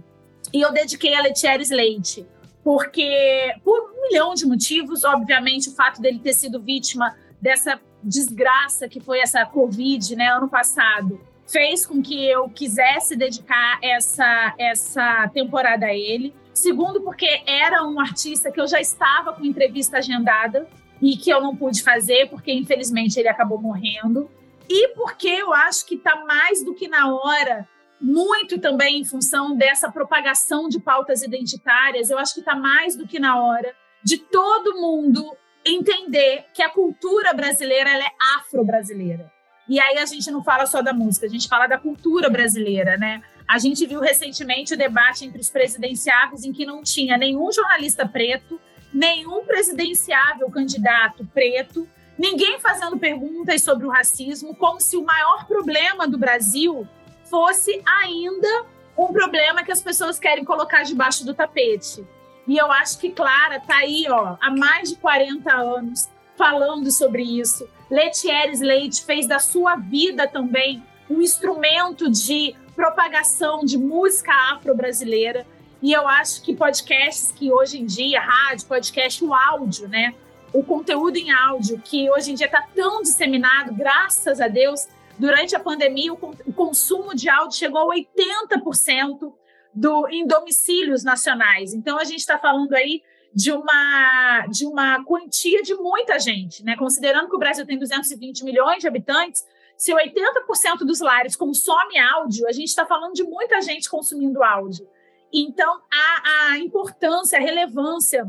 E 0.51 0.63
eu 0.63 0.73
dediquei 0.73 1.15
a 1.15 1.21
Letieres 1.21 1.69
Leite, 1.69 2.27
porque 2.65 3.55
por 3.63 3.93
um 3.93 4.09
milhão 4.09 4.35
de 4.35 4.47
motivos, 4.47 5.05
obviamente 5.05 5.69
o 5.69 5.75
fato 5.75 6.01
dele 6.01 6.19
ter 6.19 6.33
sido 6.33 6.59
vítima 6.59 7.15
dessa 7.43 7.79
desgraça 8.03 8.89
que 8.89 9.01
foi 9.01 9.21
essa 9.21 9.45
Covid, 9.45 10.17
né, 10.17 10.29
ano 10.29 10.49
passado, 10.49 11.21
fez 11.47 11.85
com 11.87 12.03
que 12.03 12.27
eu 12.27 12.49
quisesse 12.49 13.17
dedicar 13.17 13.79
essa, 13.83 14.55
essa 14.59 15.29
temporada 15.29 15.87
a 15.87 15.95
ele. 15.95 16.35
Segundo, 16.53 17.01
porque 17.03 17.43
era 17.47 17.85
um 17.85 18.01
artista 18.01 18.51
que 18.51 18.61
eu 18.61 18.67
já 18.67 18.81
estava 18.81 19.33
com 19.33 19.45
entrevista 19.45 19.99
agendada 19.99 20.69
e 21.03 21.17
que 21.17 21.31
eu 21.31 21.41
não 21.41 21.57
pude 21.57 21.83
fazer, 21.83 22.29
porque 22.31 22.53
infelizmente 22.53 23.19
ele 23.19 23.29
acabou 23.29 23.61
morrendo. 23.61 24.31
E 24.69 24.89
porque 24.95 25.29
eu 25.29 25.53
acho 25.53 25.85
que 25.87 25.97
está 25.97 26.25
mais 26.25 26.65
do 26.65 26.75
que 26.75 26.89
na 26.89 27.13
hora, 27.13 27.69
muito 28.01 28.59
também 28.59 29.01
em 29.01 29.05
função 29.05 29.57
dessa 29.57 29.91
propagação 29.91 30.69
de 30.69 30.81
pautas 30.81 31.23
identitárias, 31.23 32.09
eu 32.09 32.19
acho 32.19 32.35
que 32.35 32.41
está 32.41 32.55
mais 32.55 32.97
do 32.97 33.07
que 33.07 33.19
na 33.19 33.39
hora 33.41 33.75
de 34.03 34.19
todo 34.19 34.81
mundo 34.81 35.37
entender 35.65 36.45
que 36.53 36.63
a 36.63 36.69
cultura 36.69 37.33
brasileira 37.33 37.91
é 37.91 38.11
afro-brasileira. 38.37 39.34
E 39.68 39.81
aí 39.81 39.98
a 39.98 40.07
gente 40.07 40.31
não 40.31 40.42
fala 40.42 40.66
só 40.66 40.83
da 40.83 40.92
música, 40.92 41.27
a 41.27 41.29
gente 41.29 41.48
fala 41.48 41.66
da 41.66 41.79
cultura 41.79 42.29
brasileira, 42.29 42.96
né? 42.96 43.22
A 43.48 43.59
gente 43.59 43.87
viu 43.87 44.00
recentemente 44.00 44.74
o 44.74 44.77
debate 44.77 45.24
entre 45.24 45.40
os 45.40 45.50
presidenciáveis 45.50 46.44
em 46.44 46.53
que 46.53 46.66
não 46.66 46.83
tinha 46.83 47.16
nenhum 47.16 47.50
jornalista 47.53 48.07
preto, 48.07 48.61
nenhum 48.92 49.44
presidenciável 49.44 50.50
candidato 50.50 51.27
preto, 51.33 51.88
ninguém 52.18 52.59
fazendo 52.61 52.98
perguntas 52.98 53.62
sobre 53.62 53.87
o 53.87 53.90
racismo, 53.90 54.55
como 54.55 54.81
se 54.81 54.96
o 54.96 55.05
maior 55.05 55.46
problema 55.46 56.07
do 56.07 56.16
Brasil 56.16 56.87
fosse 57.24 57.83
ainda 57.87 58.66
um 58.96 59.12
problema 59.12 59.64
que 59.64 59.72
as 59.72 59.83
pessoas 59.83 60.18
querem 60.18 60.44
colocar 60.44 60.85
debaixo 60.85 61.24
do 61.24 61.35
tapete. 61.35 62.07
E 62.46 62.57
eu 62.57 62.70
acho 62.70 62.98
que 62.98 63.11
Clara 63.11 63.57
está 63.57 63.79
aí, 63.79 64.07
ó, 64.09 64.37
há 64.40 64.50
mais 64.50 64.90
de 64.90 64.96
40 64.96 65.53
anos 65.53 66.09
falando 66.37 66.90
sobre 66.90 67.22
isso. 67.22 67.68
Letieres 67.90 68.61
Leite 68.61 69.05
fez 69.05 69.27
da 69.27 69.38
sua 69.38 69.77
vida 69.77 70.27
também 70.27 70.83
um 71.09 71.20
instrumento 71.20 72.11
de 72.11 72.55
propagação 72.75 73.64
de 73.64 73.79
música 73.79 74.33
afro-brasileira. 74.53 75.47
E 75.83 75.92
eu 75.92 76.09
acho 76.09 76.42
que 76.42 76.55
podcasts 76.55 77.31
que 77.31 77.53
hoje 77.53 77.81
em 77.81 77.85
dia, 77.85 78.20
rádio, 78.20 78.66
podcast, 78.66 79.23
o 79.25 79.35
áudio, 79.35 79.88
né? 79.88 80.14
O 80.53 80.62
conteúdo 80.62 81.16
em 81.16 81.31
áudio, 81.31 81.81
que 81.81 82.11
hoje 82.11 82.33
em 82.33 82.35
dia 82.35 82.47
está 82.47 82.62
tão 82.75 83.03
disseminado, 83.03 83.75
graças 83.75 84.40
a 84.40 84.49
Deus, 84.49 84.87
durante 85.18 85.55
a 85.55 85.61
pandemia, 85.61 86.12
o, 86.12 86.53
consumo 86.53 87.14
de 87.14 87.29
áudio 87.29 87.59
chegou 87.59 87.92
a 87.92 87.97
80% 87.97 89.33
do, 89.75 90.09
em 90.09 90.27
domicílios 90.27 91.03
nacionais. 91.03 91.75
Então, 91.75 91.99
a 91.99 92.05
gente 92.05 92.20
está 92.20 92.38
falando 92.38 92.73
aí 92.75 93.03
de 93.35 93.51
uma, 93.51 94.47
de 94.47 94.64
uma 94.64 95.05
quantia 95.05 95.62
de 95.62 95.75
muita 95.75 96.18
gente, 96.18 96.64
né? 96.64 96.77
Considerando 96.77 97.29
que 97.29 97.35
o 97.37 97.38
Brasil 97.38 97.66
tem 97.66 97.79
220 97.79 98.44
milhões 98.44 98.81
de 98.81 98.87
habitantes, 98.87 99.44
se 99.77 99.92
80% 99.92 100.79
dos 100.87 101.01
lares 101.01 101.35
consome 101.35 101.99
áudio, 101.99 102.47
a 102.47 102.53
gente 102.53 102.68
está 102.68 102.87
falando 102.87 103.12
de 103.12 103.25
muita 103.25 103.61
gente 103.61 103.90
consumindo 103.90 104.42
áudio. 104.42 104.88
Então, 105.33 105.81
a, 105.92 106.53
a 106.53 106.59
importância, 106.59 107.37
a 107.37 107.42
relevância 107.42 108.25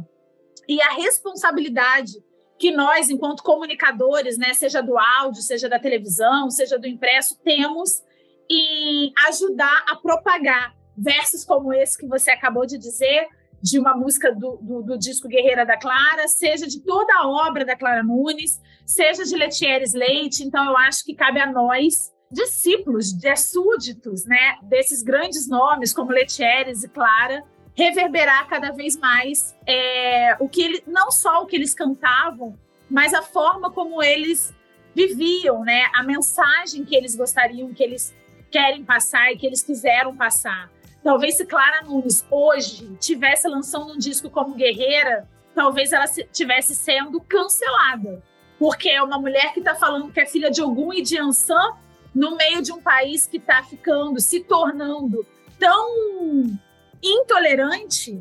e 0.67 0.81
a 0.81 0.89
responsabilidade 0.93 2.13
que 2.57 2.71
nós, 2.71 3.09
enquanto 3.09 3.43
comunicadores, 3.43 4.37
né, 4.39 4.53
seja 4.55 4.81
do 4.81 4.97
áudio, 4.97 5.43
seja 5.43 5.69
da 5.69 5.77
televisão, 5.77 6.49
seja 6.49 6.79
do 6.79 6.87
impresso, 6.87 7.37
temos 7.43 8.01
em 8.49 9.13
ajudar 9.27 9.85
a 9.87 9.95
propagar 9.95 10.75
versos 10.97 11.43
como 11.43 11.73
esse 11.73 11.97
que 11.97 12.07
você 12.07 12.31
acabou 12.31 12.65
de 12.65 12.77
dizer, 12.77 13.27
de 13.65 13.79
uma 13.79 13.95
música 13.95 14.31
do, 14.31 14.59
do, 14.61 14.83
do, 14.83 14.95
disco 14.95 15.27
Guerreira 15.27 15.65
da 15.65 15.75
Clara, 15.75 16.27
seja 16.27 16.67
de 16.67 16.79
toda 16.81 17.11
a 17.15 17.27
obra 17.27 17.65
da 17.65 17.75
Clara 17.75 18.03
Nunes, 18.03 18.61
seja 18.85 19.23
de 19.23 19.35
Letieres 19.35 19.91
Leite. 19.95 20.43
Então, 20.43 20.63
eu 20.63 20.77
acho 20.77 21.03
que 21.03 21.15
cabe 21.15 21.39
a 21.39 21.51
nós, 21.51 22.13
discípulos, 22.31 23.11
de 23.11 23.35
súditos, 23.35 24.23
né, 24.23 24.59
desses 24.61 25.01
grandes 25.01 25.49
nomes 25.49 25.91
como 25.91 26.11
Letieres 26.11 26.83
e 26.83 26.89
Clara, 26.89 27.43
reverberar 27.73 28.47
cada 28.47 28.69
vez 28.69 28.97
mais 28.97 29.55
é, 29.65 30.37
o 30.39 30.47
que 30.47 30.61
ele, 30.61 30.83
não 30.85 31.09
só 31.09 31.41
o 31.41 31.47
que 31.47 31.55
eles 31.55 31.73
cantavam, 31.73 32.55
mas 32.87 33.15
a 33.15 33.23
forma 33.23 33.71
como 33.71 34.03
eles 34.03 34.53
viviam, 34.93 35.63
né, 35.63 35.89
a 35.95 36.03
mensagem 36.03 36.85
que 36.85 36.95
eles 36.95 37.15
gostariam, 37.15 37.73
que 37.73 37.81
eles 37.81 38.15
querem 38.51 38.85
passar 38.85 39.31
e 39.31 39.37
que 39.37 39.47
eles 39.47 39.63
quiseram 39.63 40.15
passar. 40.15 40.69
Talvez 41.05 41.37
se 41.37 41.45
Clara 41.45 41.83
Nunes 41.83 42.25
hoje 42.31 42.97
tivesse 42.99 43.47
lançando 43.47 43.93
um 43.93 43.97
disco 43.99 44.27
como 44.27 44.55
Guerreira, 44.55 45.29
talvez 45.53 45.93
ela 45.93 46.07
tivesse 46.07 46.73
sendo 46.73 47.21
cancelada. 47.21 48.23
Porque 48.57 48.89
é 48.89 49.03
uma 49.03 49.19
mulher 49.19 49.53
que 49.53 49.59
está 49.59 49.75
falando 49.75 50.11
que 50.11 50.19
é 50.19 50.25
filha 50.25 50.49
de 50.49 50.63
Ogum 50.63 50.91
e 50.91 51.03
de 51.03 51.19
Ansan 51.19 51.77
no 52.13 52.35
meio 52.35 52.59
de 52.63 52.71
um 52.71 52.81
país 52.81 53.27
que 53.27 53.37
está 53.37 53.61
ficando, 53.61 54.19
se 54.19 54.39
tornando 54.45 55.23
tão 55.59 56.57
intolerante. 57.03 58.19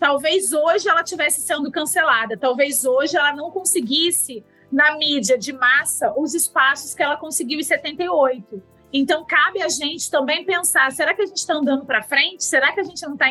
Talvez 0.00 0.52
hoje 0.52 0.88
ela 0.88 1.04
tivesse 1.04 1.40
sendo 1.40 1.70
cancelada. 1.70 2.36
Talvez 2.36 2.84
hoje 2.84 3.16
ela 3.16 3.32
não 3.32 3.52
conseguisse 3.52 4.44
na 4.72 4.96
mídia 4.96 5.38
de 5.38 5.52
massa 5.52 6.12
os 6.16 6.34
espaços 6.34 6.96
que 6.96 7.02
ela 7.04 7.16
conseguiu 7.16 7.60
em 7.60 7.62
78. 7.62 8.73
Então, 8.96 9.24
cabe 9.24 9.60
a 9.60 9.68
gente 9.68 10.08
também 10.08 10.44
pensar: 10.44 10.92
será 10.92 11.12
que 11.12 11.22
a 11.22 11.26
gente 11.26 11.38
está 11.38 11.54
andando 11.54 11.84
para 11.84 12.00
frente? 12.00 12.44
Será 12.44 12.72
que 12.72 12.78
a 12.78 12.84
gente 12.84 13.02
não 13.02 13.14
está 13.14 13.28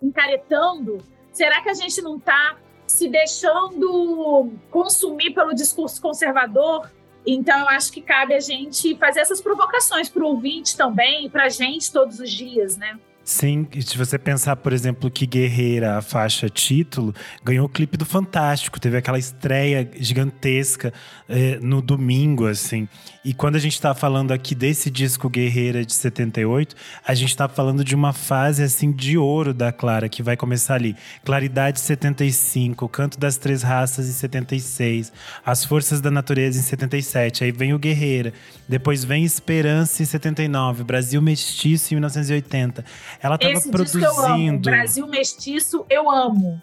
encaretando? 0.00 1.04
Será 1.30 1.60
que 1.60 1.68
a 1.68 1.74
gente 1.74 2.00
não 2.00 2.16
está 2.16 2.56
se 2.86 3.08
deixando 3.08 4.50
consumir 4.70 5.34
pelo 5.34 5.54
discurso 5.54 6.00
conservador? 6.00 6.90
Então, 7.26 7.60
eu 7.60 7.68
acho 7.68 7.92
que 7.92 8.00
cabe 8.00 8.32
a 8.34 8.40
gente 8.40 8.96
fazer 8.96 9.20
essas 9.20 9.40
provocações 9.42 10.08
para 10.08 10.24
o 10.24 10.28
ouvinte 10.28 10.74
também, 10.76 11.28
para 11.28 11.44
a 11.44 11.48
gente 11.50 11.92
todos 11.92 12.18
os 12.18 12.30
dias, 12.30 12.78
né? 12.78 12.98
Sim, 13.24 13.68
e 13.72 13.82
se 13.82 13.96
você 13.96 14.18
pensar, 14.18 14.56
por 14.56 14.72
exemplo, 14.72 15.08
que 15.08 15.26
Guerreira, 15.26 15.96
a 15.96 16.02
faixa 16.02 16.48
título, 16.48 17.14
ganhou 17.44 17.66
o 17.66 17.68
clipe 17.68 17.96
do 17.96 18.04
Fantástico, 18.04 18.80
teve 18.80 18.96
aquela 18.96 19.18
estreia 19.18 19.88
gigantesca 19.96 20.92
eh, 21.28 21.58
no 21.62 21.80
domingo, 21.80 22.46
assim. 22.46 22.88
E 23.24 23.32
quando 23.32 23.54
a 23.54 23.58
gente 23.60 23.74
está 23.74 23.94
falando 23.94 24.32
aqui 24.32 24.52
desse 24.52 24.90
disco 24.90 25.30
Guerreira 25.30 25.86
de 25.86 25.94
78, 25.94 26.74
a 27.06 27.14
gente 27.14 27.28
está 27.28 27.48
falando 27.48 27.84
de 27.84 27.94
uma 27.94 28.12
fase 28.12 28.64
assim 28.64 28.90
de 28.90 29.16
ouro 29.16 29.54
da 29.54 29.70
Clara, 29.70 30.08
que 30.08 30.24
vai 30.24 30.36
começar 30.36 30.74
ali. 30.74 30.96
Claridade 31.24 31.78
75, 31.78 32.88
Canto 32.88 33.20
das 33.20 33.36
Três 33.36 33.62
Raças 33.62 34.08
em 34.08 34.12
76, 34.12 35.12
As 35.46 35.64
Forças 35.64 36.00
da 36.00 36.10
Natureza 36.10 36.58
em 36.58 36.62
77, 36.62 37.44
aí 37.44 37.52
vem 37.52 37.72
o 37.72 37.78
Guerreira, 37.78 38.32
depois 38.68 39.04
vem 39.04 39.22
Esperança 39.22 40.02
em 40.02 40.06
79, 40.06 40.82
Brasil 40.82 41.22
Mestiço 41.22 41.94
em 41.94 41.96
1980. 41.96 42.84
Ela 43.20 43.36
estava 43.36 43.60
produzindo. 43.70 44.70
Brasil 44.70 45.06
Mestiço, 45.06 45.84
eu 45.88 46.10
amo. 46.10 46.60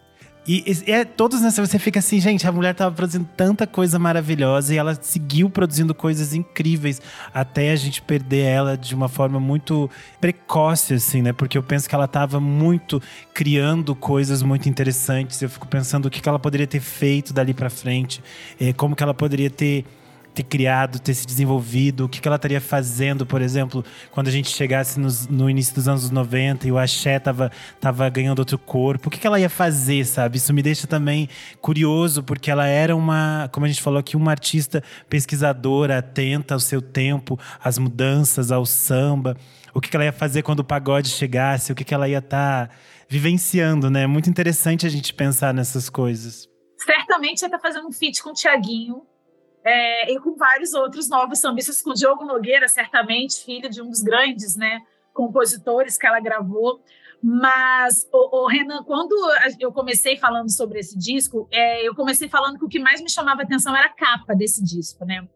E, 0.47 0.63
e 0.87 0.91
é, 0.91 1.05
todos 1.05 1.41
nessa 1.41 1.63
você 1.63 1.77
fica 1.77 1.99
assim, 1.99 2.19
gente, 2.19 2.47
a 2.47 2.51
mulher 2.51 2.73
tava 2.73 2.95
produzindo 2.95 3.29
tanta 3.37 3.67
coisa 3.67 3.99
maravilhosa 3.99 4.73
e 4.73 4.77
ela 4.77 4.97
seguiu 4.99 5.47
produzindo 5.47 5.93
coisas 5.93 6.33
incríveis 6.33 6.99
até 7.31 7.71
a 7.71 7.75
gente 7.75 8.01
perder 8.01 8.45
ela 8.45 8.75
de 8.75 8.95
uma 8.95 9.07
forma 9.07 9.39
muito 9.39 9.87
precoce, 10.19 10.95
assim, 10.95 11.21
né? 11.21 11.33
Porque 11.33 11.55
eu 11.55 11.61
penso 11.61 11.87
que 11.87 11.93
ela 11.93 12.07
tava 12.07 12.39
muito 12.39 12.99
criando 13.31 13.93
coisas 13.93 14.41
muito 14.41 14.67
interessantes. 14.67 15.39
Eu 15.39 15.49
fico 15.49 15.67
pensando 15.67 16.07
o 16.07 16.09
que, 16.09 16.19
que 16.19 16.27
ela 16.27 16.39
poderia 16.39 16.65
ter 16.65 16.79
feito 16.79 17.31
dali 17.31 17.53
para 17.53 17.69
frente, 17.69 18.23
eh, 18.59 18.73
como 18.73 18.95
que 18.95 19.03
ela 19.03 19.13
poderia 19.13 19.51
ter 19.51 19.85
ter 20.33 20.43
criado, 20.43 20.99
ter 20.99 21.13
se 21.13 21.25
desenvolvido, 21.25 22.05
o 22.05 22.09
que, 22.09 22.21
que 22.21 22.27
ela 22.27 22.35
estaria 22.35 22.61
fazendo, 22.61 23.25
por 23.25 23.41
exemplo, 23.41 23.83
quando 24.11 24.27
a 24.27 24.31
gente 24.31 24.49
chegasse 24.49 24.99
nos, 24.99 25.27
no 25.27 25.49
início 25.49 25.75
dos 25.75 25.87
anos 25.87 26.09
90 26.09 26.67
e 26.67 26.71
o 26.71 26.77
axé 26.77 27.19
tava, 27.19 27.51
tava 27.79 28.07
ganhando 28.09 28.39
outro 28.39 28.57
corpo, 28.57 29.07
o 29.07 29.11
que, 29.11 29.19
que 29.19 29.27
ela 29.27 29.39
ia 29.39 29.49
fazer, 29.49 30.05
sabe? 30.05 30.37
Isso 30.37 30.53
me 30.53 30.61
deixa 30.61 30.87
também 30.87 31.27
curioso, 31.61 32.23
porque 32.23 32.49
ela 32.49 32.67
era 32.67 32.95
uma, 32.95 33.49
como 33.51 33.65
a 33.65 33.69
gente 33.69 33.81
falou 33.81 33.99
aqui, 33.99 34.15
uma 34.15 34.31
artista 34.31 34.83
pesquisadora, 35.09 35.97
atenta 35.97 36.53
ao 36.53 36.59
seu 36.59 36.81
tempo, 36.81 37.39
às 37.63 37.77
mudanças, 37.77 38.51
ao 38.51 38.65
samba. 38.65 39.35
O 39.73 39.81
que, 39.81 39.89
que 39.89 39.95
ela 39.95 40.05
ia 40.05 40.13
fazer 40.13 40.41
quando 40.41 40.59
o 40.59 40.63
pagode 40.63 41.09
chegasse, 41.09 41.71
o 41.71 41.75
que, 41.75 41.83
que 41.83 41.93
ela 41.93 42.07
ia 42.07 42.19
estar 42.19 42.67
tá 42.67 42.75
vivenciando, 43.07 43.89
né? 43.89 44.05
Muito 44.05 44.29
interessante 44.29 44.85
a 44.85 44.89
gente 44.89 45.13
pensar 45.13 45.53
nessas 45.53 45.89
coisas. 45.89 46.47
Certamente 46.77 47.41
ia 47.41 47.47
estar 47.47 47.57
tá 47.57 47.61
fazendo 47.61 47.87
um 47.87 47.91
feat 47.91 48.21
com 48.23 48.29
o 48.29 48.33
Tiaguinho, 48.33 49.01
é, 49.63 50.11
e 50.11 50.19
com 50.19 50.35
vários 50.35 50.73
outros 50.73 51.09
novos 51.09 51.39
sambistas, 51.39 51.81
com 51.81 51.93
Diogo 51.93 52.25
Nogueira, 52.25 52.67
certamente, 52.67 53.43
filho 53.43 53.69
de 53.69 53.81
um 53.81 53.89
dos 53.89 54.01
grandes 54.01 54.55
né, 54.55 54.81
compositores 55.13 55.97
que 55.97 56.07
ela 56.07 56.19
gravou. 56.19 56.81
Mas, 57.21 58.07
o, 58.13 58.43
o 58.43 58.47
Renan, 58.47 58.83
quando 58.83 59.13
eu 59.59 59.71
comecei 59.73 60.15
falando 60.15 60.49
sobre 60.49 60.79
esse 60.79 60.97
disco, 60.97 61.47
é, 61.51 61.85
eu 61.85 61.93
comecei 61.93 62.29
falando 62.29 62.57
que 62.57 62.65
o 62.65 62.69
que 62.69 62.79
mais 62.79 63.01
me 63.01 63.09
chamava 63.09 63.41
atenção 63.41 63.75
era 63.75 63.87
a 63.87 63.93
capa 63.93 64.33
desse 64.33 64.63
disco, 64.63 65.03
né? 65.03 65.27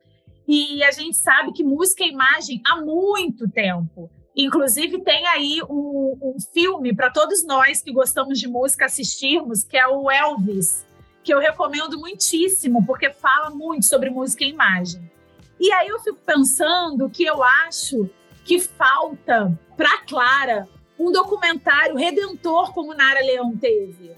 E 0.47 0.81
a 0.83 0.91
gente 0.91 1.17
sabe 1.17 1.51
que 1.51 1.63
música 1.63 2.03
e 2.03 2.09
imagem 2.09 2.61
há 2.65 2.77
muito 2.77 3.49
tempo. 3.49 4.09
Inclusive, 4.35 5.03
tem 5.03 5.27
aí 5.27 5.61
um, 5.69 6.17
um 6.21 6.35
filme 6.53 6.93
para 6.95 7.11
todos 7.11 7.45
nós 7.45 7.81
que 7.81 7.91
gostamos 7.91 8.39
de 8.39 8.47
música 8.47 8.85
assistirmos, 8.85 9.63
que 9.63 9.77
é 9.77 9.87
o 9.87 10.09
Elvis, 10.09 10.85
que 11.23 11.33
eu 11.33 11.39
recomendo 11.39 11.99
muitíssimo, 11.99 12.85
porque 12.85 13.09
fala 13.09 13.49
muito 13.49 13.85
sobre 13.85 14.09
música 14.09 14.43
e 14.43 14.49
imagem. 14.49 15.11
E 15.59 15.71
aí 15.71 15.87
eu 15.87 15.99
fico 15.99 16.19
pensando 16.25 17.09
que 17.09 17.23
eu 17.23 17.41
acho 17.41 18.09
que 18.43 18.59
falta 18.59 19.57
para 19.77 20.01
Clara 20.01 20.67
um 20.99 21.11
documentário 21.11 21.95
redentor 21.95 22.73
como 22.73 22.93
Nara 22.93 23.21
Leão 23.21 23.55
teve. 23.57 24.13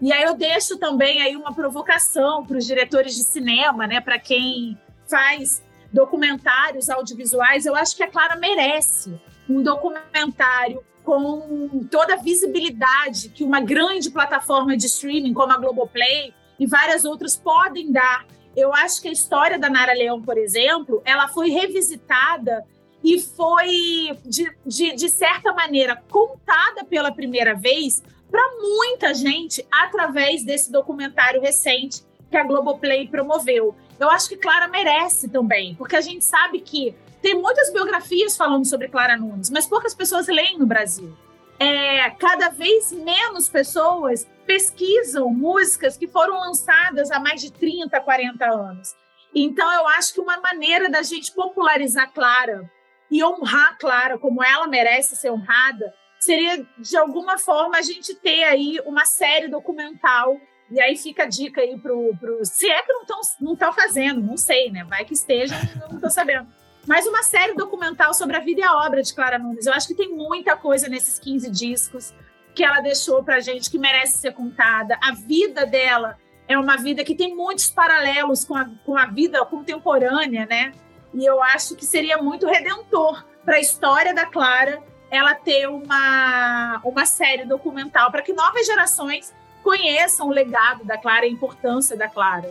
E 0.00 0.12
aí 0.12 0.22
eu 0.22 0.34
deixo 0.34 0.78
também 0.78 1.22
aí 1.22 1.36
uma 1.36 1.54
provocação 1.54 2.44
para 2.44 2.56
os 2.56 2.66
diretores 2.66 3.14
de 3.14 3.24
cinema, 3.24 3.86
né, 3.86 4.00
para 4.00 4.18
quem 4.18 4.78
faz 5.08 5.62
documentários 5.92 6.88
audiovisuais, 6.88 7.64
eu 7.66 7.74
acho 7.74 7.96
que 7.96 8.02
a 8.02 8.08
Clara 8.10 8.36
merece 8.36 9.18
um 9.48 9.62
documentário 9.62 10.84
com 11.02 11.86
toda 11.90 12.14
a 12.14 12.18
visibilidade 12.18 13.30
que 13.30 13.42
uma 13.42 13.60
grande 13.60 14.10
plataforma 14.10 14.76
de 14.76 14.86
streaming 14.86 15.32
como 15.32 15.52
a 15.52 15.56
Globoplay 15.56 16.34
e 16.58 16.66
várias 16.66 17.04
outras 17.04 17.36
podem 17.36 17.92
dar. 17.92 18.26
Eu 18.56 18.74
acho 18.74 19.00
que 19.00 19.08
a 19.08 19.12
história 19.12 19.58
da 19.58 19.70
Nara 19.70 19.92
Leão, 19.92 20.20
por 20.20 20.36
exemplo, 20.36 21.00
ela 21.04 21.28
foi 21.28 21.50
revisitada 21.50 22.64
e 23.02 23.20
foi, 23.20 24.18
de, 24.24 24.50
de, 24.66 24.94
de 24.94 25.08
certa 25.08 25.52
maneira, 25.52 26.02
contada 26.10 26.84
pela 26.84 27.12
primeira 27.12 27.54
vez 27.54 28.02
para 28.30 28.42
muita 28.60 29.14
gente 29.14 29.64
através 29.70 30.44
desse 30.44 30.70
documentário 30.70 31.40
recente 31.40 32.02
que 32.30 32.36
a 32.36 32.44
Globoplay 32.44 33.08
promoveu. 33.08 33.74
Eu 33.98 34.10
acho 34.10 34.28
que 34.28 34.36
Clara 34.36 34.68
merece 34.68 35.28
também, 35.28 35.74
porque 35.74 35.96
a 35.96 36.00
gente 36.00 36.24
sabe 36.24 36.60
que 36.60 36.94
tem 37.22 37.34
muitas 37.34 37.72
biografias 37.72 38.36
falando 38.36 38.64
sobre 38.64 38.88
Clara 38.88 39.16
Nunes, 39.16 39.50
mas 39.50 39.66
poucas 39.66 39.94
pessoas 39.94 40.26
leem 40.28 40.58
no 40.58 40.66
Brasil. 40.66 41.16
É, 41.58 42.10
cada 42.10 42.50
vez 42.50 42.92
menos 42.92 43.48
pessoas 43.48 44.26
pesquisam 44.46 45.28
músicas 45.30 45.96
que 45.96 46.06
foram 46.06 46.38
lançadas 46.38 47.10
há 47.10 47.18
mais 47.18 47.40
de 47.40 47.52
30, 47.52 48.00
40 48.00 48.44
anos. 48.46 48.94
Então, 49.34 49.70
eu 49.72 49.86
acho 49.88 50.14
que 50.14 50.20
uma 50.20 50.38
maneira 50.40 50.88
da 50.88 51.02
gente 51.02 51.32
popularizar 51.32 52.12
Clara 52.12 52.70
e 53.10 53.22
honrar 53.22 53.76
Clara 53.78 54.18
como 54.18 54.42
ela 54.42 54.66
merece 54.66 55.16
ser 55.16 55.30
honrada 55.30 55.92
seria, 56.18 56.66
de 56.78 56.96
alguma 56.96 57.38
forma, 57.38 57.76
a 57.76 57.82
gente 57.82 58.14
ter 58.14 58.44
aí 58.44 58.80
uma 58.84 59.04
série 59.04 59.48
documental. 59.48 60.36
E 60.70 60.80
aí 60.80 60.96
fica 60.96 61.22
a 61.22 61.26
dica 61.26 61.60
aí 61.60 61.78
pro, 61.78 62.14
pro 62.18 62.44
se 62.44 62.68
é 62.68 62.82
que 62.82 62.92
não 62.92 63.02
estão 63.02 63.20
não 63.40 63.72
fazendo, 63.72 64.20
não 64.20 64.36
sei, 64.36 64.70
né? 64.70 64.84
Vai 64.84 65.04
que 65.04 65.14
estejam, 65.14 65.56
não 65.88 65.96
estou 65.96 66.10
sabendo. 66.10 66.46
Mas 66.88 67.06
uma 67.06 67.22
série 67.22 67.52
documental 67.52 68.14
sobre 68.14 68.34
a 68.34 68.40
vida 68.40 68.62
e 68.62 68.64
a 68.64 68.74
obra 68.74 69.02
de 69.02 69.12
Clara 69.12 69.38
Nunes. 69.38 69.66
Eu 69.66 69.74
acho 69.74 69.86
que 69.86 69.94
tem 69.94 70.08
muita 70.08 70.56
coisa 70.56 70.88
nesses 70.88 71.18
15 71.18 71.50
discos 71.50 72.14
que 72.54 72.64
ela 72.64 72.80
deixou 72.80 73.22
pra 73.22 73.40
gente 73.40 73.70
que 73.70 73.78
merece 73.78 74.16
ser 74.16 74.32
contada. 74.32 74.98
A 75.02 75.12
vida 75.12 75.66
dela 75.66 76.18
é 76.48 76.56
uma 76.56 76.78
vida 76.78 77.04
que 77.04 77.14
tem 77.14 77.36
muitos 77.36 77.68
paralelos 77.68 78.42
com 78.42 78.54
a, 78.54 78.66
com 78.86 78.96
a 78.96 79.04
vida 79.04 79.44
contemporânea, 79.44 80.46
né? 80.46 80.72
E 81.12 81.26
eu 81.26 81.42
acho 81.42 81.76
que 81.76 81.84
seria 81.84 82.16
muito 82.16 82.46
redentor 82.46 83.22
para 83.44 83.56
a 83.56 83.60
história 83.60 84.14
da 84.14 84.24
Clara 84.24 84.82
ela 85.10 85.34
ter 85.34 85.68
uma, 85.68 86.80
uma 86.82 87.04
série 87.04 87.44
documental 87.44 88.10
para 88.10 88.22
que 88.22 88.32
novas 88.32 88.66
gerações 88.66 89.34
conheçam 89.62 90.28
o 90.28 90.32
legado 90.32 90.86
da 90.86 90.96
Clara, 90.96 91.26
a 91.26 91.28
importância 91.28 91.94
da 91.98 92.08
Clara. 92.08 92.50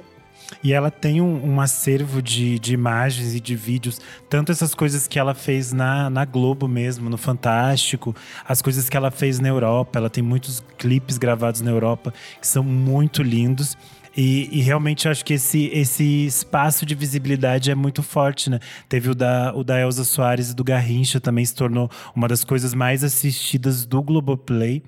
E 0.63 0.73
ela 0.73 0.89
tem 0.89 1.21
um, 1.21 1.53
um 1.53 1.61
acervo 1.61 2.21
de, 2.21 2.57
de, 2.59 2.73
imagens 2.73 3.35
e 3.35 3.39
de 3.39 3.55
vídeos, 3.55 3.99
tanto 4.29 4.51
essas 4.51 4.73
coisas 4.73 5.07
que 5.07 5.19
ela 5.19 5.33
fez 5.33 5.73
na, 5.73 6.09
na 6.09 6.25
Globo 6.25 6.67
mesmo, 6.67 7.09
no 7.09 7.17
Fantástico, 7.17 8.15
as 8.47 8.61
coisas 8.61 8.89
que 8.89 8.97
ela 8.97 9.11
fez 9.11 9.39
na 9.39 9.47
Europa. 9.49 9.99
Ela 9.99 10.09
tem 10.09 10.23
muitos 10.23 10.63
clipes 10.77 11.17
gravados 11.17 11.61
na 11.61 11.71
Europa 11.71 12.13
que 12.39 12.47
são 12.47 12.63
muito 12.63 13.21
lindos. 13.21 13.77
E, 14.17 14.49
e, 14.51 14.61
realmente 14.61 15.07
acho 15.07 15.23
que 15.23 15.35
esse, 15.35 15.69
esse 15.71 16.25
espaço 16.25 16.87
de 16.87 16.95
visibilidade 16.95 17.69
é 17.69 17.75
muito 17.75 18.01
forte, 18.01 18.49
né? 18.49 18.59
Teve 18.89 19.11
o 19.11 19.15
da, 19.15 19.53
o 19.55 19.63
da 19.63 19.79
Elza 19.79 20.03
Soares 20.03 20.49
e 20.49 20.55
do 20.55 20.63
Garrincha, 20.63 21.19
também 21.19 21.45
se 21.45 21.53
tornou 21.53 21.87
uma 22.15 22.27
das 22.27 22.43
coisas 22.43 22.73
mais 22.73 23.03
assistidas 23.03 23.85
do 23.85 24.01
Globoplay. 24.01 24.81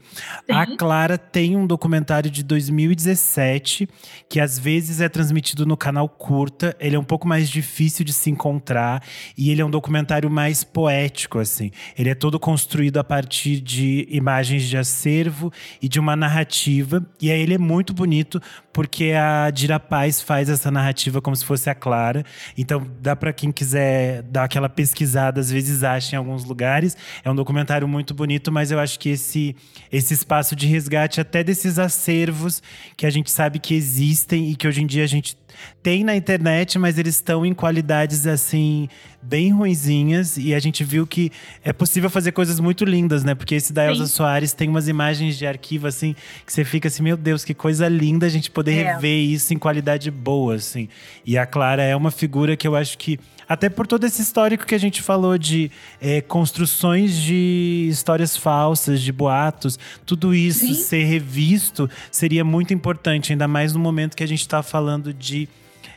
Sim. 0.47 0.51
A 0.51 0.75
Clara 0.75 1.15
tem 1.15 1.55
um 1.55 1.67
documentário 1.67 2.31
de 2.31 2.43
2017, 2.43 3.87
que 4.27 4.39
às 4.39 4.57
vezes 4.57 4.99
é 4.99 5.07
transmitido 5.07 5.63
no 5.63 5.77
canal 5.77 6.09
Curta. 6.09 6.75
Ele 6.79 6.95
é 6.95 6.99
um 6.99 7.03
pouco 7.03 7.27
mais 7.27 7.47
difícil 7.47 8.03
de 8.03 8.13
se 8.13 8.31
encontrar 8.31 9.03
e 9.37 9.51
ele 9.51 9.61
é 9.61 9.65
um 9.65 9.69
documentário 9.69 10.29
mais 10.29 10.63
poético, 10.63 11.37
assim. 11.37 11.69
Ele 11.95 12.09
é 12.09 12.15
todo 12.15 12.39
construído 12.39 12.97
a 12.97 13.03
partir 13.03 13.61
de 13.61 14.07
imagens 14.09 14.63
de 14.63 14.75
acervo 14.75 15.53
e 15.79 15.87
de 15.87 15.99
uma 15.99 16.15
narrativa. 16.15 17.05
E 17.21 17.29
aí 17.29 17.39
ele 17.39 17.53
é 17.53 17.59
muito 17.59 17.93
bonito 17.93 18.41
porque 18.73 19.18
a 19.19 19.51
Dira 19.51 19.79
Paz 19.79 20.21
faz 20.21 20.49
essa 20.49 20.71
narrativa 20.71 21.21
como 21.21 21.35
se 21.35 21.45
fosse 21.45 21.69
a 21.69 21.75
Clara. 21.75 22.23
Então 22.57 22.85
dá 23.01 23.15
para 23.15 23.31
quem 23.31 23.51
quiser 23.51 24.23
dar 24.23 24.45
aquela 24.45 24.69
pesquisada, 24.69 25.39
às 25.39 25.51
vezes 25.51 25.83
acha 25.83 26.15
em 26.15 26.17
alguns 26.17 26.43
lugares. 26.45 26.97
É 27.23 27.29
um 27.29 27.35
documentário 27.35 27.87
muito 27.87 28.13
bonito, 28.13 28.51
mas 28.51 28.71
eu 28.71 28.79
acho 28.79 28.99
que 28.99 29.09
esse 29.09 29.55
esse 29.91 30.13
espaço 30.13 30.55
de 30.55 30.65
resgate 30.67 31.21
até 31.21 31.43
desses 31.43 31.77
acervos 31.77 32.63
que 32.95 33.05
a 33.05 33.09
gente 33.09 33.29
sabe 33.29 33.59
que 33.59 33.73
existem 33.73 34.49
e 34.49 34.55
que 34.55 34.67
hoje 34.67 34.81
em 34.81 34.87
dia 34.87 35.03
a 35.03 35.07
gente 35.07 35.37
tem 35.81 36.03
na 36.03 36.15
internet, 36.15 36.77
mas 36.77 36.97
eles 36.97 37.15
estão 37.15 37.45
em 37.45 37.53
qualidades 37.53 38.27
assim 38.27 38.87
bem 39.21 39.51
ruinzinhas 39.51 40.37
e 40.37 40.53
a 40.53 40.59
gente 40.59 40.83
viu 40.83 41.05
que 41.05 41.31
é 41.63 41.73
possível 41.73 42.09
fazer 42.09 42.31
coisas 42.31 42.59
muito 42.59 42.85
lindas, 42.85 43.23
né? 43.23 43.35
Porque 43.35 43.55
esse 43.55 43.73
da 43.73 43.85
Elza 43.85 44.07
Soares 44.07 44.53
tem 44.53 44.69
umas 44.69 44.87
imagens 44.87 45.37
de 45.37 45.45
arquivo 45.45 45.87
assim 45.87 46.15
que 46.45 46.53
você 46.53 46.63
fica 46.63 46.87
assim, 46.87 47.03
meu 47.03 47.17
Deus, 47.17 47.43
que 47.43 47.53
coisa 47.53 47.87
linda 47.87 48.25
a 48.25 48.29
gente 48.29 48.49
poder 48.49 48.73
é. 48.73 48.93
rever 48.93 49.08
isso 49.15 49.53
em 49.53 49.57
qualidade 49.57 50.09
boa, 50.11 50.55
assim. 50.55 50.89
E 51.25 51.37
a 51.37 51.45
Clara 51.45 51.83
é 51.83 51.95
uma 51.95 52.11
figura 52.11 52.55
que 52.55 52.67
eu 52.67 52.75
acho 52.75 52.97
que 52.97 53.19
até 53.47 53.67
por 53.67 53.87
todo 53.87 54.03
esse 54.03 54.21
histórico 54.21 54.65
que 54.65 54.75
a 54.75 54.79
gente 54.79 55.01
falou 55.01 55.35
de 55.35 55.71
é, 55.99 56.21
construções 56.21 57.15
de 57.15 57.87
histórias 57.89 58.37
falsas, 58.37 59.01
de 59.01 59.11
boatos, 59.11 59.79
tudo 60.05 60.35
isso 60.35 60.67
Sim. 60.67 60.73
ser 60.75 61.03
revisto 61.05 61.89
seria 62.11 62.43
muito 62.43 62.75
importante, 62.75 63.31
ainda 63.31 63.47
mais 63.47 63.73
no 63.73 63.79
momento 63.79 64.15
que 64.15 64.23
a 64.23 64.27
gente 64.27 64.41
está 64.41 64.61
falando 64.61 65.11
de 65.11 65.49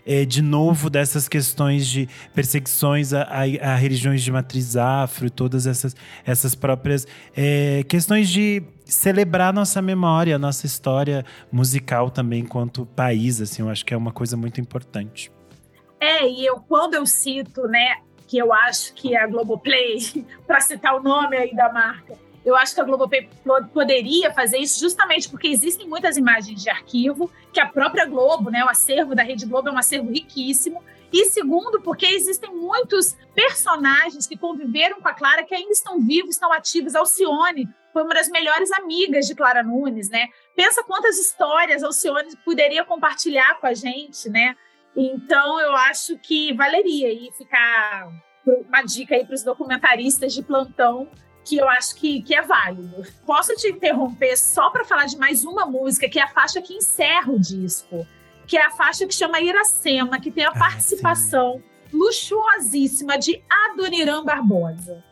é, 0.06 0.24
de 0.24 0.42
novo 0.42 0.90
dessas 0.90 1.28
questões 1.28 1.86
de 1.86 2.08
perseguições 2.34 3.12
a, 3.12 3.22
a, 3.22 3.72
a, 3.72 3.74
religiões 3.76 4.22
de 4.22 4.30
matriz 4.30 4.76
afro, 4.76 5.30
todas 5.30 5.66
essas, 5.66 5.94
essas 6.24 6.54
próprias 6.54 7.06
é, 7.36 7.84
questões 7.88 8.28
de 8.28 8.62
celebrar 8.84 9.52
nossa 9.52 9.80
memória, 9.80 10.38
nossa 10.38 10.66
história 10.66 11.24
musical 11.50 12.10
também 12.10 12.40
enquanto 12.40 12.84
país, 12.86 13.40
assim, 13.40 13.62
eu 13.62 13.68
acho 13.68 13.84
que 13.84 13.94
é 13.94 13.96
uma 13.96 14.12
coisa 14.12 14.36
muito 14.36 14.60
importante. 14.60 15.32
É, 15.98 16.28
e 16.28 16.44
eu 16.44 16.56
quando 16.56 16.94
eu 16.94 17.06
cito, 17.06 17.66
né, 17.68 17.96
que 18.26 18.36
eu 18.38 18.52
acho 18.52 18.92
que 18.94 19.16
a 19.16 19.26
Globoplay, 19.26 19.98
para 20.46 20.60
citar 20.60 20.96
o 20.96 21.02
nome 21.02 21.36
aí 21.36 21.54
da 21.54 21.72
marca, 21.72 22.14
eu 22.44 22.56
acho 22.56 22.74
que 22.74 22.80
a 22.80 22.84
Globoplay 22.84 23.28
poderia 23.72 24.32
fazer 24.32 24.58
isso 24.58 24.80
justamente 24.80 25.28
porque 25.28 25.48
existem 25.48 25.88
muitas 25.88 26.16
imagens 26.16 26.62
de 26.62 26.68
arquivo, 26.68 27.30
que 27.52 27.60
a 27.60 27.66
própria 27.66 28.04
Globo, 28.04 28.50
né, 28.50 28.64
o 28.64 28.68
acervo 28.68 29.14
da 29.14 29.22
Rede 29.22 29.46
Globo 29.46 29.68
é 29.68 29.72
um 29.72 29.78
acervo 29.78 30.10
riquíssimo. 30.10 30.82
E 31.12 31.26
segundo, 31.26 31.80
porque 31.82 32.06
existem 32.06 32.50
muitos 32.54 33.14
personagens 33.34 34.26
que 34.26 34.36
conviveram 34.36 35.00
com 35.00 35.08
a 35.08 35.12
Clara 35.12 35.44
que 35.44 35.54
ainda 35.54 35.70
estão 35.70 36.00
vivos, 36.00 36.30
estão 36.30 36.50
ativos. 36.52 36.94
Alcione 36.94 37.68
foi 37.92 38.02
uma 38.02 38.14
das 38.14 38.28
melhores 38.28 38.72
amigas 38.72 39.26
de 39.26 39.34
Clara 39.34 39.62
Nunes, 39.62 40.08
né? 40.08 40.28
Pensa 40.56 40.82
quantas 40.82 41.18
histórias 41.18 41.82
Alcione 41.82 42.34
poderia 42.44 42.82
compartilhar 42.84 43.60
com 43.60 43.66
a 43.66 43.74
gente, 43.74 44.30
né? 44.30 44.56
Então 44.96 45.60
eu 45.60 45.76
acho 45.76 46.18
que 46.18 46.54
valeria 46.54 47.08
aí 47.08 47.30
ficar 47.36 48.08
uma 48.46 48.82
dica 48.82 49.14
aí 49.14 49.24
para 49.24 49.34
os 49.34 49.42
documentaristas 49.42 50.32
de 50.32 50.42
plantão 50.42 51.08
que 51.44 51.56
eu 51.56 51.68
acho 51.68 51.94
que, 51.96 52.22
que 52.22 52.34
é 52.34 52.42
válido. 52.42 53.04
Posso 53.26 53.54
te 53.56 53.68
interromper 53.68 54.36
só 54.36 54.70
para 54.70 54.84
falar 54.84 55.06
de 55.06 55.16
mais 55.16 55.44
uma 55.44 55.66
música, 55.66 56.08
que 56.08 56.18
é 56.18 56.22
a 56.22 56.28
faixa 56.28 56.60
que 56.62 56.74
encerra 56.74 57.32
o 57.32 57.38
disco, 57.38 58.06
que 58.46 58.56
é 58.56 58.64
a 58.64 58.70
faixa 58.70 59.06
que 59.06 59.14
chama 59.14 59.40
Iracema, 59.40 60.20
que 60.20 60.30
tem 60.30 60.44
a 60.44 60.50
ah, 60.50 60.58
participação 60.58 61.54
sim. 61.54 61.96
luxuosíssima 61.96 63.18
de 63.18 63.42
Adoniran 63.48 64.24
Barbosa. 64.24 65.02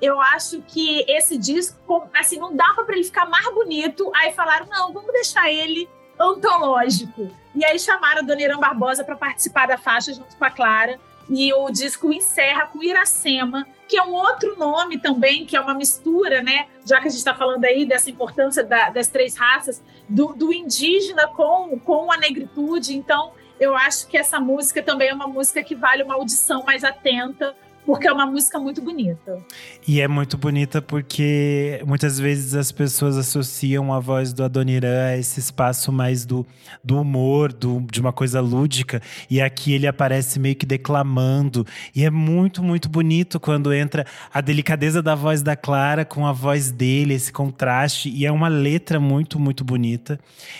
Eu 0.00 0.18
acho 0.18 0.62
que 0.62 1.04
esse 1.06 1.36
disco, 1.36 2.08
assim, 2.14 2.38
não 2.38 2.56
dava 2.56 2.84
para 2.84 2.94
ele 2.94 3.04
ficar 3.04 3.26
mais 3.26 3.52
bonito. 3.52 4.10
Aí 4.16 4.32
falaram, 4.32 4.66
não, 4.66 4.92
vamos 4.92 5.12
deixar 5.12 5.52
ele 5.52 5.88
antológico. 6.18 7.30
E 7.54 7.64
aí 7.64 7.78
chamaram 7.78 8.20
a 8.20 8.24
Dona 8.24 8.42
Irã 8.42 8.58
Barbosa 8.58 9.02
para 9.02 9.16
participar 9.16 9.66
da 9.66 9.76
faixa 9.76 10.12
junto 10.12 10.36
com 10.36 10.44
a 10.44 10.50
Clara. 10.50 10.98
E 11.30 11.54
o 11.54 11.70
disco 11.70 12.12
encerra 12.12 12.66
com 12.66 12.82
Iracema, 12.82 13.64
que 13.88 13.96
é 13.96 14.02
um 14.02 14.12
outro 14.12 14.58
nome 14.58 14.98
também, 14.98 15.46
que 15.46 15.56
é 15.56 15.60
uma 15.60 15.74
mistura, 15.74 16.42
né? 16.42 16.66
Já 16.84 17.00
que 17.00 17.06
a 17.06 17.10
gente 17.10 17.20
está 17.20 17.32
falando 17.32 17.64
aí 17.64 17.86
dessa 17.86 18.10
importância 18.10 18.64
da, 18.64 18.90
das 18.90 19.06
três 19.06 19.36
raças, 19.36 19.80
do, 20.08 20.34
do, 20.34 20.52
indígena 20.52 21.28
com, 21.28 21.78
com 21.78 22.10
a 22.10 22.16
negritude. 22.16 22.96
Então, 22.96 23.32
eu 23.60 23.76
acho 23.76 24.08
que 24.08 24.18
essa 24.18 24.40
música 24.40 24.82
também 24.82 25.10
é 25.10 25.14
uma 25.14 25.28
música 25.28 25.62
que 25.62 25.76
vale 25.76 26.02
uma 26.02 26.14
audição 26.14 26.64
mais 26.64 26.82
atenta, 26.82 27.54
porque 27.90 28.06
é 28.06 28.12
uma 28.12 28.24
música 28.24 28.56
muito 28.56 28.80
bonita. 28.80 29.44
E 29.84 30.00
é 30.00 30.06
muito 30.06 30.38
bonita 30.38 30.80
porque 30.80 31.82
muitas 31.84 32.20
vezes 32.20 32.54
as 32.54 32.70
pessoas 32.70 33.16
associam 33.16 33.92
a 33.92 33.98
voz 33.98 34.32
do 34.32 34.44
Adoniran 34.44 35.06
a 35.08 35.16
esse 35.16 35.40
espaço 35.40 35.90
mais 35.90 36.24
do, 36.24 36.46
do 36.84 37.00
humor, 37.00 37.52
do, 37.52 37.80
de 37.90 38.00
uma 38.00 38.12
coisa 38.12 38.40
lúdica. 38.40 39.02
E 39.28 39.40
aqui 39.40 39.72
ele 39.72 39.88
aparece 39.88 40.38
meio 40.38 40.54
que 40.54 40.64
declamando. 40.64 41.66
E 41.92 42.04
é 42.04 42.10
muito, 42.10 42.62
muito 42.62 42.88
bonito 42.88 43.40
quando 43.40 43.74
entra 43.74 44.06
a 44.32 44.40
delicadeza 44.40 45.02
da 45.02 45.16
voz 45.16 45.42
da 45.42 45.56
Clara 45.56 46.04
com 46.04 46.24
a 46.24 46.32
voz 46.32 46.70
dele, 46.70 47.14
esse 47.14 47.32
contraste. 47.32 48.08
E 48.08 48.24
é 48.24 48.30
uma 48.30 48.46
letra 48.46 49.00
muito, 49.00 49.36
muito 49.36 49.64
bonita. 49.64 50.16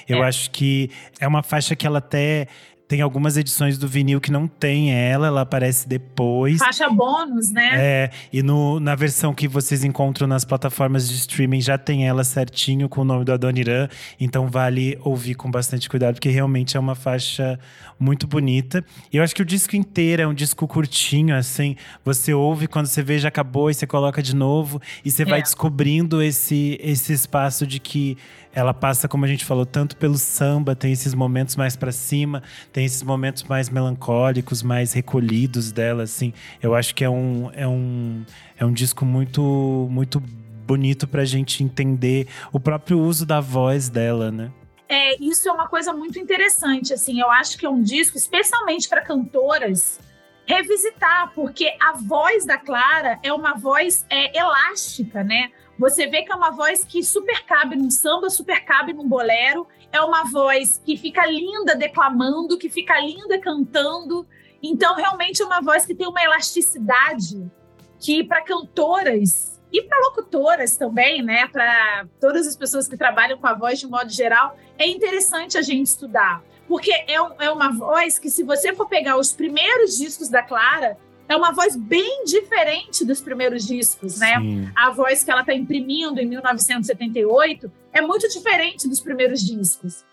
Eu 0.08 0.24
é. 0.24 0.26
acho 0.26 0.50
que 0.50 0.90
é 1.20 1.28
uma 1.28 1.44
faixa 1.44 1.76
que 1.76 1.86
ela 1.86 1.98
até 1.98 2.48
tem 2.90 3.02
algumas 3.02 3.36
edições 3.36 3.78
do 3.78 3.86
vinil 3.86 4.20
que 4.20 4.32
não 4.32 4.48
tem 4.48 4.92
ela, 4.92 5.28
ela 5.28 5.42
aparece 5.42 5.88
depois. 5.88 6.58
Faixa 6.58 6.90
bônus, 6.90 7.52
né? 7.52 7.70
É, 7.74 8.10
e 8.32 8.42
no, 8.42 8.80
na 8.80 8.96
versão 8.96 9.32
que 9.32 9.46
vocês 9.46 9.84
encontram 9.84 10.26
nas 10.26 10.44
plataformas 10.44 11.08
de 11.08 11.14
streaming 11.14 11.60
já 11.60 11.78
tem 11.78 12.08
ela 12.08 12.24
certinho 12.24 12.88
com 12.88 13.02
o 13.02 13.04
nome 13.04 13.24
do 13.24 13.32
Adoniran. 13.32 13.88
Então 14.18 14.48
vale 14.48 14.98
ouvir 15.04 15.36
com 15.36 15.48
bastante 15.48 15.88
cuidado, 15.88 16.14
porque 16.14 16.30
realmente 16.30 16.76
é 16.76 16.80
uma 16.80 16.96
faixa 16.96 17.60
muito 17.96 18.26
bonita. 18.26 18.84
E 19.12 19.18
eu 19.18 19.22
acho 19.22 19.36
que 19.36 19.42
o 19.42 19.46
disco 19.46 19.76
inteiro 19.76 20.22
é 20.22 20.26
um 20.26 20.34
disco 20.34 20.66
curtinho, 20.66 21.36
assim. 21.36 21.76
Você 22.04 22.34
ouve, 22.34 22.66
quando 22.66 22.86
você 22.86 23.04
vê, 23.04 23.20
já 23.20 23.28
acabou, 23.28 23.70
e 23.70 23.74
você 23.74 23.86
coloca 23.86 24.20
de 24.20 24.34
novo. 24.34 24.82
E 25.04 25.12
você 25.12 25.22
é. 25.22 25.26
vai 25.26 25.40
descobrindo 25.40 26.20
esse, 26.20 26.76
esse 26.82 27.12
espaço 27.12 27.64
de 27.64 27.78
que 27.78 28.18
ela 28.52 28.74
passa, 28.74 29.08
como 29.08 29.24
a 29.24 29.28
gente 29.28 29.44
falou, 29.44 29.64
tanto 29.64 29.96
pelo 29.96 30.18
samba, 30.18 30.74
tem 30.74 30.92
esses 30.92 31.14
momentos 31.14 31.54
mais 31.56 31.76
para 31.76 31.92
cima, 31.92 32.42
tem 32.72 32.79
esses 32.84 33.02
momentos 33.02 33.44
mais 33.44 33.68
melancólicos, 33.68 34.62
mais 34.62 34.92
recolhidos 34.92 35.72
dela, 35.72 36.02
assim. 36.02 36.32
Eu 36.62 36.74
acho 36.74 36.94
que 36.94 37.04
é 37.04 37.10
um, 37.10 37.50
é 37.52 37.66
um, 37.66 38.24
é 38.58 38.64
um 38.64 38.72
disco 38.72 39.04
muito, 39.04 39.88
muito 39.90 40.20
bonito 40.20 41.08
pra 41.08 41.24
gente 41.24 41.64
entender 41.64 42.28
o 42.52 42.60
próprio 42.60 43.00
uso 43.00 43.26
da 43.26 43.40
voz 43.40 43.88
dela, 43.88 44.30
né? 44.30 44.52
É, 44.88 45.16
isso 45.22 45.48
é 45.48 45.52
uma 45.52 45.68
coisa 45.68 45.92
muito 45.92 46.18
interessante, 46.18 46.92
assim. 46.92 47.20
Eu 47.20 47.30
acho 47.30 47.56
que 47.56 47.64
é 47.64 47.70
um 47.70 47.80
disco, 47.80 48.16
especialmente 48.16 48.88
para 48.88 49.00
cantoras, 49.02 50.00
revisitar, 50.44 51.32
porque 51.32 51.72
a 51.80 51.92
voz 51.92 52.44
da 52.44 52.58
Clara 52.58 53.18
é 53.22 53.32
uma 53.32 53.54
voz 53.54 54.04
é, 54.10 54.36
elástica, 54.36 55.22
né? 55.22 55.52
Você 55.78 56.08
vê 56.08 56.22
que 56.22 56.32
é 56.32 56.34
uma 56.34 56.50
voz 56.50 56.84
que 56.84 57.02
super 57.02 57.44
cabe 57.44 57.76
num 57.76 57.90
samba, 57.90 58.28
super 58.28 58.64
cabe 58.64 58.92
num 58.92 59.08
bolero. 59.08 59.66
É 59.92 60.00
uma 60.00 60.24
voz 60.24 60.80
que 60.84 60.96
fica 60.96 61.26
linda 61.26 61.74
declamando, 61.74 62.58
que 62.58 62.68
fica 62.68 62.98
linda 63.00 63.38
cantando. 63.38 64.26
Então, 64.62 64.94
realmente 64.94 65.42
é 65.42 65.44
uma 65.44 65.60
voz 65.60 65.84
que 65.84 65.94
tem 65.94 66.06
uma 66.06 66.22
elasticidade 66.22 67.50
que, 67.98 68.24
para 68.24 68.42
cantoras 68.42 69.60
e 69.72 69.82
para 69.82 69.98
locutoras 70.08 70.76
também, 70.76 71.22
né, 71.22 71.46
para 71.46 72.06
todas 72.20 72.46
as 72.46 72.56
pessoas 72.56 72.88
que 72.88 72.96
trabalham 72.96 73.38
com 73.38 73.46
a 73.46 73.54
voz 73.54 73.78
de 73.78 73.86
modo 73.86 74.10
geral, 74.10 74.56
é 74.76 74.88
interessante 74.88 75.56
a 75.56 75.62
gente 75.62 75.86
estudar. 75.86 76.42
Porque 76.66 76.92
é, 76.92 77.14
é 77.14 77.50
uma 77.50 77.70
voz 77.72 78.18
que, 78.18 78.30
se 78.30 78.42
você 78.42 78.74
for 78.74 78.88
pegar 78.88 79.16
os 79.16 79.32
primeiros 79.32 79.96
discos 79.96 80.28
da 80.28 80.42
Clara, 80.42 80.96
é 81.28 81.36
uma 81.36 81.52
voz 81.52 81.76
bem 81.76 82.24
diferente 82.24 83.04
dos 83.04 83.20
primeiros 83.20 83.64
discos, 83.66 84.18
né? 84.18 84.36
Sim. 84.38 84.70
A 84.74 84.90
voz 84.90 85.22
que 85.22 85.30
ela 85.30 85.40
está 85.40 85.54
imprimindo 85.54 86.20
em 86.20 86.26
1978 86.26 87.70
é 87.92 88.00
muito 88.00 88.28
diferente 88.28 88.88
dos 88.88 89.00
primeiros 89.00 89.40
discos. 89.40 90.04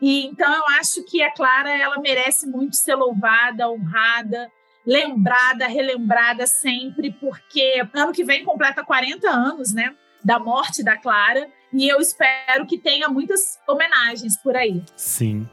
E 0.00 0.26
então 0.26 0.52
eu 0.52 0.64
acho 0.78 1.02
que 1.04 1.22
a 1.22 1.32
Clara 1.32 1.70
ela 1.76 1.98
merece 2.00 2.46
muito 2.46 2.76
ser 2.76 2.94
louvada, 2.94 3.68
honrada, 3.70 4.50
lembrada, 4.86 5.66
relembrada 5.66 6.46
sempre, 6.46 7.12
porque 7.12 7.82
ano 7.94 8.12
que 8.12 8.24
vem 8.24 8.44
completa 8.44 8.84
40 8.84 9.28
anos, 9.28 9.72
né, 9.72 9.94
da 10.22 10.38
morte 10.38 10.82
da 10.82 10.96
Clara, 10.96 11.48
e 11.72 11.88
eu 11.88 11.98
espero 11.98 12.66
que 12.66 12.78
tenha 12.78 13.08
muitas 13.08 13.58
homenagens 13.68 14.36
por 14.36 14.56
aí. 14.56 14.82
Sim. 14.96 15.48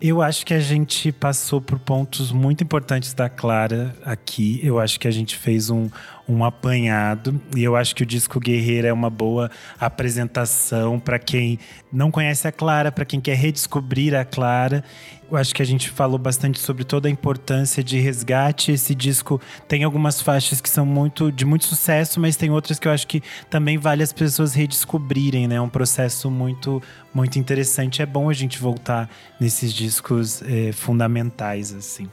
Eu 0.00 0.20
acho 0.20 0.44
que 0.44 0.52
a 0.52 0.58
gente 0.58 1.12
passou 1.12 1.60
por 1.60 1.78
pontos 1.78 2.32
muito 2.32 2.64
importantes 2.64 3.14
da 3.14 3.28
Clara 3.28 3.94
aqui. 4.04 4.58
Eu 4.60 4.80
acho 4.80 4.98
que 4.98 5.06
a 5.06 5.12
gente 5.12 5.36
fez 5.36 5.70
um, 5.70 5.88
um 6.28 6.44
apanhado. 6.44 7.40
E 7.56 7.62
eu 7.62 7.76
acho 7.76 7.94
que 7.94 8.02
o 8.02 8.06
disco 8.06 8.38
Guerreira 8.40 8.88
é 8.88 8.92
uma 8.92 9.10
boa 9.10 9.50
apresentação 9.78 10.98
para 10.98 11.18
quem 11.18 11.58
não 11.92 12.10
conhece 12.10 12.46
a 12.46 12.52
Clara, 12.52 12.90
para 12.90 13.04
quem 13.04 13.20
quer 13.20 13.36
redescobrir 13.36 14.14
a 14.14 14.24
Clara. 14.24 14.84
Eu 15.32 15.38
acho 15.38 15.54
que 15.54 15.62
a 15.62 15.64
gente 15.64 15.88
falou 15.88 16.18
bastante 16.18 16.60
sobre 16.60 16.84
toda 16.84 17.08
a 17.08 17.10
importância 17.10 17.82
de 17.82 17.98
resgate. 17.98 18.70
Esse 18.70 18.94
disco 18.94 19.40
tem 19.66 19.82
algumas 19.82 20.20
faixas 20.20 20.60
que 20.60 20.68
são 20.68 20.84
muito 20.84 21.32
de 21.32 21.46
muito 21.46 21.64
sucesso, 21.64 22.20
mas 22.20 22.36
tem 22.36 22.50
outras 22.50 22.78
que 22.78 22.86
eu 22.86 22.92
acho 22.92 23.06
que 23.06 23.22
também 23.48 23.78
vale 23.78 24.02
as 24.02 24.12
pessoas 24.12 24.52
redescobrirem, 24.52 25.48
né? 25.48 25.54
É 25.54 25.60
um 25.60 25.70
processo 25.70 26.30
muito 26.30 26.82
muito 27.14 27.38
interessante. 27.38 28.02
É 28.02 28.06
bom 28.06 28.28
a 28.28 28.34
gente 28.34 28.58
voltar 28.58 29.08
nesses 29.40 29.72
discos 29.72 30.42
é, 30.42 30.70
fundamentais 30.72 31.72
assim. 31.72 32.08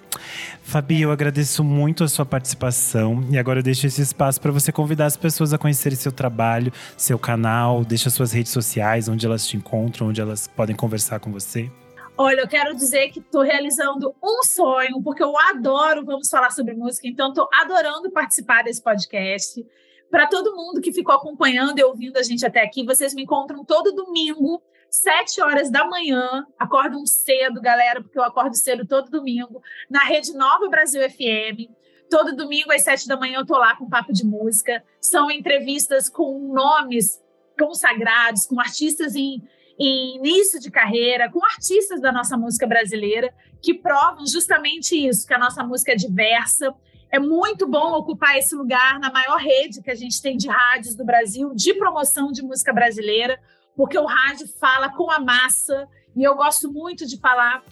Fabi, 0.64 1.02
eu 1.02 1.12
agradeço 1.12 1.62
muito 1.62 2.06
a 2.06 2.08
sua 2.08 2.26
participação 2.26 3.26
e 3.30 3.38
agora 3.38 3.60
eu 3.60 3.64
deixo 3.64 3.86
esse 3.86 3.99
espaço 4.02 4.40
para 4.42 4.52
você 4.52 4.72
convidar 4.72 5.06
as 5.06 5.18
pessoas 5.18 5.54
a 5.54 5.58
conhecerem 5.58 5.98
seu 5.98 6.12
trabalho, 6.12 6.72
seu 6.98 7.20
canal, 7.20 7.84
deixa 7.84 8.10
suas 8.10 8.32
redes 8.32 8.52
sociais, 8.52 9.08
onde 9.08 9.26
elas 9.26 9.48
te 9.48 9.58
encontram, 9.58 10.08
onde 10.08 10.22
elas 10.22 10.48
podem 10.48 10.76
conversar 10.76 11.20
com 11.20 11.32
você. 11.32 11.72
Olha, 12.18 12.42
eu 12.42 12.48
quero 12.50 12.76
dizer 12.76 13.12
que 13.12 13.20
estou 13.20 13.44
realizando 13.44 14.14
um 14.22 14.44
sonho, 14.44 15.02
porque 15.02 15.24
eu 15.24 15.34
adoro, 15.52 16.04
vamos 16.04 16.28
falar 16.30 16.52
sobre 16.52 16.74
música, 16.74 17.08
então 17.08 17.30
estou 17.30 17.48
adorando 17.54 18.12
participar 18.12 18.62
desse 18.62 18.84
podcast. 18.84 19.66
Para 20.12 20.28
todo 20.28 20.54
mundo 20.54 20.82
que 20.82 20.92
ficou 20.92 21.16
acompanhando 21.16 21.80
e 21.80 21.84
ouvindo 21.84 22.18
a 22.18 22.24
gente 22.24 22.46
até 22.46 22.62
aqui, 22.62 22.84
vocês 22.84 23.14
me 23.14 23.24
encontram 23.24 23.64
todo 23.64 23.94
domingo, 23.94 24.62
sete 24.90 25.42
horas 25.42 25.72
da 25.72 25.86
manhã. 25.88 26.46
Acordam 26.58 27.06
cedo, 27.06 27.62
galera, 27.62 28.02
porque 28.02 28.20
eu 28.20 28.24
acordo 28.24 28.54
cedo 28.58 28.86
todo 28.86 29.10
domingo, 29.10 29.62
na 29.90 30.04
Rede 30.04 30.34
Nova 30.34 30.68
Brasil 30.68 31.02
FM. 31.10 31.72
Todo 32.10 32.36
domingo 32.36 32.72
às 32.72 32.84
sete 32.84 33.08
da 33.08 33.16
manhã 33.16 33.40
eu 33.40 33.46
tô 33.46 33.58
lá 33.58 33.76
com 33.76 33.90
papo 33.90 34.12
de 34.12 34.26
música. 34.26 34.84
São 35.00 35.30
entrevistas 35.30 36.10
com 36.10 36.52
nomes 36.54 37.22
consagrados, 37.58 38.46
com 38.46 38.60
artistas 38.60 39.16
em, 39.16 39.44
em 39.78 40.18
início 40.18 40.60
de 40.60 40.72
carreira, 40.72 41.30
com 41.32 41.44
artistas 41.46 42.02
da 42.02 42.12
nossa 42.12 42.36
música 42.36 42.66
brasileira 42.66 43.34
que 43.62 43.74
provam 43.74 44.26
justamente 44.26 44.96
isso, 44.96 45.28
que 45.28 45.34
a 45.34 45.38
nossa 45.38 45.64
música 45.64 45.92
é 45.92 45.96
diversa. 45.96 46.74
É 47.12 47.20
muito 47.20 47.68
bom 47.68 47.94
ocupar 47.94 48.38
esse 48.38 48.56
lugar 48.56 49.00
na 49.00 49.12
maior 49.12 49.38
rede 49.38 49.82
que 49.82 49.92
a 49.92 49.96
gente 49.96 50.22
tem 50.22 50.38
de 50.38 50.48
rádios 50.48 50.96
do 50.96 51.04
Brasil 51.04 51.54
de 51.54 51.74
promoção 51.74 52.32
de 52.32 52.42
música 52.42 52.72
brasileira, 52.72 53.40
porque 53.76 53.98
o 53.98 54.06
rádio 54.06 54.48
fala 54.60 54.90
com 54.90 55.12
a 55.12 55.20
massa 55.20 55.88
e 56.16 56.24
eu 56.24 56.36
gosto 56.36 56.72
muito 56.72 57.06
de 57.06 57.20
falar 57.20 57.64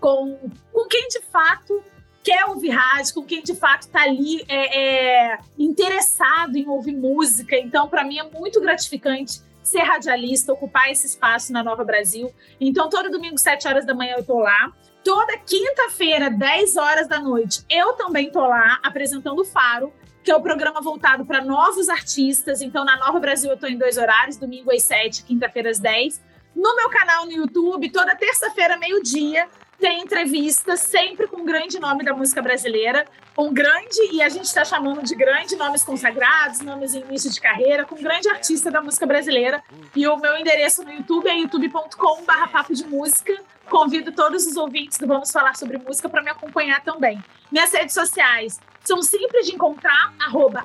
com, 0.00 0.38
com 0.72 0.86
quem 0.88 1.08
de 1.08 1.20
fato 1.22 1.82
quer 2.26 2.44
ouvir 2.46 2.70
rádio, 2.70 3.14
com 3.14 3.22
quem 3.22 3.40
de 3.40 3.54
fato 3.54 3.82
está 3.82 4.02
ali 4.02 4.44
é, 4.48 5.34
é, 5.34 5.38
interessado 5.56 6.56
em 6.56 6.66
ouvir 6.66 6.96
música. 6.96 7.56
Então, 7.56 7.88
para 7.88 8.02
mim, 8.02 8.18
é 8.18 8.24
muito 8.24 8.60
gratificante 8.60 9.40
ser 9.62 9.82
radialista, 9.82 10.52
ocupar 10.52 10.90
esse 10.90 11.06
espaço 11.06 11.52
na 11.52 11.62
Nova 11.62 11.84
Brasil. 11.84 12.34
Então, 12.60 12.90
todo 12.90 13.12
domingo, 13.12 13.38
7 13.38 13.68
horas 13.68 13.86
da 13.86 13.94
manhã, 13.94 14.14
eu 14.14 14.22
estou 14.22 14.40
lá. 14.40 14.72
Toda 15.04 15.38
quinta-feira, 15.38 16.28
10 16.28 16.76
horas 16.76 17.06
da 17.06 17.20
noite, 17.20 17.64
eu 17.70 17.92
também 17.92 18.26
estou 18.26 18.42
lá 18.42 18.80
apresentando 18.82 19.40
o 19.40 19.44
Faro, 19.44 19.92
que 20.24 20.30
é 20.32 20.34
o 20.34 20.42
programa 20.42 20.80
voltado 20.80 21.24
para 21.24 21.44
novos 21.44 21.88
artistas. 21.88 22.60
Então, 22.60 22.84
na 22.84 22.96
Nova 22.96 23.20
Brasil, 23.20 23.50
eu 23.50 23.54
estou 23.54 23.68
em 23.68 23.78
dois 23.78 23.96
horários, 23.98 24.36
domingo 24.36 24.72
às 24.72 24.82
7, 24.82 25.22
quinta-feira 25.22 25.70
às 25.70 25.78
10. 25.78 26.20
No 26.56 26.74
meu 26.74 26.90
canal 26.90 27.24
no 27.24 27.30
YouTube, 27.30 27.88
toda 27.90 28.16
terça-feira, 28.16 28.76
meio-dia, 28.76 29.48
tem 29.78 30.00
entrevista 30.00 30.76
sempre 30.76 31.26
com 31.26 31.42
um 31.42 31.44
grande 31.44 31.78
nome 31.78 32.04
da 32.04 32.14
música 32.14 32.40
brasileira, 32.40 33.06
um 33.38 33.52
grande, 33.52 33.98
e 34.12 34.22
a 34.22 34.28
gente 34.28 34.44
está 34.44 34.64
chamando 34.64 35.02
de 35.02 35.14
grande, 35.14 35.56
nomes 35.56 35.84
consagrados, 35.84 36.60
nomes 36.60 36.94
em 36.94 37.00
início 37.00 37.30
de 37.30 37.40
carreira, 37.40 37.84
com 37.84 37.94
um 37.94 38.02
grande 38.02 38.28
artista 38.28 38.70
da 38.70 38.80
música 38.80 39.06
brasileira. 39.06 39.62
E 39.94 40.06
o 40.06 40.16
meu 40.16 40.36
endereço 40.36 40.82
no 40.82 40.92
YouTube 40.92 41.28
é 41.28 41.36
youtube.com.br 41.36 42.48
papo 42.50 42.74
de 42.74 42.86
música. 42.86 43.34
Convido 43.68 44.12
todos 44.12 44.46
os 44.46 44.56
ouvintes 44.56 44.96
do 44.98 45.06
Vamos 45.06 45.30
Falar 45.30 45.56
Sobre 45.56 45.76
Música 45.76 46.08
para 46.08 46.22
me 46.22 46.30
acompanhar 46.30 46.82
também. 46.82 47.22
Minhas 47.50 47.72
redes 47.72 47.94
sociais 47.94 48.58
são 48.84 49.02
simples 49.02 49.46
de 49.46 49.54
encontrar, 49.54 50.14
arroba 50.20 50.64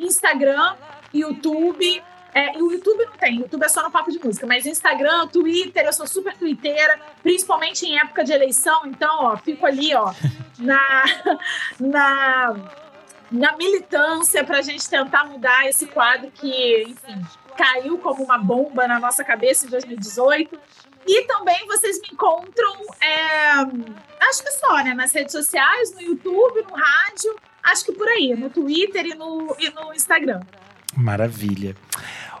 Instagram, 0.00 0.74
YouTube, 1.12 2.02
é, 2.34 2.58
o 2.58 2.72
YouTube 2.72 3.04
não 3.06 3.12
tem, 3.12 3.38
o 3.38 3.42
YouTube 3.42 3.62
é 3.62 3.68
só 3.68 3.82
no 3.82 3.92
papo 3.92 4.10
de 4.10 4.18
música, 4.18 4.44
mas 4.44 4.66
Instagram, 4.66 5.28
Twitter, 5.28 5.86
eu 5.86 5.92
sou 5.92 6.06
super 6.06 6.36
twitteira, 6.36 7.00
principalmente 7.22 7.86
em 7.86 7.96
época 7.96 8.24
de 8.24 8.32
eleição, 8.32 8.82
então, 8.86 9.26
ó, 9.26 9.36
fico 9.36 9.64
ali, 9.64 9.94
ó, 9.94 10.12
na, 10.58 11.04
na, 11.78 12.56
na 13.30 13.56
militância 13.56 14.42
pra 14.42 14.62
gente 14.62 14.88
tentar 14.90 15.24
mudar 15.26 15.68
esse 15.68 15.86
quadro 15.86 16.28
que, 16.32 16.82
enfim, 16.82 17.24
caiu 17.56 17.98
como 17.98 18.24
uma 18.24 18.38
bomba 18.38 18.88
na 18.88 18.98
nossa 18.98 19.22
cabeça 19.22 19.66
em 19.66 19.70
2018. 19.70 20.58
E 21.06 21.26
também 21.26 21.66
vocês 21.66 22.00
me 22.00 22.08
encontram, 22.12 22.74
é, 23.00 24.26
acho 24.28 24.42
que 24.42 24.50
só, 24.52 24.82
né, 24.82 24.94
nas 24.94 25.12
redes 25.12 25.32
sociais, 25.32 25.94
no 25.94 26.00
YouTube, 26.00 26.62
no 26.62 26.74
rádio, 26.74 27.36
acho 27.62 27.84
que 27.84 27.92
por 27.92 28.08
aí, 28.08 28.34
no 28.34 28.50
Twitter 28.50 29.06
e 29.06 29.14
no, 29.14 29.54
e 29.58 29.70
no 29.70 29.94
Instagram. 29.94 30.40
Maravilha. 30.96 31.76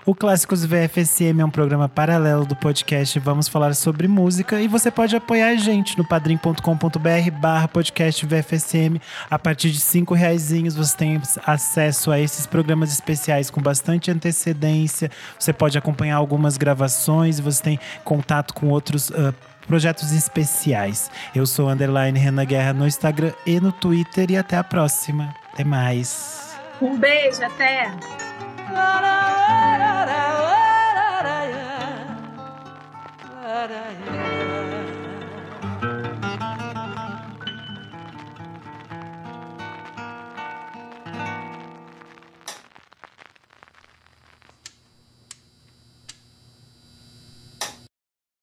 O 0.06 0.14
Clássicos 0.14 0.66
VFSM 0.66 1.40
é 1.40 1.44
um 1.44 1.50
programa 1.50 1.88
paralelo 1.88 2.44
do 2.44 2.54
podcast 2.54 3.18
Vamos 3.20 3.48
Falar 3.48 3.74
sobre 3.74 4.06
Música 4.06 4.60
e 4.60 4.68
você 4.68 4.90
pode 4.90 5.16
apoiar 5.16 5.48
a 5.48 5.56
gente 5.56 5.96
no 5.96 6.06
padrim.com.br 6.06 7.30
barra 7.40 7.66
podcast 7.66 8.26
VFSM. 8.26 9.00
A 9.30 9.38
partir 9.38 9.70
de 9.70 9.80
cinco 9.80 10.12
reaisinhos 10.12 10.76
você 10.76 10.94
tem 10.94 11.22
acesso 11.46 12.10
a 12.10 12.20
esses 12.20 12.44
programas 12.44 12.92
especiais 12.92 13.48
com 13.48 13.62
bastante 13.62 14.10
antecedência. 14.10 15.10
Você 15.38 15.54
pode 15.54 15.78
acompanhar 15.78 16.16
algumas 16.16 16.58
gravações 16.58 17.40
você 17.40 17.62
tem 17.62 17.80
contato 18.04 18.52
com 18.52 18.68
outros 18.68 19.08
uh, 19.08 19.34
projetos 19.66 20.12
especiais. 20.12 21.10
Eu 21.34 21.46
sou 21.46 21.70
Underline 21.70 22.18
Renan 22.18 22.44
Guerra 22.44 22.74
no 22.74 22.86
Instagram 22.86 23.32
e 23.46 23.58
no 23.58 23.72
Twitter 23.72 24.30
e 24.30 24.36
até 24.36 24.58
a 24.58 24.64
próxima. 24.64 25.34
Até 25.54 25.64
mais. 25.64 26.54
Um 26.82 26.98
beijo, 26.98 27.42
até! 27.42 27.90